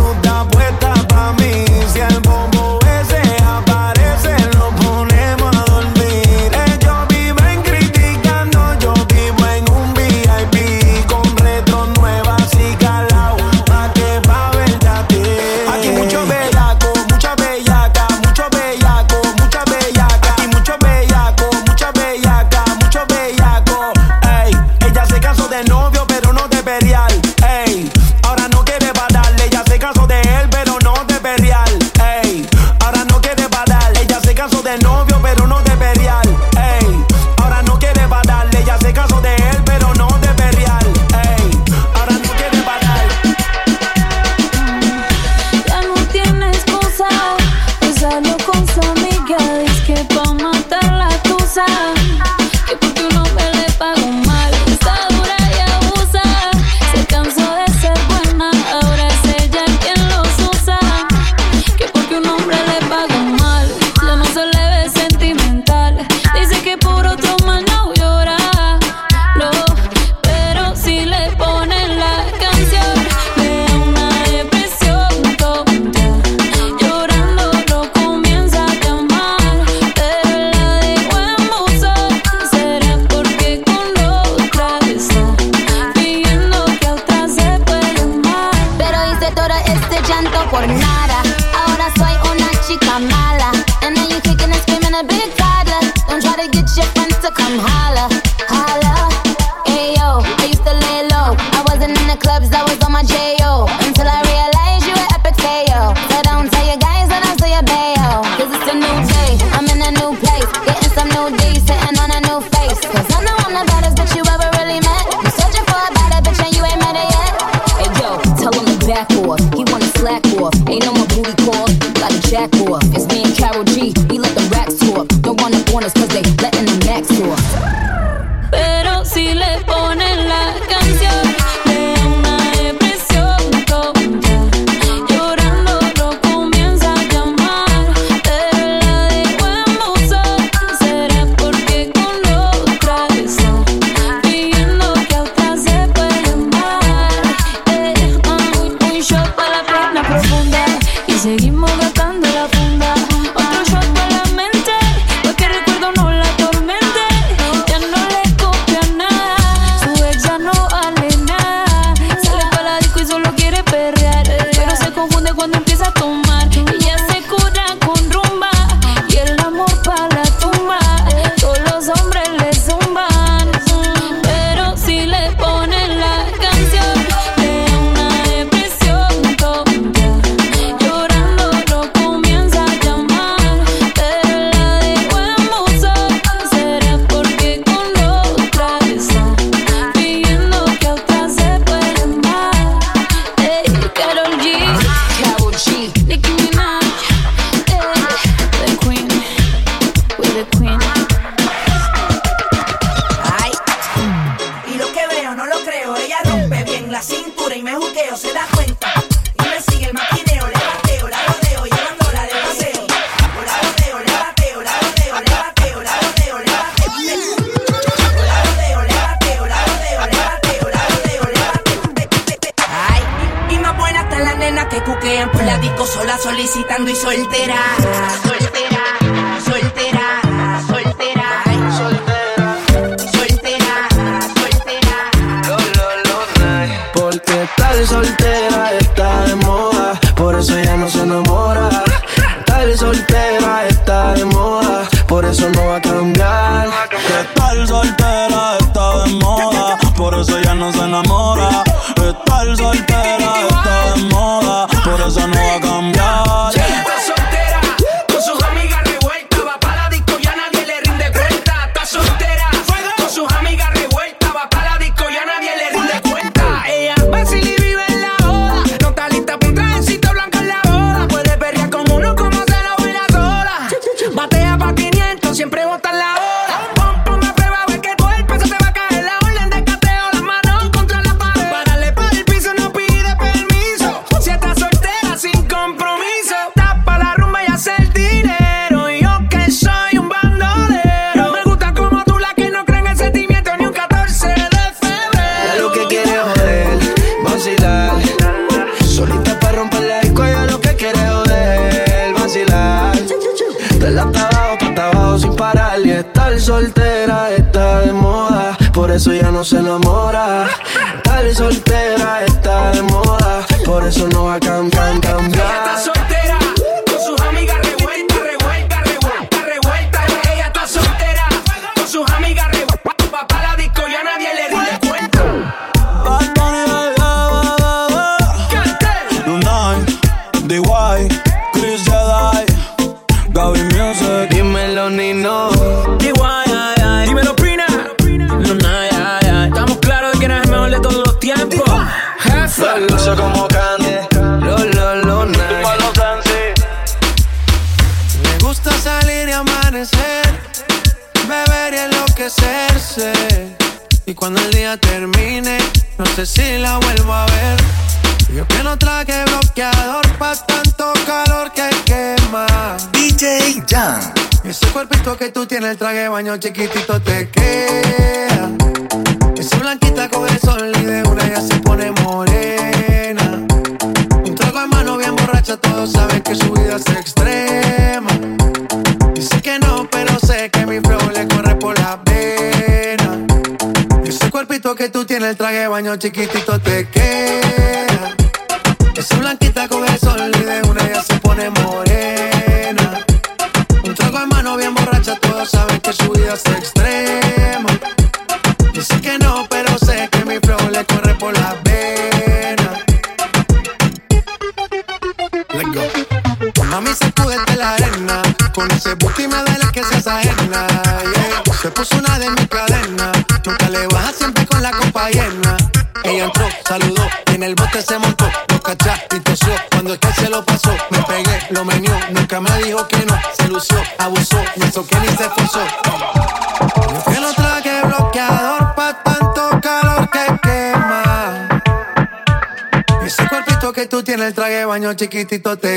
chiquitito 435.09 435.57
te 435.57 435.76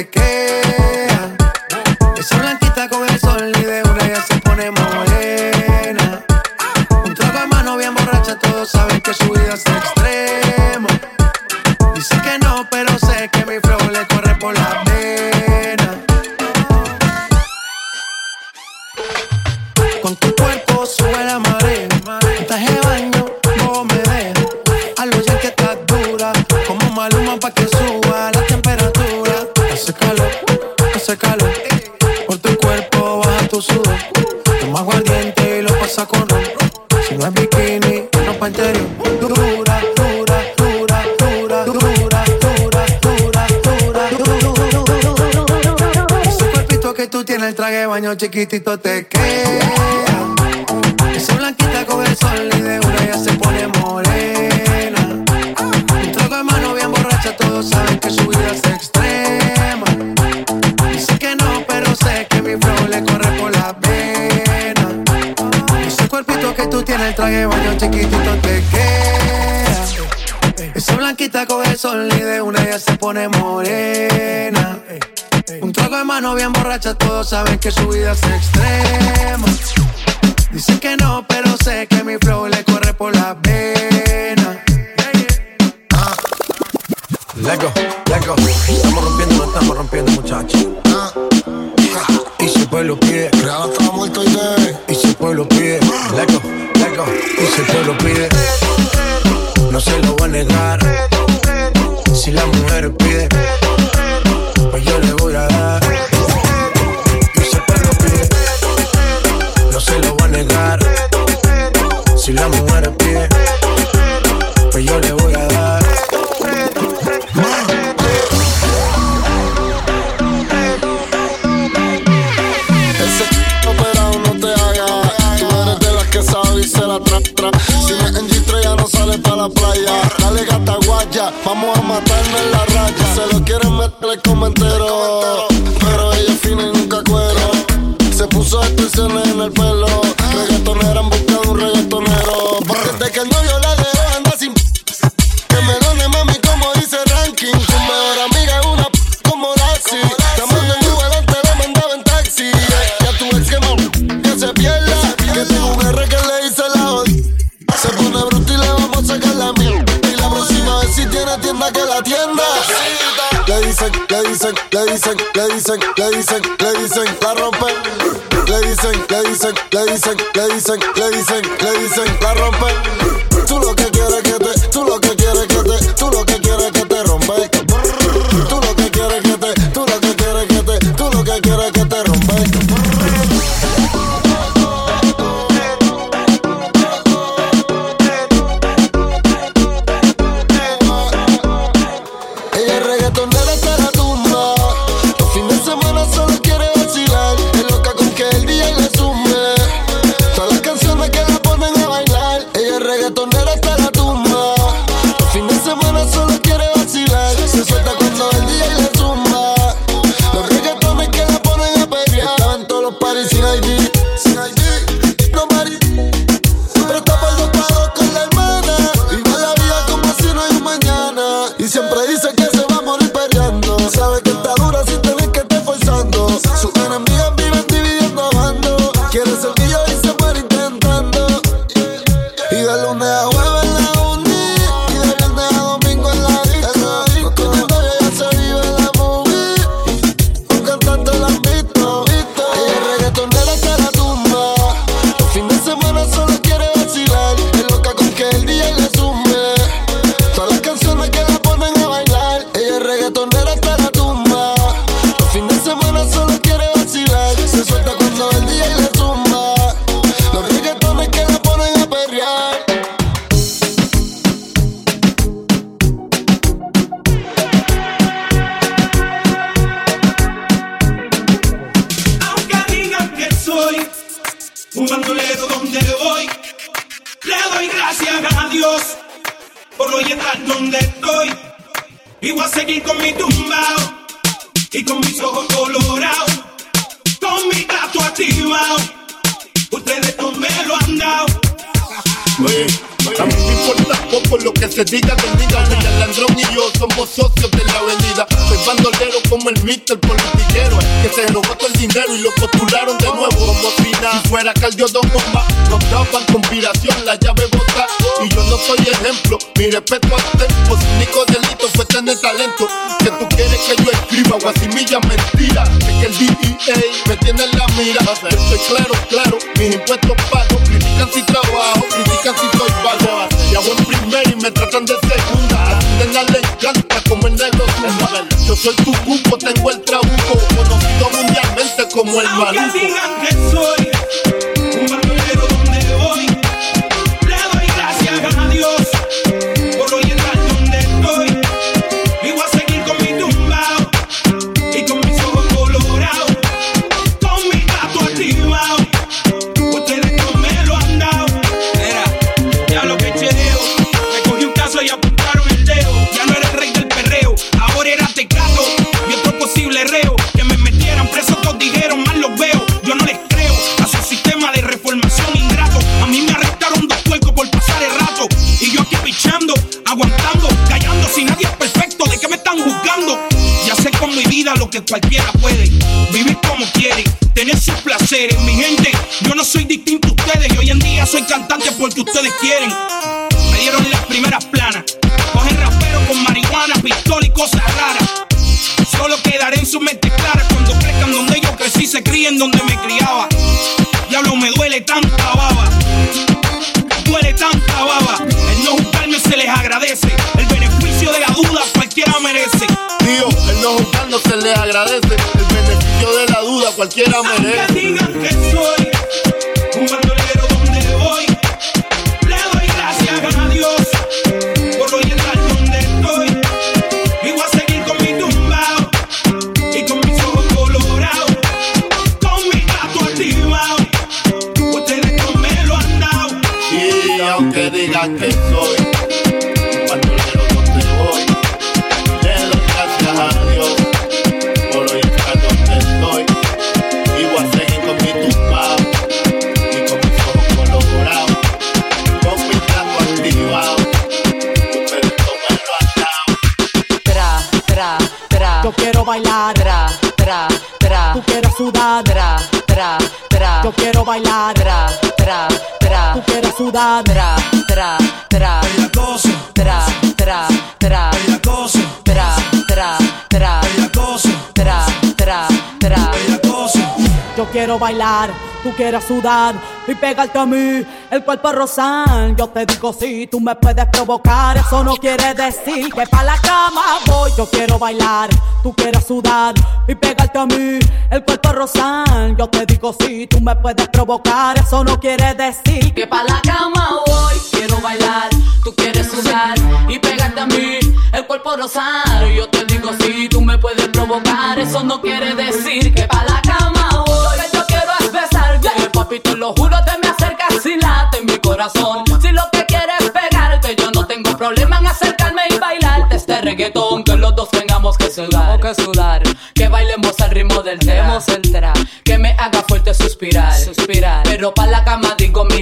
y 469.87 469.95
pegarte 469.95 470.37
a 470.37 470.45
mí 470.45 470.85
el 471.09 471.23
cuerpo 471.23 471.51
rosal. 471.51 472.35
Yo 472.35 472.47
te 472.49 472.63
digo 472.67 472.93
si 472.93 472.99
sí, 472.99 473.27
tú 473.27 473.39
me 473.39 473.55
puedes 473.55 473.87
provocar, 473.87 474.55
eso 474.57 474.83
no 474.83 474.95
quiere 474.97 475.33
decir 475.33 475.91
que 475.91 476.05
pa 476.05 476.23
la 476.23 476.37
cama 476.37 476.99
voy. 477.07 477.31
Yo 477.35 477.47
quiero 477.49 477.79
bailar, 477.79 478.29
tú 478.61 478.71
quieres 478.75 479.07
sudar 479.07 479.55
y 479.87 479.95
pegarte 479.95 480.37
a 480.37 480.45
mí 480.45 480.77
el 481.09 481.25
cuerpo 481.25 481.51
rosal. 481.53 482.35
Yo 482.37 482.47
te 482.49 482.67
digo 482.67 482.95
si 482.99 483.07
sí, 483.07 483.27
tú 483.27 483.41
me 483.41 483.55
puedes 483.55 483.87
provocar, 483.87 484.59
eso 484.59 484.83
no 484.83 484.99
quiere 484.99 485.33
decir 485.33 485.91
que 485.95 486.05
pa 486.05 486.23
la 486.23 486.39
cama 486.43 486.89
voy. 487.07 487.35
Quiero 487.51 487.81
bailar, 487.81 488.29
tú 488.63 488.75
quieres 488.75 489.09
sudar 489.09 489.57
y 489.87 489.97
pegarte 489.97 490.39
a 490.39 490.45
mí 490.45 490.77
el 491.13 491.25
cuerpo 491.25 491.57
rosal. 491.57 492.31
Yo 492.35 492.47
te 492.49 492.63
digo 492.65 492.91
si 492.99 493.11
sí, 493.11 493.29
tú 493.29 493.41
me 493.41 493.57
puedes 493.57 493.87
provocar, 493.87 494.59
eso 494.59 494.83
no 494.83 495.01
quiere 495.01 495.33
decir 495.33 495.48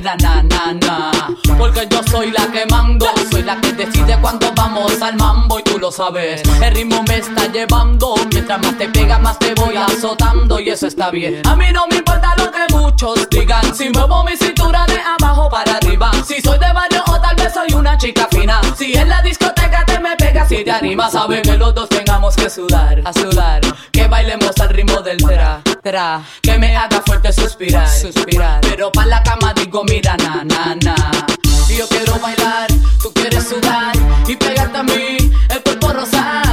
na 0.01 0.15
na 0.15 0.73
na. 0.73 1.11
Porque 1.57 1.87
yo 1.89 2.01
soy 2.09 2.31
la 2.31 2.47
que 2.51 2.65
mando, 2.67 3.05
soy 3.31 3.43
la 3.43 3.59
que 3.59 3.73
decide 3.73 4.17
cuando 4.21 4.51
vamos 4.53 5.01
al 5.01 5.15
mambo 5.15 5.59
y 5.59 5.63
tú 5.63 5.79
lo 5.79 5.91
sabes. 5.91 6.41
El 6.61 6.75
ritmo 6.75 7.03
me 7.07 7.17
está 7.17 7.47
llevando, 7.51 8.15
mientras 8.31 8.61
más 8.61 8.77
te 8.77 8.87
pega 8.89 9.17
más 9.19 9.39
te 9.39 9.53
voy 9.55 9.75
azotando 9.75 10.59
y 10.59 10.69
eso 10.69 10.87
está 10.87 11.09
bien. 11.09 11.41
A 11.47 11.55
mí 11.55 11.65
no 11.73 11.87
me 11.87 11.97
importa 11.97 12.35
lo 12.37 12.51
que 12.51 12.73
muchos 12.73 13.29
digan, 13.29 13.73
si 13.75 13.89
muevo 13.89 14.23
mi 14.23 14.35
cintura 14.37 14.85
de 14.85 14.99
abajo 14.99 15.49
para 15.49 15.77
arriba, 15.77 16.11
si 16.25 16.41
soy 16.41 16.59
de 16.59 16.71
barrio 16.73 17.03
o 17.07 17.19
tal 17.19 17.35
vez 17.35 17.53
soy 17.53 17.73
una 17.73 17.97
chica 17.97 18.27
fina. 18.29 18.61
Si 18.77 18.93
en 18.93 19.09
la 19.09 19.21
discoteca 19.21 19.85
te 19.85 19.99
me 19.99 20.15
pegas 20.15 20.47
si 20.49 20.63
te 20.63 20.71
animas, 20.71 21.11
sabe 21.11 21.41
que 21.41 21.57
los 21.57 21.73
dos 21.73 21.89
tengamos 21.89 22.35
que 22.35 22.49
sudar, 22.49 23.01
a 23.03 23.13
sudar, 23.13 23.61
que 23.91 24.07
bailemos 24.07 24.51
al 24.59 24.69
ritmo 24.69 25.01
del 25.01 25.17
tera. 25.17 25.61
Que 26.41 26.57
me 26.57 26.75
haga 26.75 27.01
fuerte 27.05 27.31
suspirar. 27.31 27.87
suspirar. 27.87 28.59
Pero 28.61 28.91
pa' 28.91 29.05
la 29.05 29.23
cama 29.23 29.53
digo, 29.53 29.85
mira, 29.85 30.17
na, 30.17 30.43
na, 30.43 30.75
na. 30.75 30.95
Yo 31.77 31.87
quiero 31.87 32.19
bailar, 32.19 32.67
tú 33.01 33.13
quieres 33.13 33.47
sudar 33.47 33.95
y 34.27 34.35
pegarte 34.35 34.77
a 34.79 34.83
mí, 34.83 35.31
el 35.49 35.63
cuerpo 35.63 35.93
rosado. 35.93 36.46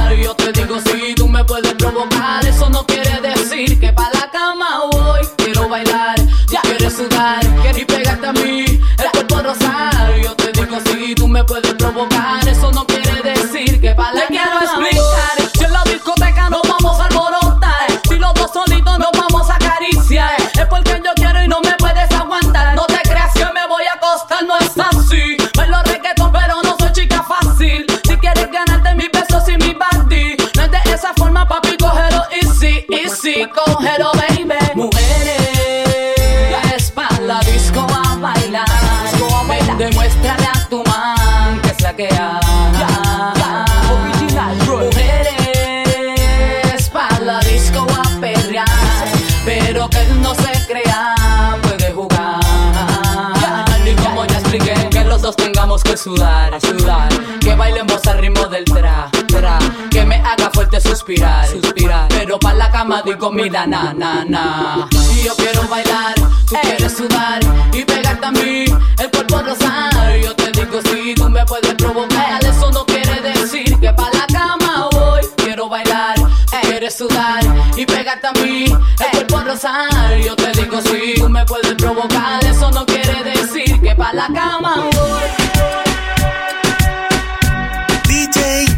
sudar, 56.05 56.61
sudar. 56.61 57.09
Que 57.39 57.55
bailen 57.55 57.87
vos 57.87 58.05
al 58.05 58.19
ritmo 58.19 58.45
del 58.47 58.63
tra, 58.65 59.09
tra. 59.27 59.57
Que 59.89 60.05
me 60.05 60.17
haga 60.17 60.51
fuerte 60.53 60.79
suspirar, 60.79 61.47
suspirar. 61.47 62.07
Pero 62.09 62.37
pa' 62.37 62.53
la 62.53 62.69
cama 62.71 63.01
digo 63.03 63.31
mira 63.31 63.65
na, 63.65 63.91
na, 63.93 64.23
na. 64.23 64.87
Si 64.91 65.23
yo 65.23 65.35
quiero 65.35 65.63
bailar, 65.67 66.13
tú 66.47 66.55
quieres 66.61 66.95
sudar 66.95 67.39
y 67.73 67.83
pegarte 67.83 68.25
a 68.25 68.31
mí 68.31 68.65
el 68.99 69.09
cuerpo 69.09 69.41
rosado. 69.41 70.15
Yo 70.21 70.35
te 70.35 70.51
digo 70.51 70.79
si 70.89 71.15
tú 71.15 71.27
me 71.27 71.43
puedes 71.45 71.73
provocar, 71.73 72.43
eso 72.43 72.69
no 72.71 72.85
quiere 72.85 73.21
decir 73.21 73.79
que 73.79 73.91
pa' 73.91 74.09
la 74.13 74.27
cama 74.27 74.89
voy. 74.91 75.21
Quiero 75.37 75.67
bailar, 75.69 76.15
Ey. 76.51 76.69
quieres 76.69 76.95
sudar 76.95 77.41
y 77.75 77.83
pegarte 77.83 78.27
a 78.27 78.33
mí 78.33 78.65
el 78.65 79.11
cuerpo 79.11 79.39
rosado. 79.39 80.17
Yo 80.23 80.35
te 80.35 80.51
digo 80.51 80.79
si 80.81 81.15
tú 81.19 81.29
me 81.29 81.43
puedes 81.45 81.73
provocar, 81.73 82.45
eso 82.45 82.69
no 82.69 82.85
quiere 82.85 83.23
decir 83.23 83.81
que 83.81 83.95
pa' 83.95 84.13
la 84.13 84.27
cama 84.27 84.75
voy. 84.91 84.94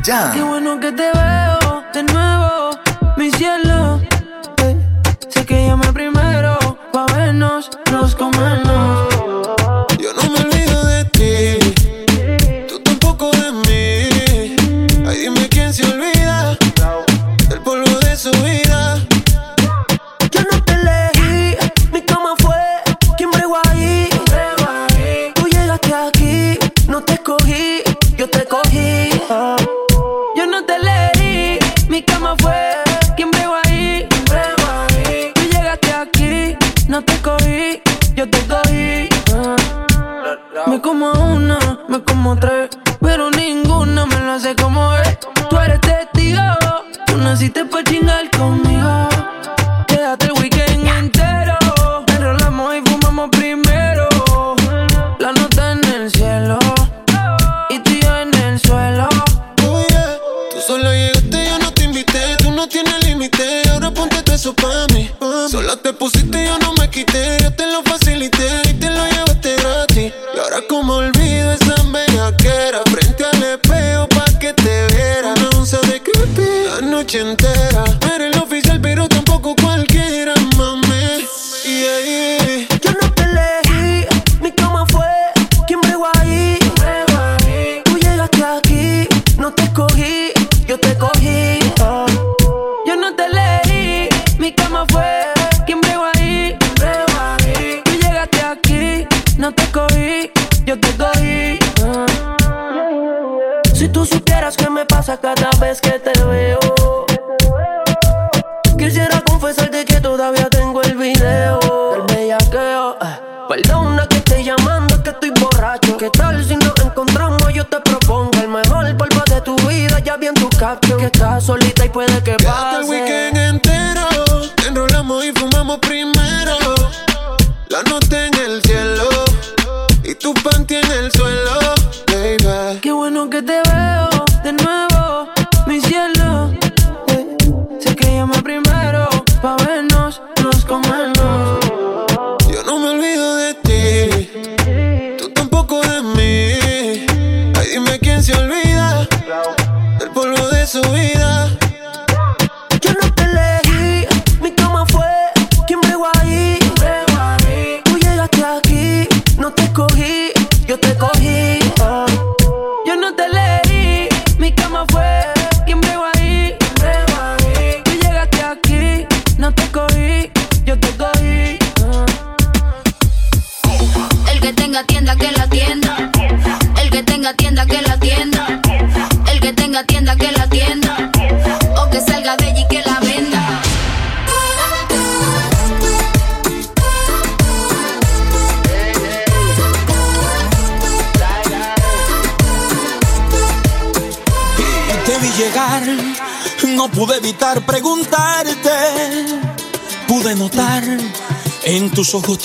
done. 0.07 0.56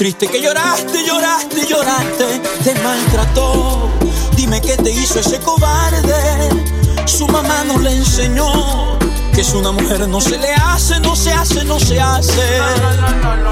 triste 0.03 0.27
que 0.27 0.43
lloraste, 0.43 1.07
lloraste, 1.07 1.65
lloraste, 1.65 2.41
te 2.65 2.74
maltrató. 2.83 3.89
Dime 4.35 4.61
qué 4.61 4.77
te 4.77 4.91
hizo 4.91 5.20
ese 5.20 5.39
cobarde. 5.39 6.51
Su 7.05 7.29
mamá 7.29 7.62
no 7.62 7.79
le 7.79 7.93
enseñó 7.93 8.99
que 9.33 9.43
es 9.43 9.55
una 9.55 9.70
mujer 9.70 10.09
no 10.09 10.20
se 10.20 10.39
le 10.39 10.53
hace, 10.55 10.99
no 10.99 11.15
se 11.15 11.33
hace, 11.33 11.65
no 11.65 11.79
se 11.79 12.01
hace. 12.01 12.59
No, 12.81 13.11
no, 13.12 13.37
no, 13.37 13.52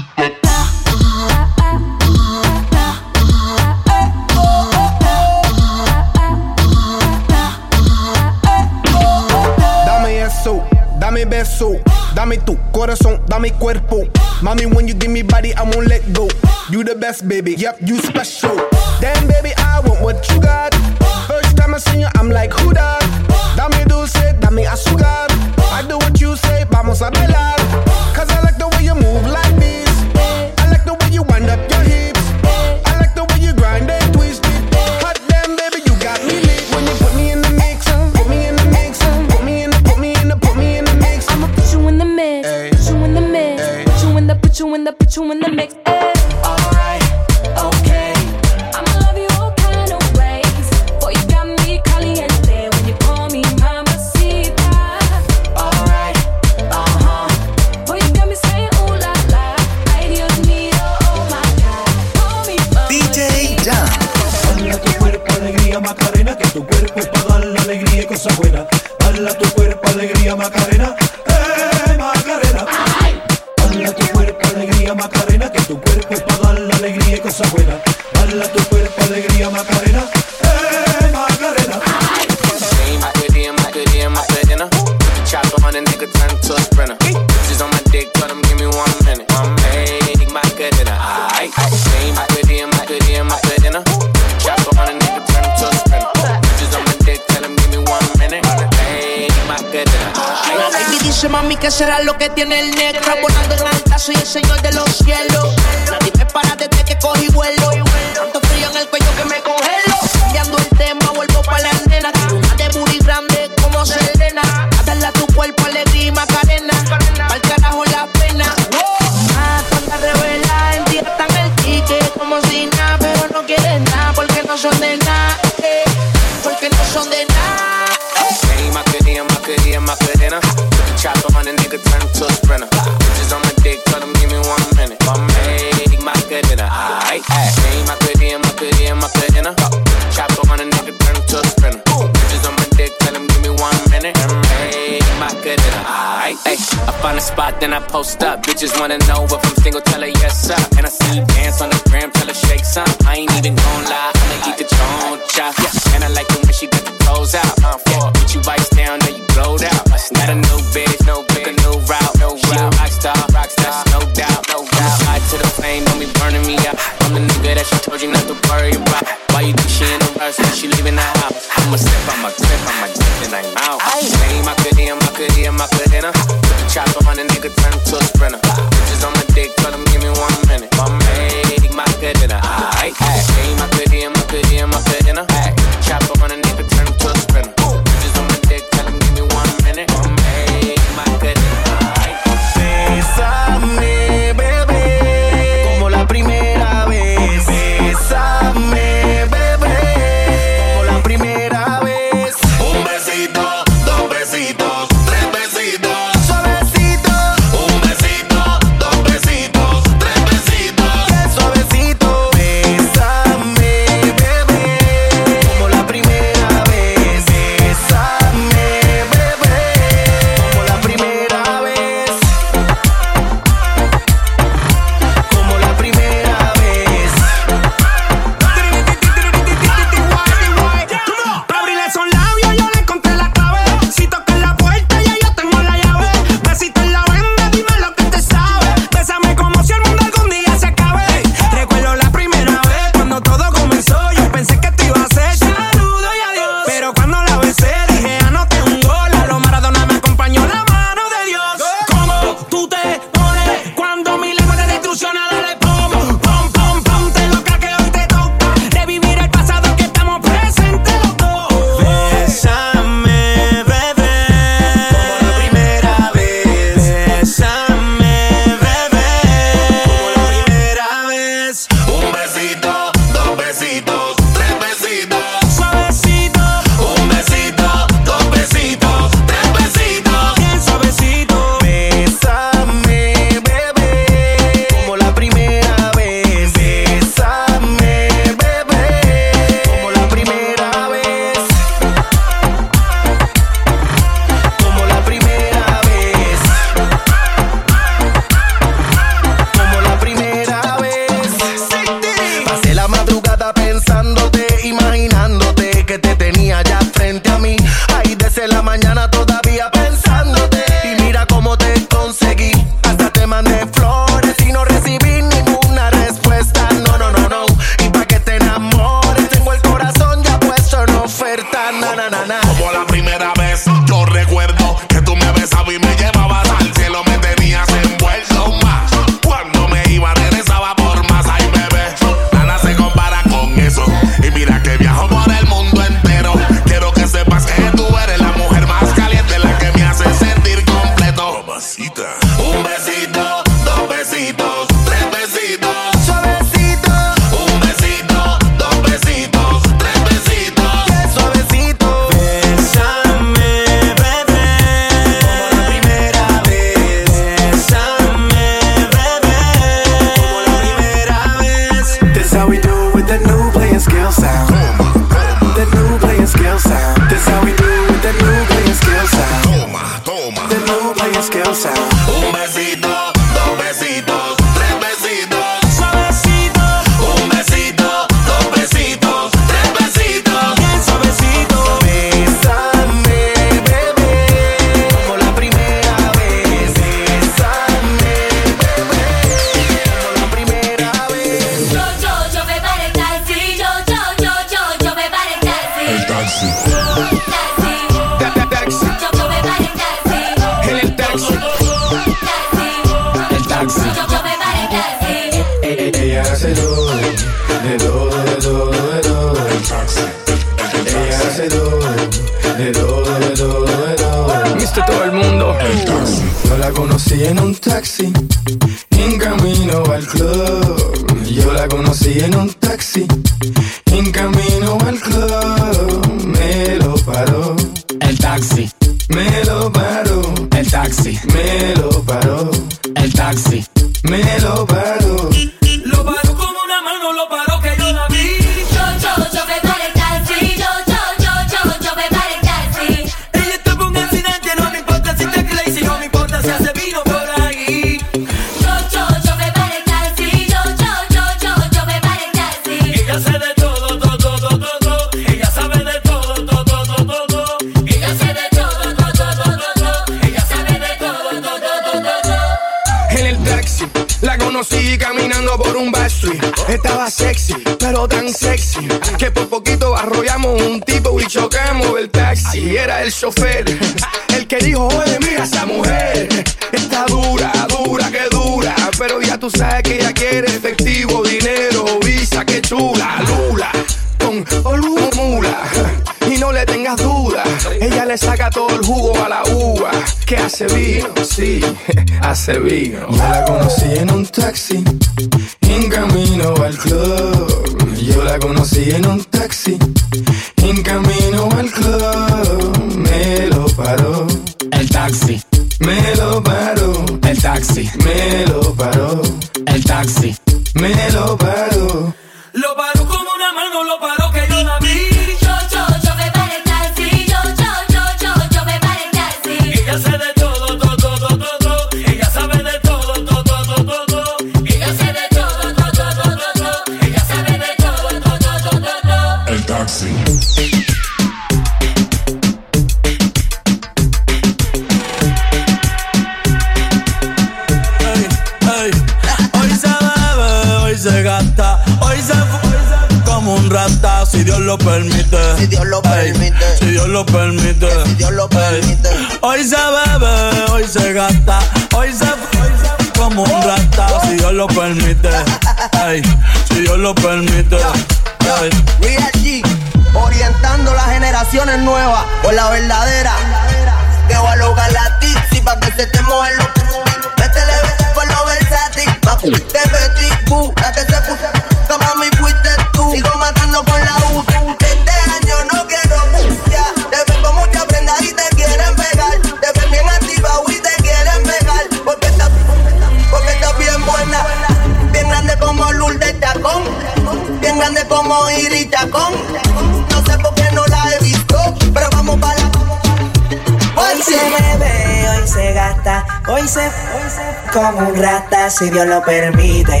Hoy 596.48 596.66
se, 596.68 596.80
hoy 596.80 597.28
se 597.28 597.72
como 597.72 598.08
un 598.08 598.22
rata 598.22 598.70
si 598.70 598.90
Dios 598.90 599.06
lo 599.06 599.22
permite. 599.22 600.00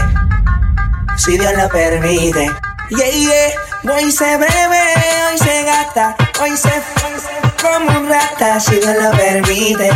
Si 1.16 1.38
Dios 1.38 1.52
lo 1.56 1.68
permite. 1.68 2.50
Yeah, 2.90 3.10
yeah. 3.10 3.94
Hoy 3.94 4.12
se 4.12 4.36
bebe, 4.36 4.82
hoy 5.30 5.38
se 5.38 5.64
gasta. 5.64 6.16
Hoy 6.40 6.56
se, 6.56 6.68
hoy 6.68 7.18
se 7.18 7.62
como 7.62 7.98
un 7.98 8.08
rata 8.08 8.60
si 8.60 8.76
Dios 8.76 8.94
lo 9.02 9.10
permite. 9.10 9.90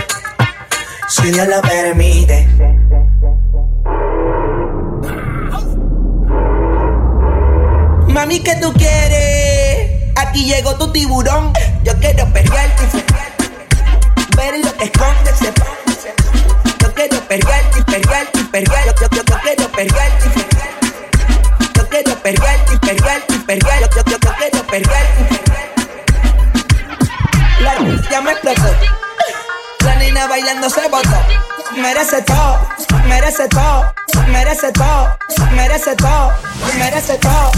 Si 1.09 1.31
Dios 1.31 1.47
lo 1.47 1.60
permite. 1.62 2.49
Mami, 8.09 8.41
¿qué 8.41 8.57
tú 8.57 8.73
quieres? 8.75 10.12
Aquí 10.17 10.47
llegó 10.47 10.75
tu 10.76 10.91
tiburón. 10.92 11.52
Yo 11.84 11.97
quiero 12.00 12.31
pelearte, 12.33 12.84
ver 14.36 14.59
lo 14.65 14.76
que 14.76 14.84
esconde, 14.84 15.33
yo 16.03 16.95
quiero 16.95 17.20
perrearte, 17.29 17.83
perrearte, 17.83 18.45
perrearte. 18.45 18.95
Yo, 19.03 19.09
yo, 19.11 19.23
yo, 19.23 19.39
quiero 19.43 19.69
perrearte. 19.69 20.31
Yo 21.75 21.89
quiero 21.91 22.15
perrearte, 22.23 22.79
perrearte, 22.79 23.35
perrearte. 23.41 23.97
Yo, 23.97 24.05
yo, 24.05 24.19
yo, 24.19 24.33
quiero 24.39 24.67
perrearte. 24.67 25.41
La 27.61 27.75
ya 28.11 28.20
me 28.23 28.33
explotó. 28.33 28.75
La 29.85 29.95
nina 29.97 30.27
bailando 30.27 30.70
se 30.70 30.89
botó. 30.89 31.20
Merece 31.77 32.23
todo, 32.23 32.59
merece 33.07 33.47
todo, 33.49 33.93
merece 34.27 34.73
todo, 34.73 35.19
merece 35.53 35.95
todo, 35.97 36.33
merece 36.73 37.17
todo, 37.19 37.53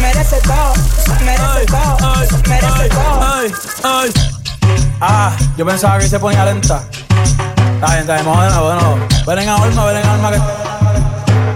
merece 0.00 0.36
todo, 0.40 0.74
merece 1.24 1.66
todo, 1.66 2.38
merece 2.46 2.88
todo. 2.88 3.34
Ay, 3.34 3.52
ay. 3.82 4.12
Ah, 5.00 5.36
yo 5.56 5.66
pensaba 5.66 5.98
que 5.98 6.08
se 6.08 6.20
ponía 6.20 6.44
lenta. 6.44 6.84
Está 7.78 7.92
bien, 7.92 8.00
está 8.00 8.14
bien, 8.14 8.26
bueno, 8.26 8.64
bueno. 8.64 8.98
Ven 9.24 9.38
en 9.38 9.48
alma, 9.48 9.84
ven 9.84 9.98
en 9.98 10.06
alma 10.08 10.32
que. 10.32 10.40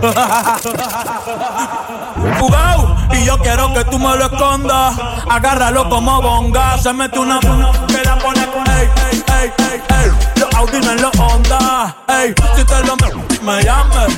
Fugao, 2.39 2.97
y 3.11 3.25
yo 3.25 3.37
quiero 3.39 3.75
que 3.75 3.85
tú 3.87 3.99
me 3.99 4.17
lo 4.17 4.27
escondas. 4.27 4.95
Agárralo 5.29 5.89
como 5.89 6.23
bonga. 6.23 6.79
Se 6.79 6.93
mete 6.93 7.19
una 7.19 7.41
que 7.41 7.49
la 8.05 8.17
pone 8.19 8.47
con 8.53 8.71
ey, 8.71 8.89
ey, 9.11 9.25
ey, 9.41 9.53
ey, 9.59 9.83
ey. 9.89 10.13
Los 10.37 10.55
Audi 10.55 10.81
los 10.81 11.19
Honda. 11.19 11.97
Ey, 12.07 12.33
si 12.55 12.65
te 12.67 12.85
lo 12.85 12.95
me 13.43 13.61
llames. 13.65 14.17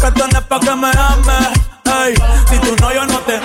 Que 0.00 0.10
pa' 0.40 0.58
que 0.58 0.74
me 0.74 0.88
ames. 0.88 1.52
Ey, 1.84 2.16
si 2.50 2.58
tú 2.58 2.74
no, 2.80 2.92
yo 2.92 3.06
no 3.06 3.20
te. 3.20 3.40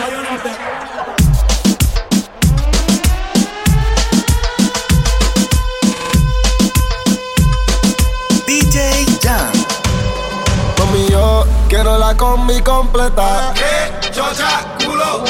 quiero 11.72 11.98
la 11.98 12.18
combi 12.18 12.62
completa. 12.62 13.54
¿Qué? 13.56 14.12
Chocha, 14.12 14.76
culo, 14.84 15.24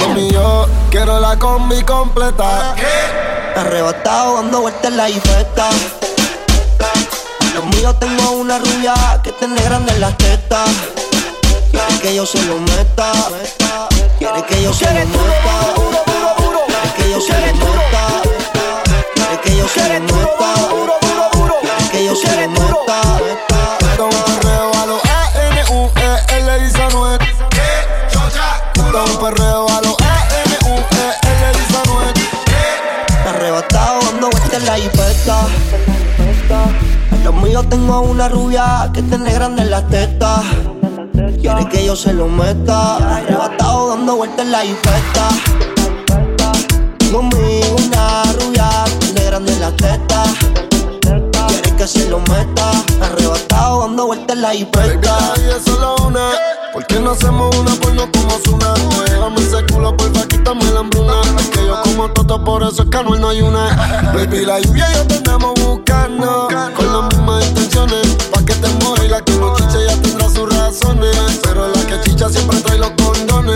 Mami, 0.00 0.30
yo 0.30 0.68
quiero 0.90 1.18
la 1.18 1.36
combi 1.36 1.82
completa. 1.82 2.76
Arrebatado 3.56 4.36
dando 4.36 4.60
vueltas 4.60 4.84
en 4.84 4.96
la 4.96 5.10
infecta. 5.10 5.68
Los 7.52 7.64
míos 7.74 7.96
tengo 7.98 8.30
una 8.30 8.60
rubia 8.60 8.94
que 9.24 9.32
tiene 9.32 9.60
grande 9.60 9.92
en 9.92 10.00
las 10.00 10.16
tetas. 10.16 10.70
Quiere 11.72 11.98
que 12.00 12.14
yo 12.14 12.24
se 12.24 12.40
lo 12.44 12.60
meta. 12.60 13.10
Quiere 14.18 14.44
que 14.44 14.62
yo 14.62 14.72
se 14.72 14.86
lo 14.86 15.04
meta. 15.06 15.74
Quiere 16.76 16.92
que 16.96 17.10
yo 17.10 17.20
se 17.20 17.32
lo 17.32 17.54
meta. 17.74 18.22
Quiere 19.14 19.40
que 19.42 19.56
yo 19.56 19.68
se 19.68 19.98
lo 19.98 20.00
meta. 20.00 20.54
Quiere 21.66 21.90
que 21.90 22.04
yo 22.04 22.14
se 22.14 22.46
lo 22.46 22.48
meta. 22.50 23.57
En 34.58 34.66
la 34.66 34.74
jipeta. 34.74 35.46
En 37.12 37.24
los 37.24 37.34
míos 37.34 37.68
tengo 37.68 38.00
una 38.00 38.28
rubia 38.28 38.90
que 38.92 39.02
tiene 39.02 39.32
grande 39.32 39.62
en 39.62 39.70
las 39.70 39.88
tetas. 39.88 40.42
Quiere 41.40 41.68
que 41.68 41.84
yo 41.84 41.94
se 41.94 42.12
lo 42.12 42.28
meta. 42.28 42.96
Arrebatado 42.96 43.90
dando 43.90 44.16
vueltas 44.16 44.44
en 44.44 44.52
la 44.52 44.60
jipeta. 44.60 45.28
Conmigo 47.12 47.76
una 47.86 48.22
rubia 48.40 48.68
que 48.86 49.06
tiene 49.06 49.24
grande 49.24 49.52
en 49.52 49.60
las 49.60 49.76
tetas. 49.76 50.28
Que 51.78 51.86
se 51.86 52.08
lo 52.10 52.18
meta. 52.18 52.72
Arrebatado 53.00 53.82
dando 53.82 54.06
vueltas 54.06 54.34
en 54.34 54.42
la 54.42 54.50
vida 54.50 54.68
es 55.56 55.62
solo 55.62 55.94
una. 56.04 56.32
¿Por 56.72 56.84
qué 56.88 56.98
no 56.98 57.12
hacemos 57.12 57.54
una 57.56 57.70
pues 57.76 57.94
no 57.94 58.10
como 58.10 58.56
una? 58.56 58.74
Déjame 59.04 59.40
ese 59.40 59.64
culo, 59.72 59.96
porfa, 59.96 60.26
quítame 60.26 60.64
la 60.72 60.80
hambruna. 60.80 61.20
Es 61.38 61.46
que 61.50 61.64
yo 61.64 61.80
como 61.84 62.10
todo, 62.10 62.42
por 62.42 62.64
eso 62.64 62.82
es 62.82 62.90
que 62.90 62.96
Anuel 62.96 63.20
no 63.20 63.28
hay 63.28 63.42
una. 63.42 64.12
Baby, 64.12 64.44
la 64.44 64.58
lluvia 64.58 64.90
y 64.90 64.94
yo 64.96 65.06
te 65.06 65.62
buscando. 65.62 66.48
Con 66.76 66.92
las 66.92 67.16
mismas 67.16 67.46
intenciones. 67.46 68.08
Pa' 68.32 68.42
que 68.42 68.54
te 68.54 68.68
mojes 68.84 69.04
y 69.04 69.08
la 69.08 69.20
que 69.20 69.32
no 69.34 69.54
chicha 69.54 69.78
ya 69.86 70.02
tendrá 70.02 70.28
sus 70.28 70.52
razones. 70.52 71.16
Pero 71.44 71.68
la 71.68 71.86
que 71.86 72.00
chicha 72.00 72.28
siempre 72.28 72.60
trae 72.60 72.78
los 72.78 72.90
condones. 72.90 73.54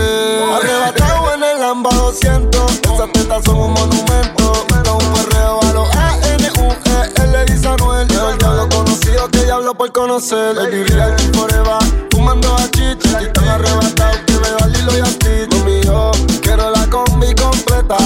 Arrebatado 0.55 1.33
en 1.33 1.43
el 1.43 1.59
Lamba 1.59 1.89
200. 1.93 2.71
Esas 2.83 3.11
tetas 3.11 3.43
son 3.43 3.57
un 3.57 3.73
monumento. 3.73 4.12
Diablo 9.73 9.77
por 9.77 9.91
conocer. 9.91 10.55
Baby, 10.55 10.83
real 10.83 11.15
forever. 11.33 11.77
Fumando 12.11 12.55
a 12.55 12.69
chichi, 12.71 13.09
y 13.09 13.31
tan 13.33 13.47
arrebatado 13.47 14.25
que 14.25 14.33
veo 14.33 14.57
al 14.61 14.75
hilo 14.75 14.97
y 14.97 15.01
a 15.01 15.19
ti. 15.19 15.57
Mami, 15.57 15.81
yo 15.83 16.11
quiero 16.41 16.71
la 16.71 16.87
combi 16.89 17.33
completa. 17.35 17.97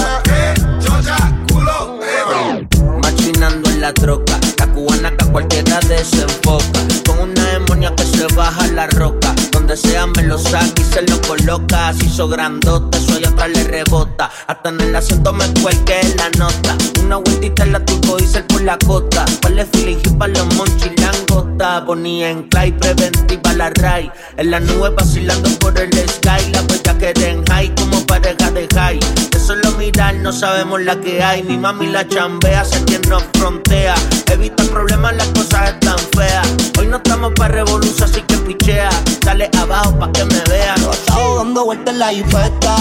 Machinando 3.02 3.70
en 3.70 3.80
la 3.80 3.92
troca, 3.92 4.38
la 4.58 4.66
cubana 4.72 5.16
que 5.16 5.24
a 5.24 5.32
cualquiera 5.32 5.80
desenfoca. 5.80 6.80
Con 7.06 7.30
una 7.30 7.44
demonia 7.52 7.94
que 7.94 8.04
se 8.04 8.26
baja 8.34 8.66
la 8.68 8.86
roca. 8.88 9.34
Donde 9.68 9.86
sea 9.86 10.06
me 10.06 10.22
lo 10.22 10.38
saca 10.38 10.80
y 10.80 10.82
se 10.82 11.02
lo 11.02 11.20
coloca. 11.20 11.88
Así 11.88 12.06
hizo 12.06 12.26
grandote, 12.26 12.98
soy 13.00 13.22
otra 13.26 13.48
le 13.48 13.64
rebota. 13.64 14.30
Hasta 14.46 14.70
en 14.70 14.80
el 14.80 14.96
asiento 14.96 15.30
me 15.34 15.44
cuelgue 15.60 16.00
la 16.16 16.30
nota. 16.38 16.74
Una 17.02 17.16
vueltita 17.16 17.64
en 17.64 17.72
la 17.72 17.84
turbo 17.84 18.16
diesel 18.16 18.44
por 18.44 18.62
la 18.62 18.78
costa. 18.78 19.26
Vale 19.42 19.66
feeling 19.66 19.98
y 20.02 20.08
pa' 20.08 20.28
los 20.28 20.54
monchis 20.54 20.98
langota. 20.98 21.84
Ponía 21.84 22.30
en 22.30 22.44
clay 22.44 22.72
preventiva 22.72 23.52
la 23.52 23.68
ray. 23.68 24.10
En 24.38 24.52
la 24.52 24.60
nube 24.60 24.88
vacilando 24.88 25.50
por 25.58 25.78
el 25.78 25.92
sky. 26.08 26.50
La 26.50 26.62
vuelta 26.62 26.96
que 26.96 27.12
den 27.12 27.44
high 27.48 27.74
como 27.74 28.06
pareja 28.06 28.50
de 28.50 28.66
high. 28.74 28.98
De 29.30 29.38
solo 29.38 29.70
mirar 29.72 30.14
no 30.14 30.32
sabemos 30.32 30.80
la 30.80 30.98
que 30.98 31.22
hay. 31.22 31.42
Mi 31.42 31.58
mami 31.58 31.88
la 31.88 32.08
chambea, 32.08 32.64
sé 32.64 32.82
quien 32.86 33.02
nos 33.10 33.22
frontea. 33.34 33.94
Evita 34.32 34.64
problemas, 34.64 35.14
las 35.14 35.28
cosas 35.28 35.74
están 35.74 35.98
feas. 36.16 36.48
Hoy 36.78 36.86
no 36.86 36.96
estamos 36.96 37.34
para 37.34 37.52
revolución, 37.52 38.08
así 38.08 38.22
que 38.22 38.38
pichea. 38.38 38.88
Dale 39.20 39.50
abajo 39.58 39.98
pa' 39.98 40.10
que 40.12 40.24
me 40.24 40.40
vean. 40.48 40.78
Arrebatado 40.78 41.36
dando 41.38 41.64
vueltas 41.64 41.94
en 41.94 41.98
la 41.98 42.08
jipeta. 42.10 42.76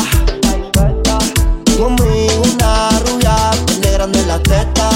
Conmigo 1.78 2.42
una 2.44 2.90
rubia 3.06 3.36
tiene 3.66 3.92
grande 3.92 4.26
la 4.26 4.40
teta. 4.40 4.90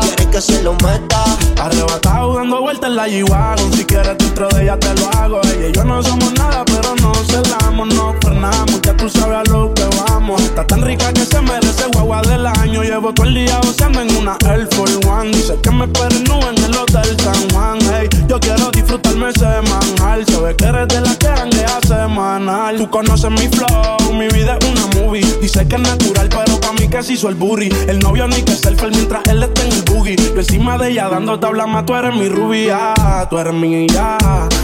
Quiere 0.00 0.30
que 0.30 0.40
se 0.40 0.62
lo 0.62 0.72
meta. 0.74 1.43
Arrebatado 1.60 2.34
dando 2.34 2.60
vueltas 2.60 2.90
en 2.90 2.96
la 2.96 3.08
G-Wagon 3.08 3.72
Si 3.72 3.84
quieres 3.84 4.16
dentro 4.18 4.48
de 4.48 4.62
ella 4.64 4.78
te 4.78 4.94
lo 4.94 5.08
hago. 5.10 5.40
Ella 5.42 5.68
y 5.68 5.72
yo 5.72 5.84
no 5.84 6.02
somos 6.02 6.32
nada 6.34 6.64
pero 6.64 6.94
nos 6.96 7.26
celamos 7.26 7.94
Nos 7.94 8.14
frenamos, 8.20 8.82
ya 8.82 8.96
tú 8.96 9.08
sabes 9.08 9.36
a 9.36 9.52
lo 9.52 9.72
que 9.74 9.84
vamos. 10.06 10.40
Está 10.42 10.66
tan 10.66 10.82
rica 10.82 11.12
que 11.12 11.24
se 11.24 11.40
merece 11.40 11.84
guagua 11.92 12.22
del 12.22 12.46
año. 12.46 12.82
Llevo 12.82 13.12
todo 13.12 13.26
el 13.26 13.34
día 13.34 13.58
goceando 13.62 14.00
en 14.00 14.16
una 14.16 14.36
Air 14.48 14.68
Force 14.72 14.98
One. 15.06 15.30
Dice 15.30 15.58
que 15.62 15.70
me 15.70 15.86
nube 15.86 16.48
en 16.56 16.64
el 16.64 16.76
hotel 16.76 17.16
San 17.20 17.50
Juan. 17.50 17.78
Hey, 17.92 18.08
yo 18.28 18.40
quiero 18.40 18.70
disfrutarme 18.70 19.32
semanal 19.32 20.24
Se 20.26 20.40
ve 20.40 20.54
que 20.56 20.64
eres 20.64 20.88
de 20.88 21.00
la 21.00 21.14
que 21.16 21.28
janguea 21.28 21.78
semanal. 21.86 22.76
Tú 22.76 22.90
conoces 22.90 23.30
mi 23.30 23.48
flow, 23.48 24.12
mi 24.12 24.28
vida 24.28 24.58
es 24.60 24.68
una 24.68 24.86
movie. 25.00 25.24
Dice 25.40 25.66
que 25.66 25.76
es 25.76 25.82
natural 25.82 26.28
pero 26.28 26.60
pa' 26.60 26.72
mí 26.72 26.88
que 26.88 27.02
se 27.02 27.12
hizo 27.14 27.28
el 27.28 27.34
booty 27.34 27.68
El 27.86 27.98
novio 28.00 28.26
ni 28.26 28.42
que 28.42 28.54
selfie 28.56 28.88
mientras 28.90 29.22
él 29.28 29.42
está 29.42 29.62
en 29.62 29.72
el 29.72 29.82
boogie. 29.82 30.16
Yo 30.16 30.40
encima 30.40 30.78
de 30.78 30.90
ella 30.90 31.08
dando 31.08 31.38
tabla 31.38 31.53
más 31.62 31.86
Tú 31.86 31.94
eres 31.94 32.14
mi 32.14 32.28
rubia, 32.28 32.92
tú 33.30 33.38
eres 33.38 33.54
mía 33.54 34.18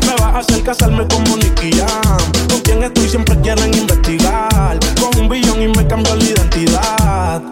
Me 0.06 0.12
vas 0.18 0.34
a 0.34 0.38
hacer 0.38 0.62
casarme 0.62 1.06
como 1.06 1.36
Nicky 1.36 1.70
Jam 1.72 2.18
Con 2.48 2.60
quien 2.60 2.82
estoy 2.82 3.08
siempre 3.08 3.38
quieren 3.40 3.72
investigar. 3.72 4.78
Con 5.00 5.20
un 5.20 5.28
billón 5.28 5.62
y 5.62 5.68
me 5.68 5.86
cambio 5.86 6.14
la 6.16 6.24
identidad 6.24 7.42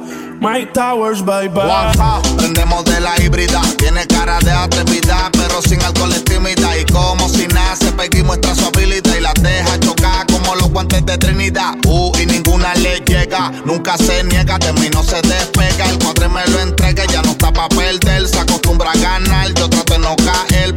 Mike 0.40 0.72
Towers, 0.72 1.20
bye 1.24 1.48
bye 1.48 1.64
Guapa, 1.64 2.22
prendemos 2.36 2.84
de 2.84 3.00
la 3.00 3.20
híbrida. 3.20 3.60
Tiene 3.76 4.06
cara 4.06 4.38
de 4.38 4.52
atrevida, 4.52 5.30
pero 5.32 5.60
sin 5.62 5.82
alcohol 5.82 6.12
es 6.12 6.24
tímida. 6.24 6.78
Y 6.78 6.84
como 6.92 7.28
si 7.28 7.48
nace, 7.48 7.90
Peggy 7.92 8.22
muestra 8.22 8.54
su 8.54 8.66
habilidad 8.66 9.16
y 9.16 9.20
la 9.20 9.32
deja 9.34 9.80
chocar 9.80 10.26
como 10.26 10.54
los 10.54 10.70
guantes 10.70 11.04
de 11.04 11.18
Trinidad. 11.18 11.74
Uh, 11.86 12.12
y 12.18 12.26
ninguna 12.26 12.72
le 12.76 13.00
llega, 13.00 13.50
nunca 13.64 13.96
se 13.98 14.22
niega, 14.24 14.58
de 14.58 14.72
mí 14.74 14.88
no 14.94 15.02
se 15.02 15.20
despega. 15.22 15.90
El 15.90 15.98
cuadre 15.98 16.28
me 16.28 16.46
lo 16.46 16.60
entrega, 16.60 17.04
ya 17.06 17.20
no 17.22 17.30
está 17.32 17.52
pa' 17.52 17.68
perder. 17.68 18.28
Se 18.28 18.38
acostumbra 18.38 18.92
a 18.92 18.96
ganar, 18.96 19.52
yo 19.54 19.68
trato 19.68 19.94
de 19.94 19.98
no 19.98 20.14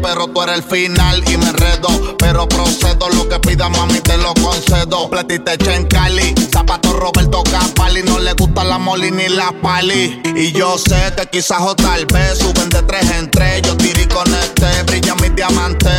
pero 0.01 0.27
tú 0.27 0.41
eres 0.41 0.57
el 0.57 0.63
final 0.63 1.23
y 1.27 1.37
me 1.37 1.49
enredo. 1.49 2.15
Pero 2.17 2.47
procedo, 2.47 3.09
lo 3.09 3.27
que 3.29 3.39
pida 3.39 3.69
mami 3.69 3.99
te 4.01 4.17
lo 4.17 4.33
concedo. 4.35 5.09
Platita 5.09 5.53
hecha 5.53 5.75
en 5.75 5.85
Cali, 5.87 6.33
zapato 6.51 6.93
Roberto 6.93 7.43
Capali, 7.43 8.03
no 8.03 8.19
le 8.19 8.33
gusta 8.33 8.63
la 8.63 8.77
moli 8.77 9.11
ni 9.11 9.29
la 9.29 9.51
pali. 9.61 10.21
Y 10.35 10.51
yo 10.51 10.77
sé 10.77 11.13
que 11.15 11.25
quizás 11.27 11.61
o 11.61 11.75
tal 11.75 12.05
vez 12.07 12.39
suben 12.39 12.69
de 12.69 12.81
tres 12.83 13.09
en 13.11 13.29
tres. 13.29 13.61
Yo 13.63 13.75
tiré 13.77 14.07
con 14.07 14.27
este, 14.33 14.83
brilla 14.83 15.15
mi 15.15 15.29
diamante. 15.29 15.89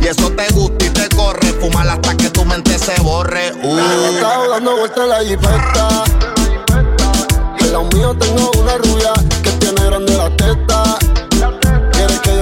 Y 0.00 0.06
eso 0.06 0.30
te 0.32 0.52
gusta 0.52 0.84
y 0.84 0.90
te 0.90 1.08
corre. 1.16 1.52
Fumar 1.60 1.88
hasta 1.88 2.16
que 2.16 2.30
tu 2.30 2.44
mente 2.44 2.78
se 2.78 3.00
borre. 3.02 3.52
Uh. 3.62 3.78
Arrebatado 3.78 4.50
dando 4.50 5.06
la 5.06 5.24
jipeta. 5.24 6.04
Al 7.60 7.72
lado 7.72 7.88
mío 7.92 8.14
tengo 8.18 8.50
una 8.58 8.76
rubia 8.78 9.12
que 9.42 9.50
tiene 9.52 9.90
la. 9.90 10.75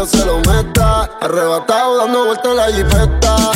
Se 0.06 0.22
lo 0.26 0.36
meta. 0.40 1.08
Arrebatado 1.22 1.96
dando 1.96 2.26
vueltas 2.26 2.50
en 2.50 2.56
la 2.56 2.66
jipeta. 2.66 3.52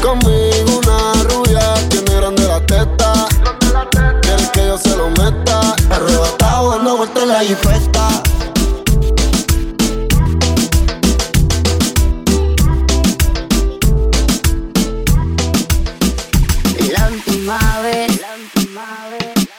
Conmigo 0.00 0.78
una 0.78 1.12
rubia 1.24 1.74
tiene 1.88 2.14
grande 2.14 2.46
la 2.46 2.60
teta. 2.60 3.26
Quiere 4.22 4.50
que 4.52 4.66
yo 4.68 4.78
se 4.78 4.96
lo 4.96 5.08
meta. 5.10 5.74
Arrebatado 5.90 6.70
dando 6.70 6.98
vueltas 6.98 7.22
en 7.22 7.28
la 7.28 7.40
jipeta. 7.40 8.08
La 16.92 17.08
última 17.08 17.58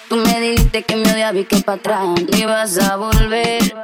tú 0.07 0.15
me 0.15 0.39
dijiste 0.39 0.83
que 0.83 0.95
me 0.95 1.11
odiaba 1.11 1.37
y 1.37 1.43
que 1.43 1.57
para 1.57 1.79
atrás 1.79 2.07
no 2.07 2.37
ibas 2.37 2.77
a 2.77 2.95
volver. 2.95 3.75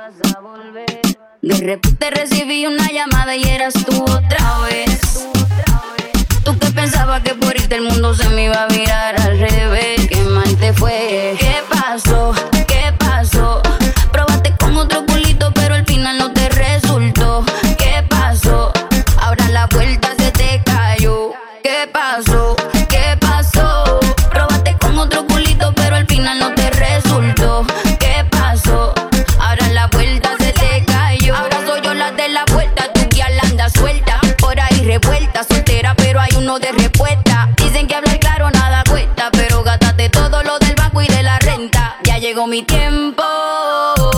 De 1.43 1.57
repente 1.57 2.09
recibí 2.09 2.65
una 2.65 2.89
llamada 2.89 3.35
y 3.35 3.43
eras 3.43 3.73
tú 3.73 4.01
otra 4.01 4.59
vez. 4.59 5.27
Tú 6.45 6.57
que 6.57 6.67
pensabas 6.67 7.21
que 7.21 7.35
por 7.35 7.53
irte 7.53 7.75
el 7.75 7.81
mundo 7.81 8.15
se 8.15 8.29
me 8.29 8.45
iba 8.45 8.63
a 8.63 8.67
virar 8.67 9.19
al 9.19 9.37
revés. 9.37 10.07
Qué 10.07 10.21
mal 10.21 10.55
te 10.55 10.71
fue. 10.71 11.35
¿Qué 11.37 11.57
pasó? 11.69 12.33
Pero 39.31 39.63
gástate 39.63 40.09
todo 40.09 40.43
lo 40.43 40.59
del 40.59 40.75
banco 40.75 41.01
y 41.01 41.07
de 41.07 41.23
la 41.23 41.39
renta. 41.39 41.97
Ya 42.03 42.17
llegó 42.17 42.47
mi 42.47 42.63
tiempo, 42.63 43.23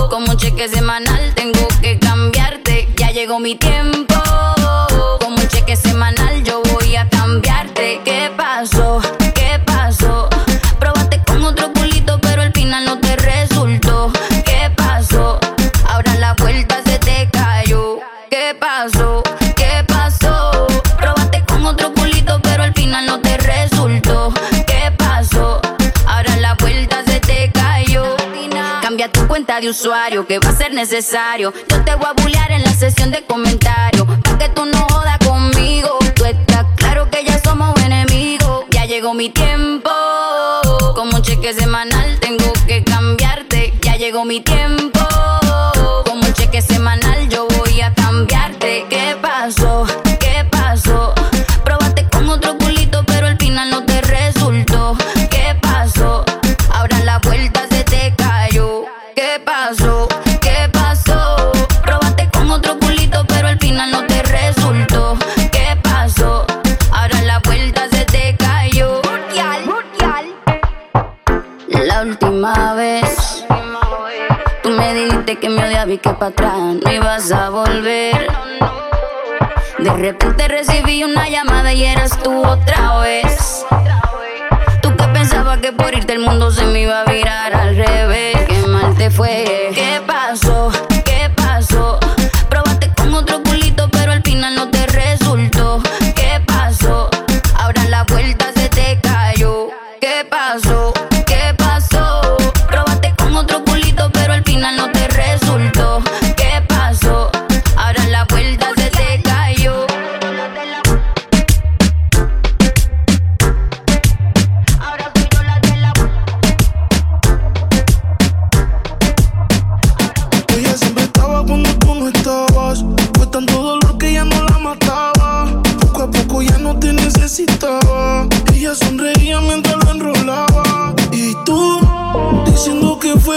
como 0.09 0.31
un 0.31 0.37
cheque 0.37 0.67
semanal 0.67 1.33
tengo 1.35 1.67
que 1.81 1.99
cambiarte. 1.99 2.89
Ya 2.97 3.11
llegó 3.11 3.39
mi 3.39 3.55
tiempo, 3.55 4.15
como 5.19 5.35
un 5.37 5.47
cheque 5.47 5.75
semanal 5.75 6.43
yo 6.43 6.61
voy 6.73 6.95
a 6.95 7.07
cambiarte. 7.09 8.01
¿Qué 8.03 8.31
usuario, 29.69 30.27
que 30.27 30.39
va 30.39 30.49
a 30.49 30.55
ser 30.55 30.73
necesario. 30.73 31.53
Yo 31.69 31.83
te 31.83 31.95
voy 31.95 32.07
a 32.07 32.13
bullear 32.21 32.51
en 32.51 32.63
la 32.63 32.73
sesión 32.73 33.11
de 33.11 33.23
comentarios, 33.23 34.05
pa' 34.23 34.37
que 34.37 34.49
tú 34.49 34.65
no 34.65 34.79
jodas 34.89 35.17
conmigo. 35.19 35.97
Tú 36.15 36.25
estás 36.25 36.65
claro 36.75 37.09
que 37.09 37.23
ya 37.23 37.39
somos 37.43 37.79
enemigos. 37.81 38.65
Ya 38.71 38.85
llegó 38.85 39.13
mi 39.13 39.29
tiempo, 39.29 39.89
como 40.95 41.17
un 41.17 41.21
cheque 41.21 41.53
semanal 41.53 42.19
tengo 42.19 42.51
que 42.67 42.83
cambiarte. 42.83 43.73
Ya 43.81 43.95
llegó 43.95 44.25
mi 44.25 44.41
tiempo, 44.41 44.99
como 46.05 46.25
un 46.25 46.33
cheque 46.33 46.61
semanal 46.61 47.27
yo 47.29 47.47
voy 47.57 47.81
a 47.81 47.93
cambiarte. 47.93 48.85
¿Qué 48.89 49.17
pasó? 49.21 49.85
¿Qué 50.19 50.45
pasó? 50.51 51.13
Probaste 51.63 52.07
con 52.09 52.29
otro 52.29 52.57
culito, 52.57 53.03
pero 53.05 53.27
al 53.27 53.37
final 53.37 53.69
no 53.69 53.85
te 53.85 54.01
resultó. 54.01 54.97
¿Qué 59.15 59.39
pasó? 59.45 60.09
¿Qué 60.41 60.69
pasó? 60.73 61.53
Probaste 61.81 62.29
con 62.33 62.51
otro 62.51 62.77
culito, 62.77 63.25
pero 63.25 63.47
al 63.47 63.57
final 63.59 63.89
no 63.89 64.05
te 64.05 64.21
resultó. 64.23 65.17
¿Qué 65.53 65.77
pasó? 65.81 66.45
Ahora 66.91 67.21
la 67.21 67.39
vuelta 67.39 67.87
se 67.89 68.03
te 68.03 68.35
cayó. 68.35 69.01
La 71.69 72.01
última 72.01 72.73
vez, 72.73 73.45
tú 74.61 74.69
me 74.71 74.93
dijiste 74.93 75.37
que 75.37 75.49
me 75.49 75.65
odiabas 75.65 75.93
y 75.93 75.97
que 75.97 76.09
para 76.09 76.27
atrás 76.27 76.53
no 76.83 76.91
ibas 76.91 77.31
a 77.31 77.49
volver. 77.49 78.27
De 79.79 79.93
repente 79.93 80.49
recibí 80.49 81.05
una 81.05 81.29
llamada 81.29 81.71
y 81.71 81.85
eras 81.85 82.21
tú 82.21 82.45
otra 82.45 82.99
vez. 82.99 83.65
Tú 84.81 84.93
que 84.93 85.07
pensabas 85.07 85.59
que 85.59 85.71
por 85.71 85.93
irte 85.93 86.11
el 86.11 86.19
mundo 86.19 86.51
se 86.51 86.65
me 86.65 86.81
iba 86.81 86.99
a 86.99 87.05
virar 87.05 87.55
al 87.55 87.77
revés. 87.77 88.54
Te 89.05 89.11
fue. 89.11 89.69
¿Qué 89.75 90.01
pasó? 90.07 90.71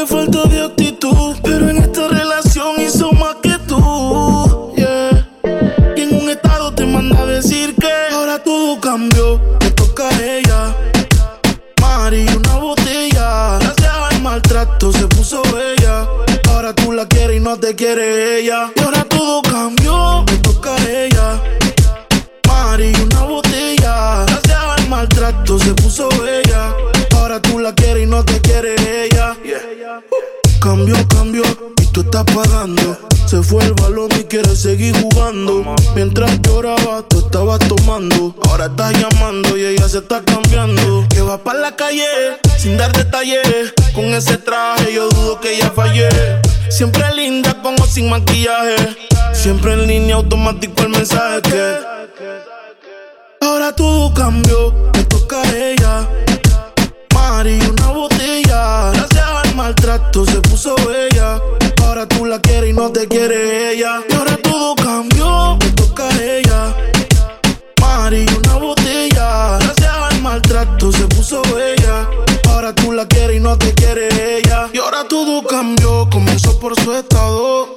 Fue 0.07 0.25
falta 0.25 0.45
de 0.49 0.63
actitud. 0.63 1.37
Pero 1.43 1.71
en 1.71 1.79
esta 1.79 2.09
relación 2.09 2.81
hizo 2.81 3.13
más 3.13 3.37
que 3.43 3.57
tú. 3.67 4.73
Yeah. 4.77 5.29
Y 5.97 6.03
en 6.03 6.23
un 6.23 6.31
estado 6.31 6.73
te 6.75 6.85
manda 6.87 7.21
a 7.21 7.27
decir 7.27 7.75
que 7.75 7.91
ahora 8.13 8.39
todo 8.43 8.81
cambió. 8.81 9.41
Te 9.59 9.71
toca 9.71 10.09
a 10.09 10.23
ella. 10.23 10.77
Mari, 11.81 12.27
una 12.37 12.57
botella. 12.57 13.59
Gracias 13.61 13.95
al 14.11 14.23
maltrato 14.23 14.93
se 14.93 15.07
puso 15.09 15.43
bella. 15.55 16.07
Ahora 16.49 16.75
tú 16.75 16.93
la 16.93 17.07
quieres 17.07 17.37
y 17.37 17.41
no 17.41 17.57
te 17.57 17.75
quiere 17.75 18.41
ella. 18.41 18.71
Y 18.77 18.81
ahora 18.81 19.05
todo 19.05 19.43
cambió, 19.43 20.25
me 20.25 20.37
toca 20.39 20.75
a 20.75 20.91
ella. 20.91 21.43
Mari, 22.47 22.93
una 23.03 23.23
botella. 23.23 24.25
Gracias 24.27 24.59
al 24.59 24.89
maltrato 24.89 25.59
se 25.59 25.75
puso 25.75 26.09
bella. 26.21 26.48
Cambio, 30.69 30.97
cambio, 31.09 31.43
y 31.81 31.87
tú 31.87 32.03
estás 32.03 32.25
pagando. 32.25 32.99
Se 33.25 33.43
fue 33.43 33.65
el 33.65 33.73
balón 33.73 34.11
y 34.21 34.25
quiere 34.25 34.55
seguir 34.55 34.95
jugando. 35.01 35.65
Mientras 35.95 36.43
lloraba, 36.43 37.03
tú 37.09 37.21
estabas 37.21 37.59
tomando. 37.61 38.35
Ahora 38.47 38.67
estás 38.67 38.93
llamando 38.93 39.57
y 39.57 39.65
ella 39.65 39.89
se 39.89 40.01
está 40.01 40.23
cambiando. 40.23 41.07
Que 41.09 41.23
va 41.23 41.43
para 41.43 41.61
la 41.61 41.75
calle 41.75 42.05
sin 42.59 42.77
dar 42.77 42.93
detalles. 42.93 43.73
Con 43.95 44.13
ese 44.13 44.37
traje 44.37 44.93
yo 44.93 45.09
dudo 45.09 45.41
que 45.41 45.55
ella 45.55 45.73
fallé. 45.75 46.11
Siempre 46.69 47.03
linda 47.15 47.63
como 47.63 47.87
sin 47.87 48.11
maquillaje. 48.11 48.77
Siempre 49.33 49.73
en 49.73 49.87
línea 49.87 50.17
automático 50.17 50.83
el 50.83 50.91
mensaje. 50.91 51.79
Ahora 53.41 53.75
todo 53.75 54.13
cambió, 54.13 54.75
me 54.93 55.03
toca 55.05 55.41
a 55.41 55.57
ella. 55.57 56.09
Mari, 57.15 57.59
una 57.59 57.87
botella. 57.87 58.98
Maltrato 59.99 60.25
se 60.27 60.41
puso 60.43 60.75
bella. 60.87 61.41
Ahora 61.83 62.07
tú 62.07 62.25
la 62.25 62.41
quieres 62.41 62.71
y 62.71 62.73
no 62.73 62.91
te 62.93 63.09
quiere 63.09 63.73
ella. 63.73 64.01
Y 64.09 64.15
ahora 64.15 64.37
todo 64.37 64.77
cambió, 64.77 65.57
me 65.57 65.71
toca 65.73 66.09
a 66.09 66.23
ella. 66.23 66.77
Mari, 67.81 68.25
una 68.37 68.55
botella. 68.55 69.59
Gracias 69.59 69.93
al 69.93 70.23
maltrato 70.23 70.93
se 70.93 71.05
puso 71.09 71.43
bella. 71.55 72.09
Ahora 72.49 72.73
tú 72.75 72.93
la 72.93 73.07
quieres 73.07 73.39
y 73.39 73.41
no 73.41 73.59
te 73.59 73.75
quiere 73.75 74.09
ella. 74.39 74.69
Y 74.73 74.79
ahora 74.79 75.05
todo 75.09 75.43
cambió, 75.45 76.09
comenzó 76.11 76.59
por 76.61 76.81
su 76.81 76.95
estado. 76.95 77.77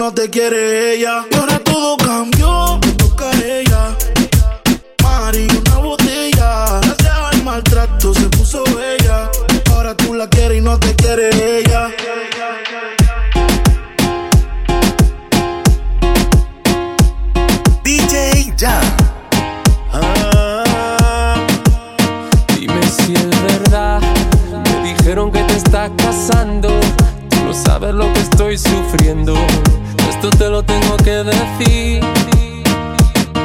no 0.00 0.14
te 0.14 0.30
quiere 0.30 0.94
ella. 0.94 1.26
Y 1.30 1.34
ahora 1.34 1.58
todo 1.58 1.94
cambió, 1.98 2.80
me 2.82 2.92
toca 2.92 3.28
a 3.28 3.34
ella. 3.34 3.94
Mari, 5.02 5.46
una 5.60 5.76
botella. 5.76 6.80
Gracias 6.80 7.16
al 7.30 7.44
maltrato 7.44 8.14
se 8.14 8.26
puso 8.30 8.64
bella. 8.74 9.30
Ahora 9.70 9.94
tú 9.94 10.14
la 10.14 10.26
quieres 10.26 10.56
y 10.56 10.60
no 10.62 10.78
te 10.78 10.94
quiere 10.94 11.28
ella. 11.58 11.90
DJ 17.84 18.54
Jam. 18.58 18.96
Dime 22.58 22.82
si 22.84 23.12
es 23.12 23.42
verdad. 23.42 24.00
Me 24.64 24.94
dijeron 24.94 25.30
que 25.30 25.42
te 25.42 25.56
estás 25.56 25.90
casando. 25.98 26.70
No 27.50 27.56
sabes 27.56 27.92
lo 27.92 28.12
que 28.12 28.20
estoy 28.20 28.56
sufriendo. 28.56 29.34
Esto 30.08 30.30
te 30.30 30.48
lo 30.48 30.62
tengo 30.62 30.96
que 30.98 31.24
decir. 31.24 32.00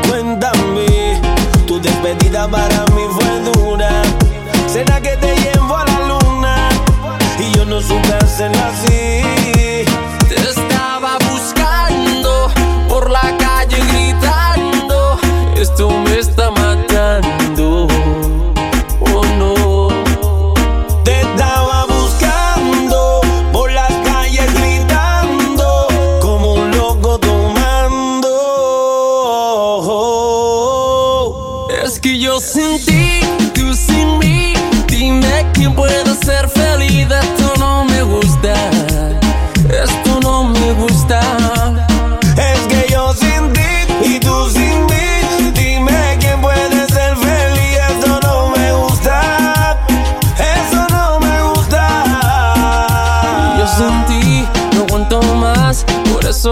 Cuéntame, 0.08 1.20
tu 1.66 1.82
despedida 1.82 2.48
para 2.48 2.86
mí 2.94 3.02
fue 3.10 3.40
dura. 3.52 3.90
¿Será 4.72 5.02
que 5.02 5.18
te 5.18 5.36
llevo 5.38 5.76
a 5.76 5.86
la 5.86 6.00
luna? 6.08 6.70
Y 7.40 7.58
yo 7.58 7.66
no 7.66 7.82
supe 7.82 8.14
hacerlo 8.14 8.60
así. 8.66 9.25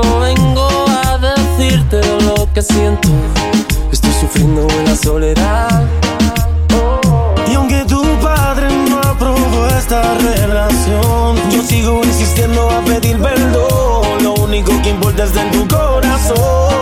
vengo 0.01 0.67
a 1.05 1.17
decirte 1.19 2.01
lo 2.25 2.51
que 2.53 2.61
siento. 2.61 3.09
Estoy 3.91 4.11
sufriendo 4.19 4.67
en 4.80 4.85
la 4.85 4.95
soledad. 4.95 5.83
Y 7.51 7.53
aunque 7.53 7.85
tu 7.85 8.01
padre 8.19 8.67
no 8.89 8.99
aprobó 8.99 9.67
esta 9.77 10.01
relación, 10.15 11.38
yo 11.51 11.61
sigo 11.61 12.01
insistiendo 12.03 12.69
a 12.69 12.81
pedir 12.81 13.19
perdón. 13.19 14.23
Lo 14.23 14.33
único 14.33 14.72
que 14.81 14.89
importa 14.89 15.25
es 15.25 15.35
en 15.35 15.51
tu 15.51 15.67
corazón. 15.67 16.73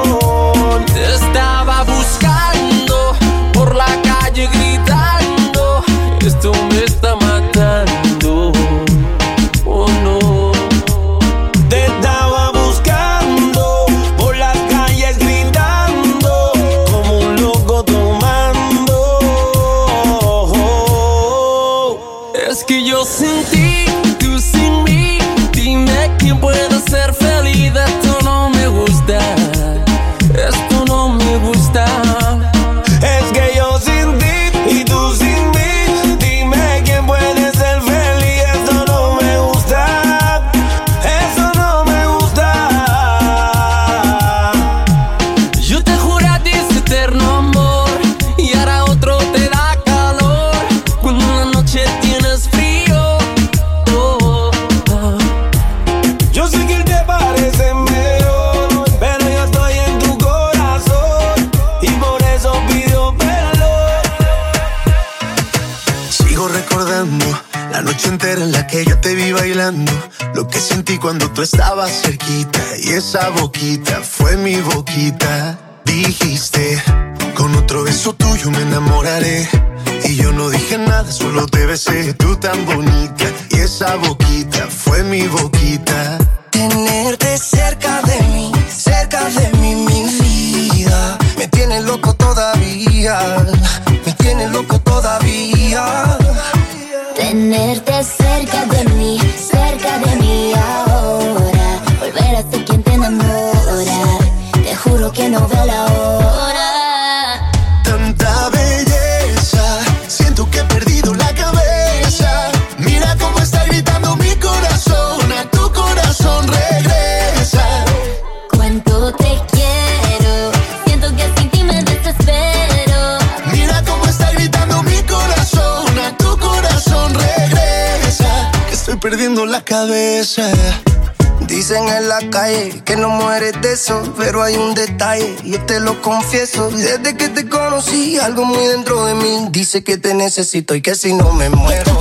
necesito 140.31 140.75
y 140.75 140.81
que 140.81 140.95
si 140.95 141.13
no 141.13 141.33
me 141.33 141.49
muero. 141.49 141.91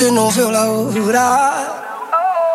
que 0.00 0.10
no 0.10 0.30
veo 0.32 0.50
la 0.50 0.64
hora. 0.64 1.68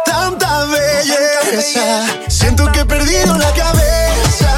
Tanta 0.03 0.65
belleza, 0.65 2.03
siento 2.27 2.71
que 2.71 2.79
he 2.79 2.85
perdido 2.85 3.37
la 3.37 3.51
cabeza. 3.53 4.49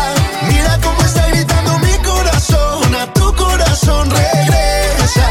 Mira 0.48 0.80
cómo 0.82 1.02
está 1.02 1.28
gritando 1.28 1.78
mi 1.80 1.98
corazón, 1.98 2.96
a 2.96 3.12
tu 3.12 3.36
corazón 3.36 4.10
regresa. 4.10 5.28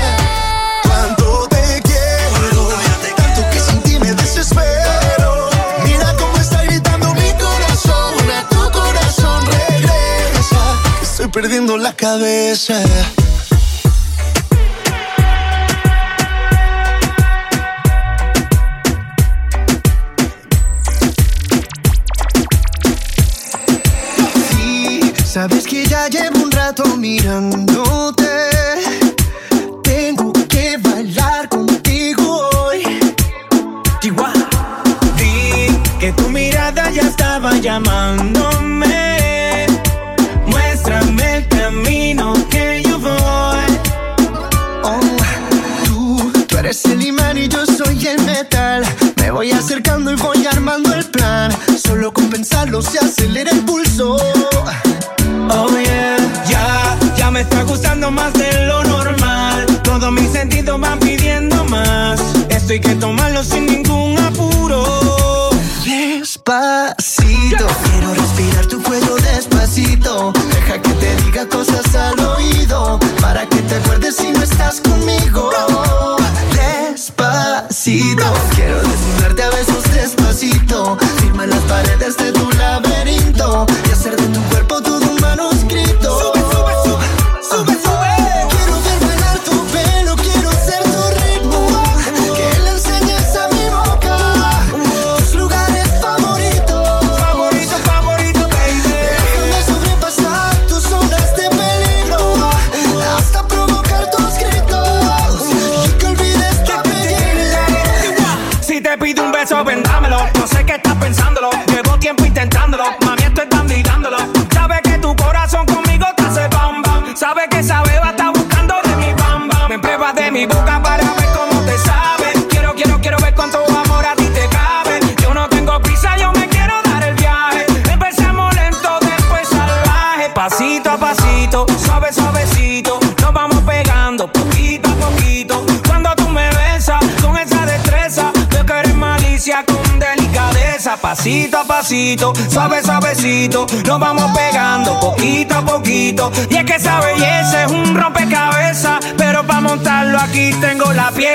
Cuánto 0.82 1.48
te 1.48 1.80
quiero, 1.82 2.68
tanto 3.16 3.50
que 3.50 3.60
sin 3.60 3.80
ti 3.80 3.98
me 4.00 4.12
desespero. 4.12 5.48
Mira 5.82 6.14
cómo 6.18 6.36
está 6.36 6.62
gritando 6.62 7.14
mi 7.14 7.32
corazón, 7.44 8.30
a 8.38 8.48
tu 8.50 8.70
corazón 8.70 9.46
regresa. 9.46 10.60
Estoy 11.00 11.28
perdiendo 11.28 11.78
la 11.78 11.94
cabeza. 11.94 12.82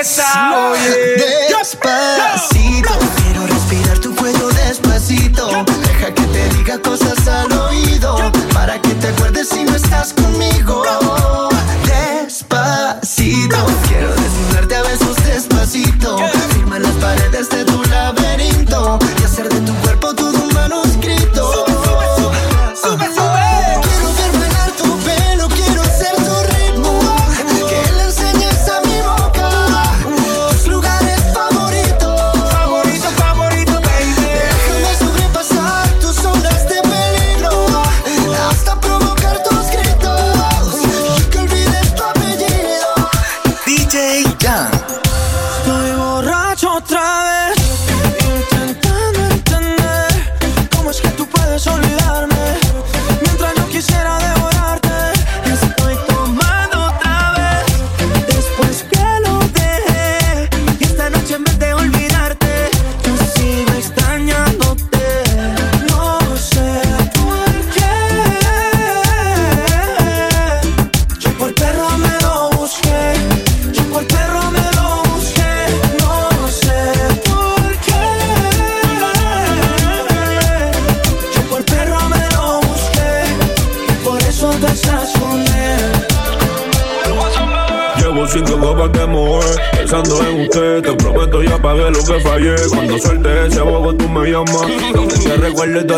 Yes, 0.02 0.18
Oye. 0.18 1.16
Yes. 1.48 1.76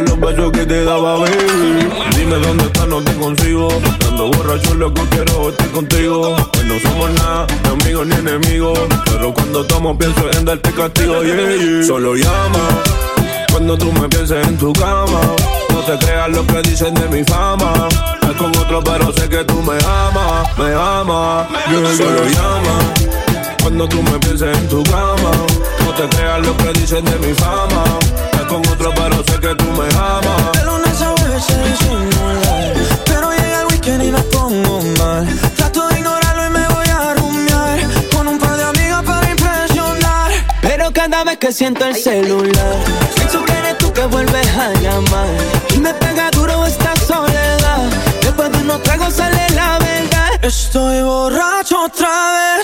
los 0.03 0.19
besos 0.21 0.53
que 0.53 0.67
te 0.67 0.85
daba, 0.85 1.19
baby. 1.19 1.89
Dime 2.17 2.37
dónde 2.37 2.65
estás, 2.65 2.89
no 2.89 3.03
te 3.03 3.13
consigo. 3.15 3.69
Cuando 4.01 4.31
borracho, 4.31 4.75
loco, 4.75 5.03
quiero 5.11 5.51
estar 5.51 5.69
contigo. 5.71 6.35
Pues 6.53 6.65
no 6.65 6.79
somos 6.81 7.11
nada, 7.13 7.47
ni 7.63 7.69
amigos 7.69 8.07
ni 8.07 8.15
enemigos. 8.17 8.79
Pero 9.05 9.33
cuando 9.35 9.65
tomo, 9.65 9.97
pienso 9.97 10.31
en 10.33 10.45
darte 10.45 10.71
castigo. 10.73 11.15
Solo 11.87 12.15
llama 12.17 12.83
cuando 13.51 13.79
tú 13.79 13.93
me 13.93 14.09
pienses 14.09 14.47
en 14.47 14.57
tu 14.59 14.73
cama. 14.73 15.21
No 15.71 15.81
te 15.81 15.99
creas 16.05 16.29
lo 16.31 16.47
que 16.47 16.63
dicen 16.63 16.95
de 16.95 17.09
mi 17.09 17.23
fama. 17.25 17.73
Es 18.23 18.37
con 18.37 18.51
otro, 18.57 18.83
pero 18.83 19.13
sé 19.13 19.29
que 19.29 19.45
tú 19.45 19.63
me 19.63 19.75
amas, 19.85 20.59
me 20.59 20.75
amas. 20.75 21.49
Yeah, 21.69 21.97
Solo 21.97 22.25
llama 22.25 22.95
cuando 23.63 23.89
tú 23.89 24.03
me 24.03 24.19
pienses 24.19 24.57
en 24.57 24.69
tu 24.69 24.83
cama. 24.85 25.31
No 25.85 25.95
te 25.95 26.17
creas 26.17 26.47
lo 26.47 26.57
que 26.57 26.73
dicen 26.81 27.05
de 27.05 27.17
mi 27.19 27.33
fama 27.35 27.85
con 28.55 28.69
otro, 28.69 28.93
pero 28.95 29.17
sé 29.25 29.41
que 29.41 29.55
tú 29.57 29.65
me 29.73 29.87
amas. 29.97 30.53
De 30.53 30.65
lunes 30.65 31.03
a 31.03 31.09
jueves 31.19 31.45
se 31.45 31.57
disimular, 31.65 32.75
pero 33.05 33.31
llega 33.33 33.61
el 33.63 33.67
weekend 33.67 34.05
y 34.05 34.11
la 34.13 34.23
pongo 34.23 34.81
mal. 34.99 35.27
Trato 35.57 35.89
de 35.89 35.99
ignorarlo 35.99 36.47
y 36.47 36.51
me 36.51 36.69
voy 36.69 36.87
a 36.87 37.15
rumiar 37.15 37.79
con 38.15 38.29
un 38.29 38.39
par 38.39 38.57
de 38.57 38.65
amigas 38.65 39.03
para 39.03 39.29
impresionar. 39.31 40.31
Pero 40.63 40.93
cada 40.93 41.25
vez 41.25 41.39
que 41.39 41.53
siento 41.53 41.85
el 41.85 41.97
celular, 41.97 42.77
pienso 43.17 43.45
que 43.45 43.53
eres 43.53 43.79
tú 43.79 43.93
que 43.93 44.07
vuelves 44.07 44.49
a 44.57 44.73
llamar 44.81 45.29
y 45.75 45.79
me 45.79 45.93
pega 45.95 46.31
duro 46.31 46.65
esta 46.65 46.95
soledad. 46.97 47.91
Después 48.21 48.53
de 48.53 48.59
unos 48.59 48.83
tragos 48.85 49.15
sale 49.15 49.51
la 49.51 49.79
verdad. 49.81 50.31
Estoy 50.43 51.03
borracho 51.03 51.87
otra 51.87 52.09
vez. 52.37 52.64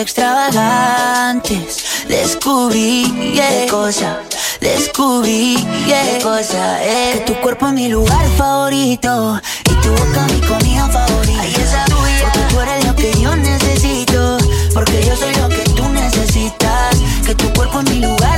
extravagantes. 0.00 1.84
Descubrí 2.08 3.04
yeah. 3.34 3.66
cosa, 3.70 4.20
descubrí 4.60 5.56
yeah. 5.86 6.18
cosa. 6.22 6.82
Eh. 6.82 7.12
Que 7.14 7.20
tu 7.32 7.40
cuerpo 7.40 7.68
es 7.68 7.72
mi 7.72 7.88
lugar 7.88 8.26
favorito 8.36 9.40
y 9.64 9.74
tu 9.82 9.90
boca 9.90 10.26
mi 10.32 10.40
comida 10.40 10.88
favorita. 10.88 11.40
Ay, 11.40 11.54
esa. 11.54 11.84
Porque 11.86 12.40
tú 12.48 12.60
eres 12.60 12.84
lo 12.86 12.94
que 12.96 13.12
yo 13.20 13.36
necesito, 13.36 14.38
porque 14.72 15.04
yo 15.04 15.16
soy 15.16 15.34
lo 15.36 15.48
que 15.48 15.62
tú 15.76 15.88
necesitas. 15.88 16.96
Que 17.26 17.34
tu 17.34 17.52
cuerpo 17.52 17.80
es 17.80 17.90
mi 17.90 18.00
lugar 18.00 18.33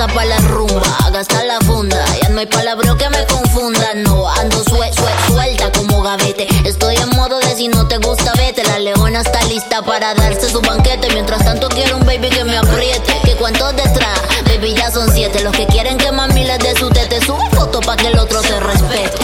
usa 0.00 0.14
pa' 0.14 0.24
la 0.24 0.38
rumba, 0.38 0.96
gasta 1.12 1.44
la 1.44 1.58
funda. 1.60 2.02
Ya 2.22 2.28
no 2.30 2.40
hay 2.40 2.46
palabra 2.46 2.96
que 2.96 3.08
me 3.10 3.26
confunda, 3.26 3.92
no. 3.94 4.28
Ando 4.28 4.62
sue, 4.64 4.90
sue, 4.94 5.12
suelta 5.26 5.70
como 5.72 6.02
gavete. 6.02 6.48
Estoy 6.64 6.96
en 6.96 7.10
modo 7.10 7.38
de 7.40 7.54
si 7.54 7.68
no 7.68 7.86
te 7.86 7.98
gusta, 7.98 8.32
vete. 8.36 8.62
La 8.64 8.78
leona 8.78 9.20
está 9.20 9.42
lista 9.44 9.82
para 9.82 10.14
darse 10.14 10.48
su 10.48 10.60
banquete. 10.62 11.08
Mientras 11.12 11.44
tanto, 11.44 11.68
quiero 11.68 11.96
un 11.98 12.06
baby 12.06 12.30
que 12.30 12.44
me 12.44 12.56
apriete. 12.56 13.20
Que 13.24 13.36
cuántos 13.36 13.76
detrás, 13.76 14.20
baby, 14.46 14.74
ya 14.74 14.90
son 14.90 15.12
siete. 15.12 15.42
Los 15.42 15.52
que 15.52 15.66
quieren 15.66 15.98
que 15.98 16.10
mami 16.12 16.44
les 16.44 16.58
dé 16.60 16.74
su 16.78 16.88
tete, 16.88 17.20
su 17.24 17.36
foto 17.52 17.80
pa' 17.80 17.96
que 17.96 18.08
el 18.08 18.18
otro 18.18 18.40
se 18.42 18.58
respete. 18.58 19.19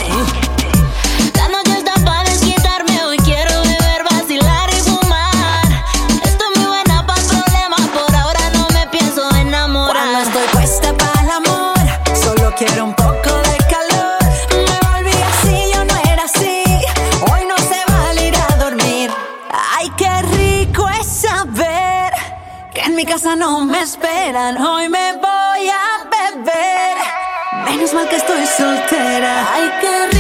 Hoy 24.39 24.91
me 24.91 25.15
voy 25.15 25.71
a 25.71 26.05
beber. 26.11 26.97
Menos 27.65 27.95
mal 27.95 28.07
que 28.07 28.17
estoy 28.17 28.45
soltera. 28.45 29.51
Hay 29.51 29.71
que 29.81 30.16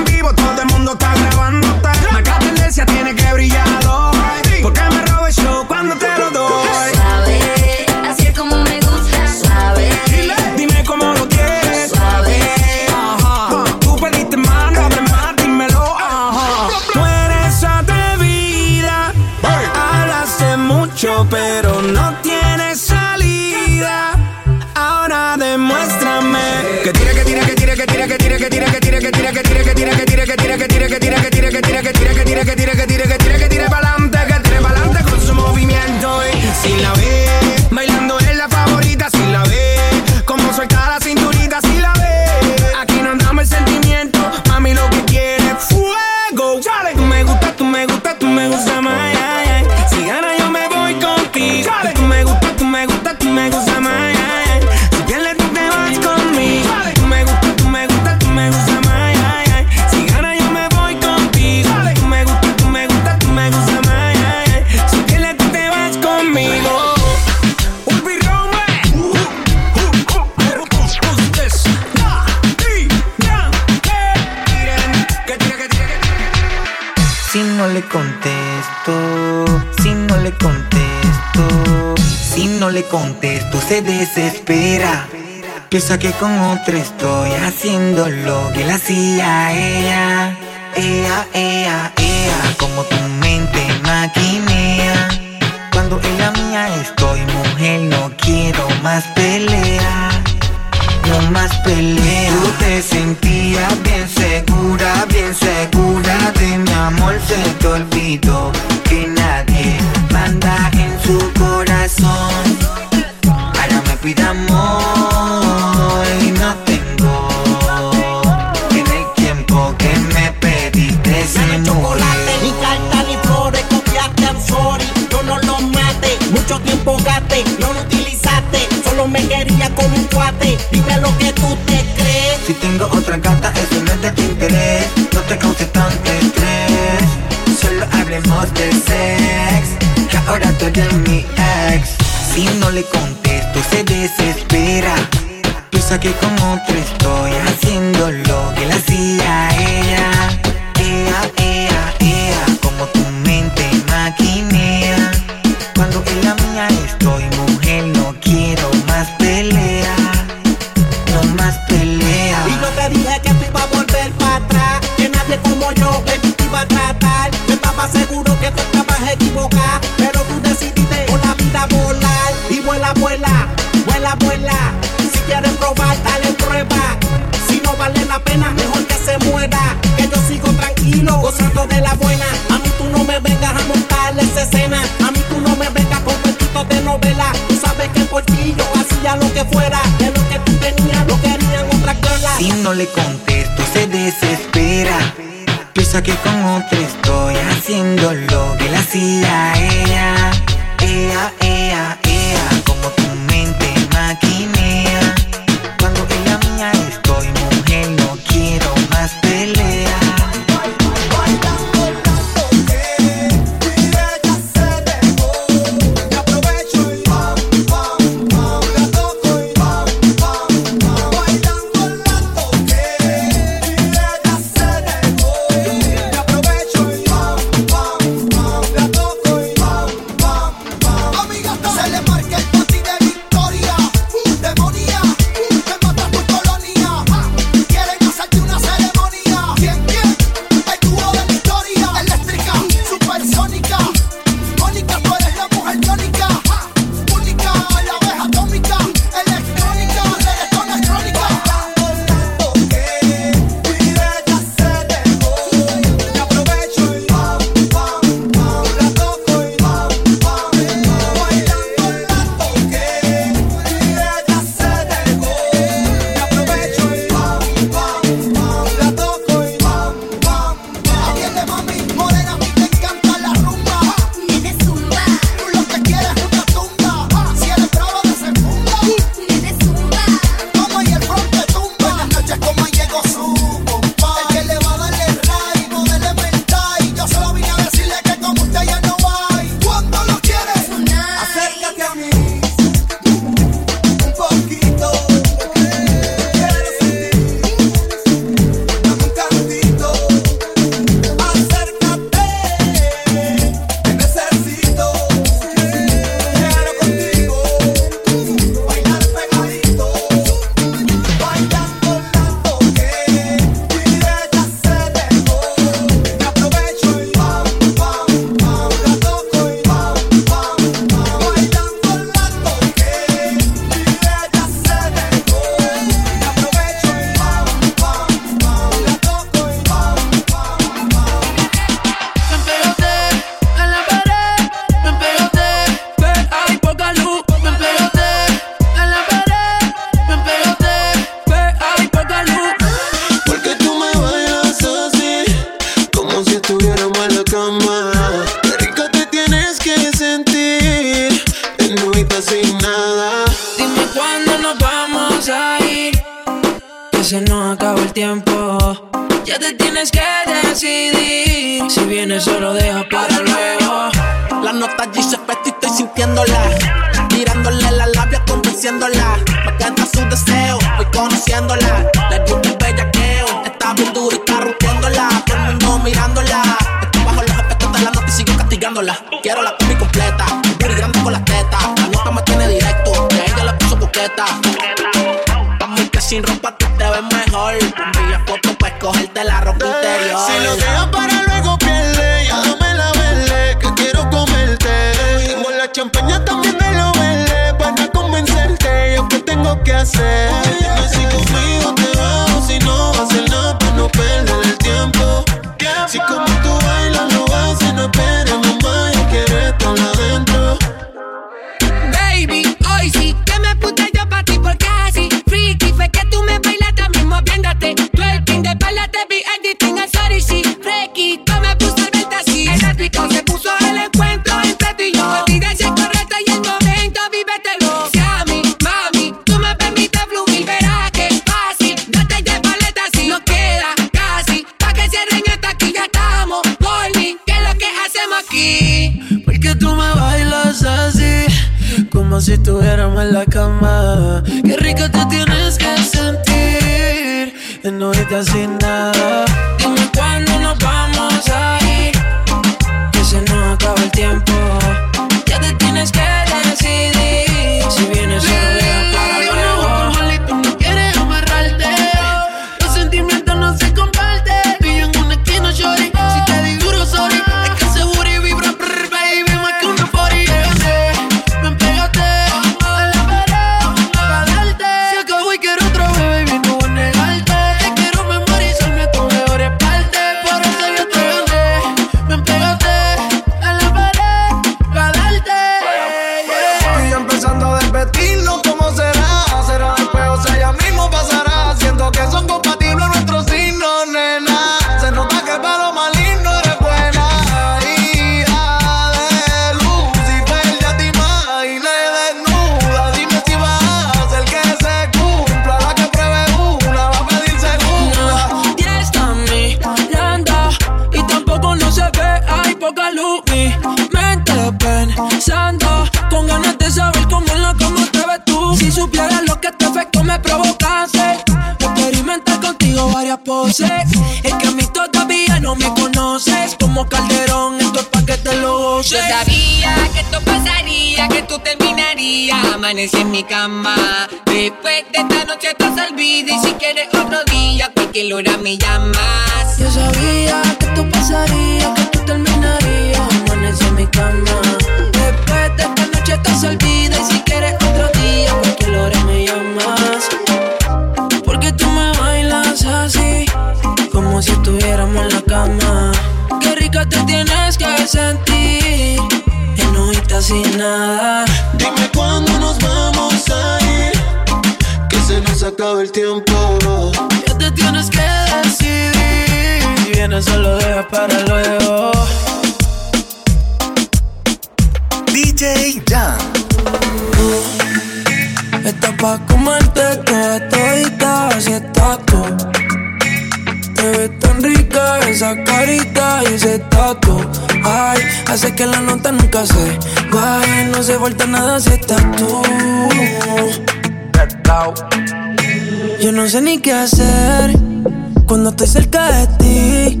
cuando 598.26 598.48
estoy 598.48 598.66
cerca 598.66 599.12
de 599.12 599.26
ti. 599.36 600.00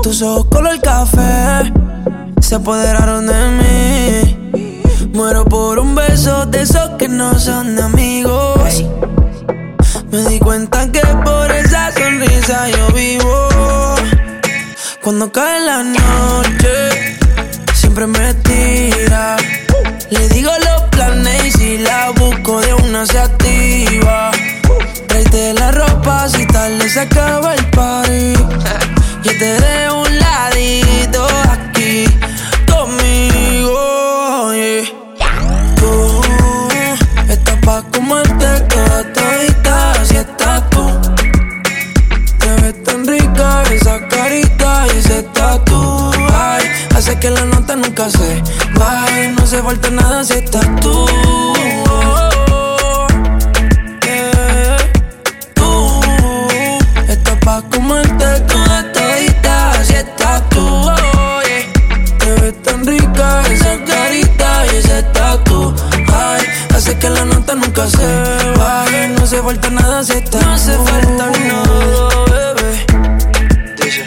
Tus 0.00 0.22
ojos 0.22 0.46
color 0.46 0.80
café 0.80 1.72
se 2.40 2.54
apoderaron 2.54 3.26
de 3.26 3.48
mí. 3.58 5.08
Muero 5.12 5.44
por 5.44 5.80
un 5.80 5.96
beso 5.96 6.46
de 6.46 6.62
esos 6.62 6.90
que 6.98 7.08
no 7.08 7.36
son 7.40 7.74
de 7.74 7.82
amigos. 7.82 8.84
Me 10.12 10.18
di 10.28 10.38
cuenta 10.38 10.88
que 10.92 11.00
por 11.24 11.50
esa 11.50 11.90
sonrisa 11.90 12.68
yo 12.68 12.86
vivo. 12.92 13.48
Cuando 15.02 15.32
cae 15.32 15.60
la 15.66 15.82
noche, 15.82 17.18
siempre 17.74 18.06
me 18.06 18.34
tira. 18.34 19.36
Le 20.10 20.28
digo 20.28 20.52
los 20.64 20.82
planes 20.90 21.44
y 21.46 21.50
si 21.50 21.78
la 21.78 22.10
busco 22.10 22.60
de 22.60 22.74
una 22.74 23.04
se 23.04 23.18
activa 23.18 24.30
quité 25.28 25.52
la 25.54 25.70
ropa 25.70 26.28
si 26.28 26.46
tal 26.46 26.78
les 26.78 26.96
acaba 26.96 27.54
el 27.54 27.64
party. 27.70 28.32
Yo 29.24 29.32
te 29.38 29.60
de 29.60 29.90
un 29.90 30.18
ladito 30.18 31.26
aquí 31.50 32.04
conmigo. 32.70 34.52
Yeah. 34.54 35.74
Tú 35.76 36.20
estás 37.28 37.56
pa' 37.64 37.82
comerte 37.94 38.60
toda 38.72 39.02
todita 39.12 40.04
si 40.04 40.16
estás 40.16 40.70
tú. 40.70 40.84
Te 42.38 42.50
ves 42.62 42.82
tan 42.84 43.06
rica 43.06 43.62
esa 43.72 44.06
carita 44.08 44.86
y 44.86 44.98
ese 44.98 45.22
tatu. 45.34 46.10
Ay, 46.32 46.64
hace 46.96 47.18
que 47.18 47.30
la 47.30 47.44
nota 47.44 47.76
nunca 47.76 48.08
se 48.10 48.42
vaya. 48.74 49.32
No 49.36 49.46
se 49.46 49.62
falta 49.62 49.90
nada 49.90 50.24
si 50.24 50.34
estás 50.34 50.66
tú. 50.80 51.27
Nunca 67.88 68.42
se 68.42 68.58
baje, 68.58 69.08
no 69.08 69.24
hace 69.24 69.42
falta 69.42 69.70
nada 69.70 70.04
si 70.04 70.12
estás 70.12 70.44
No 70.44 70.52
hace 70.52 70.72
falta 70.72 71.30
nada, 71.30 72.54
bebé. 72.54 72.86
Dice, 73.82 74.04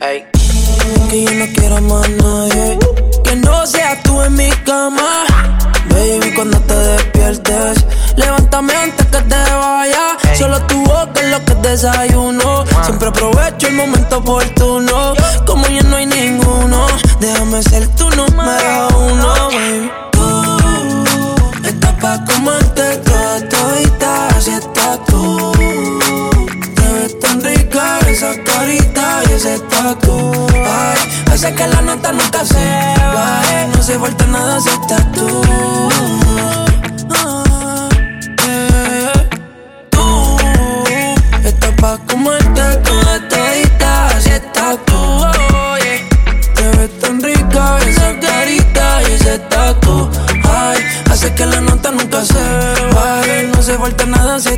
ay, 0.00 0.24
que 1.10 1.24
yo 1.24 1.32
no 1.32 1.46
quiero 1.54 1.80
más 1.82 2.08
nadie, 2.10 2.78
que 3.24 3.36
no 3.36 3.66
seas 3.66 4.02
tú 4.02 4.22
en 4.22 4.34
mi 4.34 4.50
cama, 4.64 5.24
baby, 5.90 6.32
cuando 6.34 6.58
te 6.60 6.74
despiertes, 6.74 7.84
levántame 8.16 8.74
antes 8.74 9.06
que 9.06 9.18
te 9.18 9.36
vaya, 9.36 10.16
solo 10.36 10.60
tu 10.66 10.82
boca 10.84 11.20
es 11.20 11.30
lo 11.30 11.44
que 11.44 11.54
desayuno, 11.68 12.64
siempre 12.84 13.08
aprovecho 13.08 13.68
el 13.68 13.74
momento 13.74 14.18
oportuno, 14.18 15.14
como 15.46 15.66
ya 15.68 15.82
no 15.82 15.96
hay 15.96 16.06
ninguno, 16.06 16.86
déjame 17.20 17.62
ser 17.62 17.88
tu 17.88 18.08
número 18.10 18.88
uno, 18.98 19.48
baby. 19.48 20.05
Hace 31.36 31.54
que 31.54 31.66
la 31.66 31.82
nota 31.82 32.12
nunca 32.12 32.44
se 32.44 32.64
baje. 33.14 33.68
No 33.74 33.82
se 33.82 33.98
falta 33.98 34.26
nada 34.26 34.58
si 34.58 34.68
estás 34.70 35.12
tú. 35.12 35.42
Ah, 37.14 37.88
Tú 39.90 40.46
estás 41.44 41.72
pa' 41.80 41.98
comerte 42.08 42.62
toda 42.84 43.28
todita 43.28 44.06
Así 44.16 44.30
estás 44.30 44.78
tú, 44.86 44.96
oh, 44.96 45.76
yeah. 45.76 46.00
Te 46.54 46.68
ves 46.78 46.98
tan 47.00 47.22
rica 47.22 47.78
esa 47.86 48.18
carita 48.18 49.02
y 49.02 49.12
ese 49.12 49.38
tatu 49.50 50.10
Ay, 50.48 50.78
hace 51.10 51.34
que 51.34 51.44
la 51.46 51.60
nota 51.60 51.90
nunca 51.92 52.24
se 52.24 52.44
baje. 52.94 53.50
No 53.54 53.62
se 53.62 53.76
falta 53.76 54.06
nada 54.06 54.40
si 54.40 54.55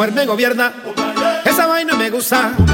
mujer 0.00 0.14
me 0.14 0.24
gobierna, 0.24 0.72
esa 1.44 1.66
vaina 1.66 1.94
me 1.94 2.08
gusta. 2.08 2.69